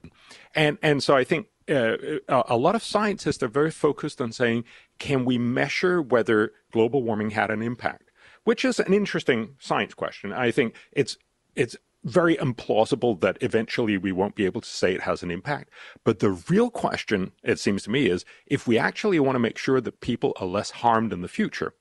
And 0.53 0.78
and 0.82 1.01
so 1.01 1.15
I 1.15 1.23
think 1.23 1.47
uh, 1.69 1.97
a 2.30 2.57
lot 2.57 2.76
of 2.76 2.84
scientists 2.84 3.41
are 3.41 3.47
very 3.47 3.71
focused 3.71 4.21
on 4.21 4.32
saying, 4.32 4.65
can 4.99 5.26
we 5.26 5.38
measure 5.38 6.01
whether 6.01 6.53
global 6.71 7.01
warming 7.03 7.32
had 7.32 7.49
an 7.49 7.61
impact? 7.61 8.11
Which 8.43 8.63
is 8.63 8.80
an 8.80 8.93
interesting 8.93 9.55
science 9.59 9.95
question. 9.95 10.32
I 10.32 10.51
think 10.51 10.76
it's 10.91 11.17
it's 11.55 11.76
very 12.06 12.38
implausible 12.38 13.20
that 13.20 13.38
eventually 13.41 13.97
we 13.97 14.12
won't 14.12 14.36
be 14.36 14.45
able 14.45 14.62
to 14.62 14.70
say 14.70 14.93
it 14.93 15.01
has 15.01 15.24
an 15.24 15.32
impact. 15.32 15.72
But 16.03 16.20
the 16.20 16.30
real 16.30 16.70
question, 16.70 17.32
it 17.43 17.60
seems 17.60 17.84
to 17.84 17.89
me, 17.89 18.08
is 18.08 18.24
if 18.45 18.68
we 18.68 18.78
actually 18.78 19.20
want 19.20 19.36
to 19.36 19.39
make 19.39 19.58
sure 19.58 19.82
that 19.82 19.99
people 19.99 20.34
are 20.39 20.45
less 20.45 20.70
harmed 20.70 21.12
in 21.12 21.22
the 21.22 21.28
future, 21.28 21.74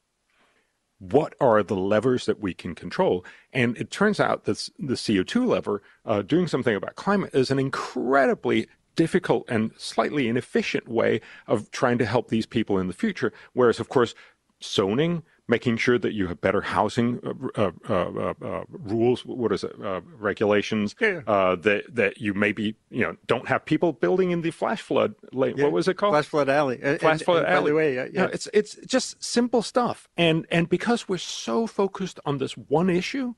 what 0.99 1.35
are 1.41 1.62
the 1.62 1.77
levers 1.77 2.25
that 2.25 2.41
we 2.41 2.55
can 2.55 2.75
control? 2.75 3.25
And 3.53 3.77
it 3.77 3.91
turns 3.91 4.18
out 4.18 4.45
that 4.45 4.68
the 4.79 4.95
CO2 4.95 5.47
lever, 5.47 5.83
uh, 6.07 6.22
doing 6.22 6.49
something 6.49 6.75
about 6.75 6.97
climate, 6.97 7.35
is 7.35 7.51
an 7.51 7.59
incredibly 7.59 8.66
difficult 8.97 9.45
and 9.49 9.72
slightly 9.77 10.29
inefficient 10.29 10.89
way 10.89 11.20
of 11.47 11.70
trying 11.70 11.99
to 11.99 12.07
help 12.07 12.29
these 12.29 12.47
people 12.47 12.79
in 12.79 12.87
the 12.87 12.95
future. 12.95 13.33
Whereas, 13.53 13.81
of 13.81 13.89
course, 13.91 14.14
zoning, 14.62 15.22
making 15.47 15.76
sure 15.76 15.99
that 15.99 16.12
you 16.12 16.26
have 16.26 16.40
better 16.40 16.61
housing 16.61 17.20
uh, 17.57 17.70
uh, 17.88 17.92
uh, 17.92 18.34
uh 18.42 18.64
rules. 18.68 19.24
What 19.24 19.53
is 19.53 19.64
it? 19.64 19.74
Uh, 19.82 20.01
regulations 20.18 20.95
yeah. 21.01 21.20
Uh, 21.26 21.57
that 21.57 21.95
that 21.95 22.20
you 22.20 22.34
maybe 22.34 22.76
you 22.90 23.03
know 23.03 23.16
don't 23.26 23.49
have 23.49 23.64
people 23.64 23.92
building 23.92 24.30
in 24.30 24.42
the 24.42 24.51
flash 24.51 24.80
flood 24.80 25.14
lane. 25.32 25.57
Yeah. 25.57 25.64
What 25.64 25.72
was 25.72 25.88
it 25.88 25.95
called? 25.95 26.12
Flash 26.12 26.26
flood 26.26 26.49
alley. 26.49 26.78
Flash 26.78 27.03
and, 27.03 27.22
flood 27.22 27.45
and, 27.45 27.55
alley. 27.55 27.62
By 27.64 27.68
the 27.68 27.74
way, 27.74 27.95
yeah, 27.95 28.07
yeah. 28.12 28.28
it's 28.32 28.49
it's 28.53 28.76
just 28.86 29.22
simple 29.22 29.62
stuff. 29.62 30.09
And 30.16 30.47
and 30.51 30.68
because 30.68 31.09
we're 31.09 31.18
so 31.18 31.66
focused 31.66 32.20
on 32.24 32.38
this 32.38 32.53
one 32.53 32.88
issue, 32.88 33.34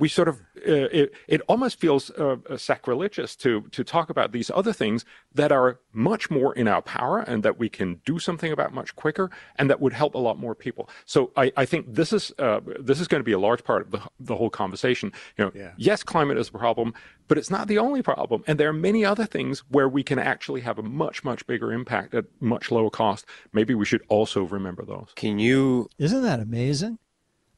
we 0.00 0.08
sort 0.08 0.28
of 0.28 0.40
uh, 0.66 0.88
it, 0.90 1.12
it 1.28 1.40
almost 1.46 1.78
feels 1.78 2.10
uh, 2.12 2.36
uh, 2.48 2.56
sacrilegious 2.56 3.36
to 3.36 3.62
to 3.70 3.84
talk 3.84 4.10
about 4.10 4.32
these 4.32 4.50
other 4.50 4.72
things 4.72 5.04
that 5.34 5.52
are 5.52 5.78
much 5.92 6.30
more 6.30 6.54
in 6.54 6.66
our 6.66 6.82
power 6.82 7.20
and 7.20 7.42
that 7.42 7.58
we 7.58 7.68
can 7.68 8.00
do 8.04 8.18
something 8.18 8.50
about 8.50 8.72
much 8.72 8.96
quicker 8.96 9.30
and 9.56 9.70
that 9.70 9.80
would 9.80 9.92
help 9.92 10.14
a 10.14 10.18
lot 10.18 10.38
more 10.38 10.54
people. 10.54 10.88
So 11.04 11.30
I, 11.36 11.52
I 11.56 11.64
think 11.66 11.94
this 11.94 12.12
is 12.12 12.32
uh, 12.38 12.60
this 12.80 12.98
is 12.98 13.06
going 13.06 13.20
to 13.20 13.24
be 13.24 13.32
a 13.32 13.38
large 13.38 13.62
part 13.62 13.82
of 13.82 13.90
the 13.90 14.00
the 14.18 14.36
whole 14.36 14.50
conversation. 14.50 15.12
You 15.36 15.44
know, 15.44 15.52
yeah. 15.54 15.72
yes, 15.76 16.02
climate 16.02 16.38
is 16.38 16.48
a 16.48 16.52
problem, 16.52 16.94
but 17.28 17.38
it's 17.38 17.50
not 17.50 17.68
the 17.68 17.78
only 17.78 18.02
problem, 18.02 18.42
and 18.46 18.58
there 18.58 18.68
are 18.68 18.72
many 18.90 19.04
other 19.04 19.26
things 19.26 19.60
where 19.68 19.88
we 19.88 20.02
can 20.02 20.18
actually 20.18 20.62
have 20.62 20.78
a 20.78 20.82
much 20.82 21.22
much 21.24 21.46
bigger 21.46 21.72
impact 21.72 22.14
at 22.14 22.24
much 22.40 22.70
lower 22.70 22.90
cost. 22.90 23.26
Maybe 23.52 23.74
we 23.74 23.84
should 23.84 24.02
also 24.08 24.44
remember 24.44 24.84
those. 24.84 25.08
Can 25.14 25.38
you? 25.38 25.88
Isn't 25.98 26.22
that 26.22 26.40
amazing? 26.40 26.98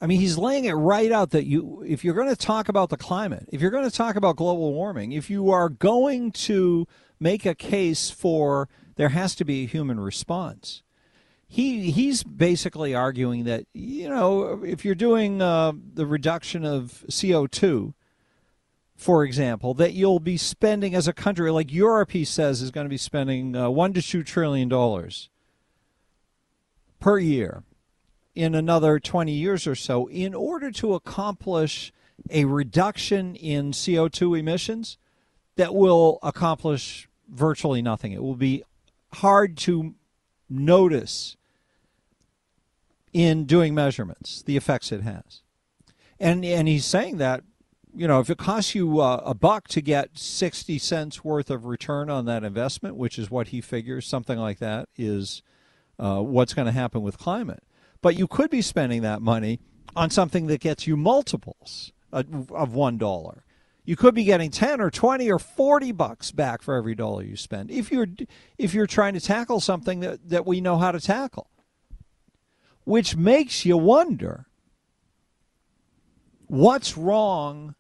I 0.03 0.07
mean, 0.07 0.18
he's 0.18 0.36
laying 0.36 0.64
it 0.64 0.72
right 0.72 1.12
out 1.12 1.30
that 1.30 1.46
you, 1.46 1.84
if 1.86 2.03
you're 2.03 2.16
going 2.16 2.28
to 2.28 2.34
talk 2.34 2.68
about 2.68 2.90
the 2.90 2.96
climate, 2.96 3.48
if 3.53 3.61
you're 3.61 3.70
going 3.70 3.88
to 3.88 3.96
talk 3.96 4.16
about 4.16 4.34
global 4.34 4.72
warming, 4.72 5.12
if 5.12 5.30
you 5.30 5.53
are 5.53 5.68
going 5.68 6.32
to 6.32 6.88
make 7.20 7.46
a 7.46 7.55
case 7.55 8.11
for 8.11 8.68
there 8.96 9.11
has 9.11 9.36
to 9.36 9.44
be 9.44 9.62
a 9.62 9.66
human 9.68 10.00
response, 10.00 10.82
he 11.46 11.92
he's 11.92 12.24
basically 12.24 12.96
arguing 12.96 13.44
that 13.44 13.66
you 13.74 14.09
know 14.09 14.64
if 14.64 14.84
you're 14.84 14.96
doing 14.96 15.40
uh, 15.40 15.70
the 15.94 16.05
reduction 16.05 16.64
of 16.64 17.05
CO 17.09 17.46
two, 17.46 17.94
for 18.96 19.24
example, 19.24 19.72
that 19.74 19.92
you'll 19.92 20.18
be 20.18 20.36
spending 20.36 20.96
as 20.96 21.07
a 21.07 21.12
country 21.12 21.53
like 21.53 21.72
Europe, 21.72 22.11
he 22.11 22.24
says, 22.24 22.61
is 22.61 22.72
going 22.72 22.86
to 22.86 22.90
be 22.90 22.96
spending 22.96 23.55
uh, 23.55 23.70
one 23.70 23.92
to 23.92 24.03
two 24.03 24.24
trillion 24.24 24.68
dollars 24.68 25.28
per 26.98 27.20
year 27.20 27.62
in 28.35 28.55
another 28.55 28.99
20 28.99 29.33
years 29.33 29.66
or 29.66 29.74
so 29.74 30.07
in 30.09 30.35
order 30.35 30.70
to 30.70 30.95
accomplish 30.95 31.93
a 32.30 32.45
reduction 32.45 33.35
in 33.37 33.72
CO2 33.72 34.39
emissions 34.39 34.99
that 35.57 35.74
will 35.74 36.18
accomplish 36.22 37.09
virtually 37.28 37.83
nothing. 37.83 38.12
It 38.12 38.22
will 38.22 38.37
be 38.37 38.62
hard 39.14 39.57
to 39.59 39.95
notice 40.49 41.37
in 43.12 43.45
doing 43.45 43.74
measurements 43.74 44.43
the 44.43 44.57
effects 44.57 44.93
it 44.93 45.03
has. 45.03 45.43
And 46.18 46.45
and 46.45 46.68
he's 46.68 46.87
saying 46.87 47.18
that 47.18 47.43
you 47.95 48.07
know 48.07 48.20
if 48.20 48.30
it 48.30 48.39
costs 48.39 48.74
you 48.74 49.01
uh, 49.01 49.22
a 49.24 49.35
buck 49.35 49.68
to 49.68 49.83
get 49.83 50.16
60 50.16 50.78
cents 50.78 51.24
worth 51.24 51.51
of 51.51 51.66
return 51.66 52.09
on 52.09 52.24
that 52.26 52.45
investment, 52.45 52.97
which 52.97 53.18
is 53.18 53.30
what 53.30 53.49
he 53.49 53.61
figures 53.61 54.07
something 54.07 54.39
like 54.39 54.59
that 54.61 54.89
is 54.97 55.43
uh, 55.99 56.20
what's 56.20 56.55
going 56.55 56.66
to 56.66 56.72
happen 56.72 57.03
with 57.03 57.18
climate 57.18 57.62
but 58.03 58.16
you 58.16 58.26
could 58.26 58.50
be 58.50 58.61
spending 58.61 59.03
that 59.03 59.22
money 59.22 59.61
on 59.96 60.11
something 60.11 60.48
that 60.48 60.61
gets 60.61 60.86
you 60.86 60.96
multiples 60.96 61.92
of 62.12 62.74
one 62.74 62.98
dollar. 62.98 63.44
You 63.84 63.96
could 63.96 64.14
be 64.14 64.24
getting 64.24 64.50
ten 64.50 64.80
or 64.80 64.90
twenty 64.90 65.30
or 65.30 65.38
forty 65.38 65.92
bucks 65.92 66.30
back 66.30 66.62
for 66.62 66.74
every 66.74 66.94
dollar 66.94 67.24
you 67.24 67.36
spend 67.36 67.70
if 67.70 67.90
you're 67.90 68.07
if 68.59 68.74
you're 68.74 68.86
trying 68.86 69.14
to 69.14 69.20
tackle 69.20 69.61
something 69.61 70.00
that, 70.00 70.28
that 70.28 70.46
we 70.46 70.61
know 70.61 70.76
how 70.76 70.92
to 70.92 71.00
tackle. 71.00 71.48
Which 72.84 73.16
makes 73.16 73.64
you 73.64 73.76
wonder 73.76 74.46
what's 76.48 76.96
wrong 76.96 77.74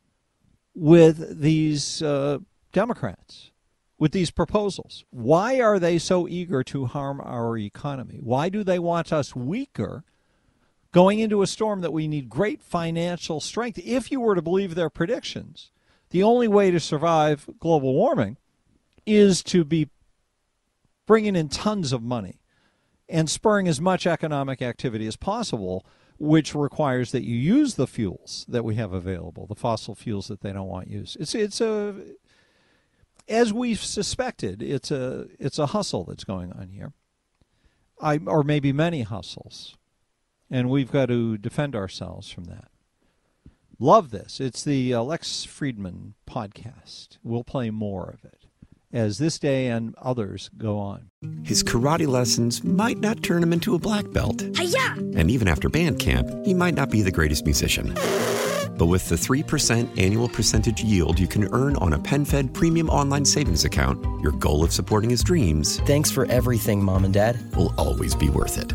with 0.74 1.40
these 1.40 2.00
uh, 2.02 2.38
Democrats, 2.72 3.50
with 3.98 4.12
these 4.12 4.30
proposals. 4.30 5.04
Why 5.10 5.60
are 5.60 5.78
they 5.78 5.98
so 5.98 6.26
eager 6.26 6.62
to 6.64 6.86
harm 6.86 7.20
our 7.20 7.58
economy? 7.58 8.18
Why 8.22 8.48
do 8.48 8.64
they 8.64 8.78
want 8.78 9.12
us 9.12 9.36
weaker 9.36 10.04
going 10.92 11.18
into 11.18 11.42
a 11.42 11.46
storm 11.46 11.80
that 11.80 11.92
we 11.92 12.06
need 12.06 12.28
great 12.28 12.62
financial 12.62 13.40
strength. 13.40 13.78
If 13.78 14.10
you 14.10 14.20
were 14.20 14.34
to 14.34 14.42
believe 14.42 14.74
their 14.74 14.90
predictions, 14.90 15.70
the 16.10 16.22
only 16.22 16.48
way 16.48 16.70
to 16.70 16.78
survive 16.78 17.48
global 17.58 17.94
warming 17.94 18.36
is 19.06 19.42
to 19.44 19.64
be 19.64 19.88
bringing 21.06 21.34
in 21.34 21.48
tons 21.48 21.92
of 21.92 22.02
money 22.02 22.38
and 23.08 23.28
spurring 23.28 23.66
as 23.66 23.80
much 23.80 24.06
economic 24.06 24.62
activity 24.62 25.06
as 25.06 25.16
possible 25.16 25.84
which 26.18 26.54
requires 26.54 27.10
that 27.10 27.24
you 27.24 27.36
use 27.36 27.74
the 27.74 27.86
fuels 27.86 28.46
that 28.48 28.64
we 28.64 28.76
have 28.76 28.92
available, 28.92 29.44
the 29.46 29.56
fossil 29.56 29.94
fuels 29.94 30.28
that 30.28 30.40
they 30.40 30.52
don't 30.52 30.68
want 30.68 30.86
used. 30.86 31.20
It's 31.20 31.34
it's 31.34 31.60
a 31.60 31.96
as 33.28 33.52
we've 33.52 33.82
suspected, 33.82 34.62
it's 34.62 34.90
a 34.92 35.26
it's 35.40 35.58
a 35.58 35.66
hustle 35.66 36.04
that's 36.04 36.22
going 36.22 36.52
on 36.52 36.68
here. 36.68 36.92
I 38.00 38.20
or 38.24 38.44
maybe 38.44 38.72
many 38.72 39.02
hustles. 39.02 39.76
And 40.52 40.68
we've 40.68 40.92
got 40.92 41.06
to 41.06 41.38
defend 41.38 41.74
ourselves 41.74 42.30
from 42.30 42.44
that. 42.44 42.68
Love 43.78 44.10
this. 44.10 44.38
It's 44.38 44.62
the 44.62 44.94
Lex 44.96 45.46
Fridman 45.46 46.12
podcast. 46.28 47.16
We'll 47.24 47.42
play 47.42 47.70
more 47.70 48.10
of 48.10 48.22
it 48.24 48.44
as 48.92 49.16
this 49.16 49.38
day 49.38 49.68
and 49.68 49.94
others 49.96 50.50
go 50.58 50.78
on. 50.78 51.08
His 51.42 51.64
karate 51.64 52.06
lessons 52.06 52.62
might 52.62 52.98
not 52.98 53.22
turn 53.22 53.42
him 53.42 53.54
into 53.54 53.74
a 53.74 53.78
black 53.78 54.10
belt. 54.12 54.44
Hi-ya! 54.54 54.92
And 55.16 55.30
even 55.30 55.48
after 55.48 55.70
band 55.70 55.98
camp, 55.98 56.28
he 56.44 56.52
might 56.52 56.74
not 56.74 56.90
be 56.90 57.00
the 57.00 57.10
greatest 57.10 57.46
musician. 57.46 57.94
But 58.76 58.86
with 58.86 59.08
the 59.08 59.16
3% 59.16 59.98
annual 59.98 60.28
percentage 60.28 60.82
yield 60.82 61.18
you 61.18 61.26
can 61.26 61.48
earn 61.54 61.76
on 61.76 61.94
a 61.94 61.98
PenFed 61.98 62.52
premium 62.52 62.90
online 62.90 63.24
savings 63.24 63.64
account, 63.64 64.04
your 64.20 64.32
goal 64.32 64.62
of 64.62 64.72
supporting 64.72 65.08
his 65.08 65.24
dreams. 65.24 65.80
Thanks 65.86 66.10
for 66.10 66.26
everything, 66.26 66.84
Mom 66.84 67.06
and 67.06 67.14
Dad. 67.14 67.38
Will 67.56 67.74
always 67.78 68.14
be 68.14 68.28
worth 68.28 68.58
it. 68.58 68.74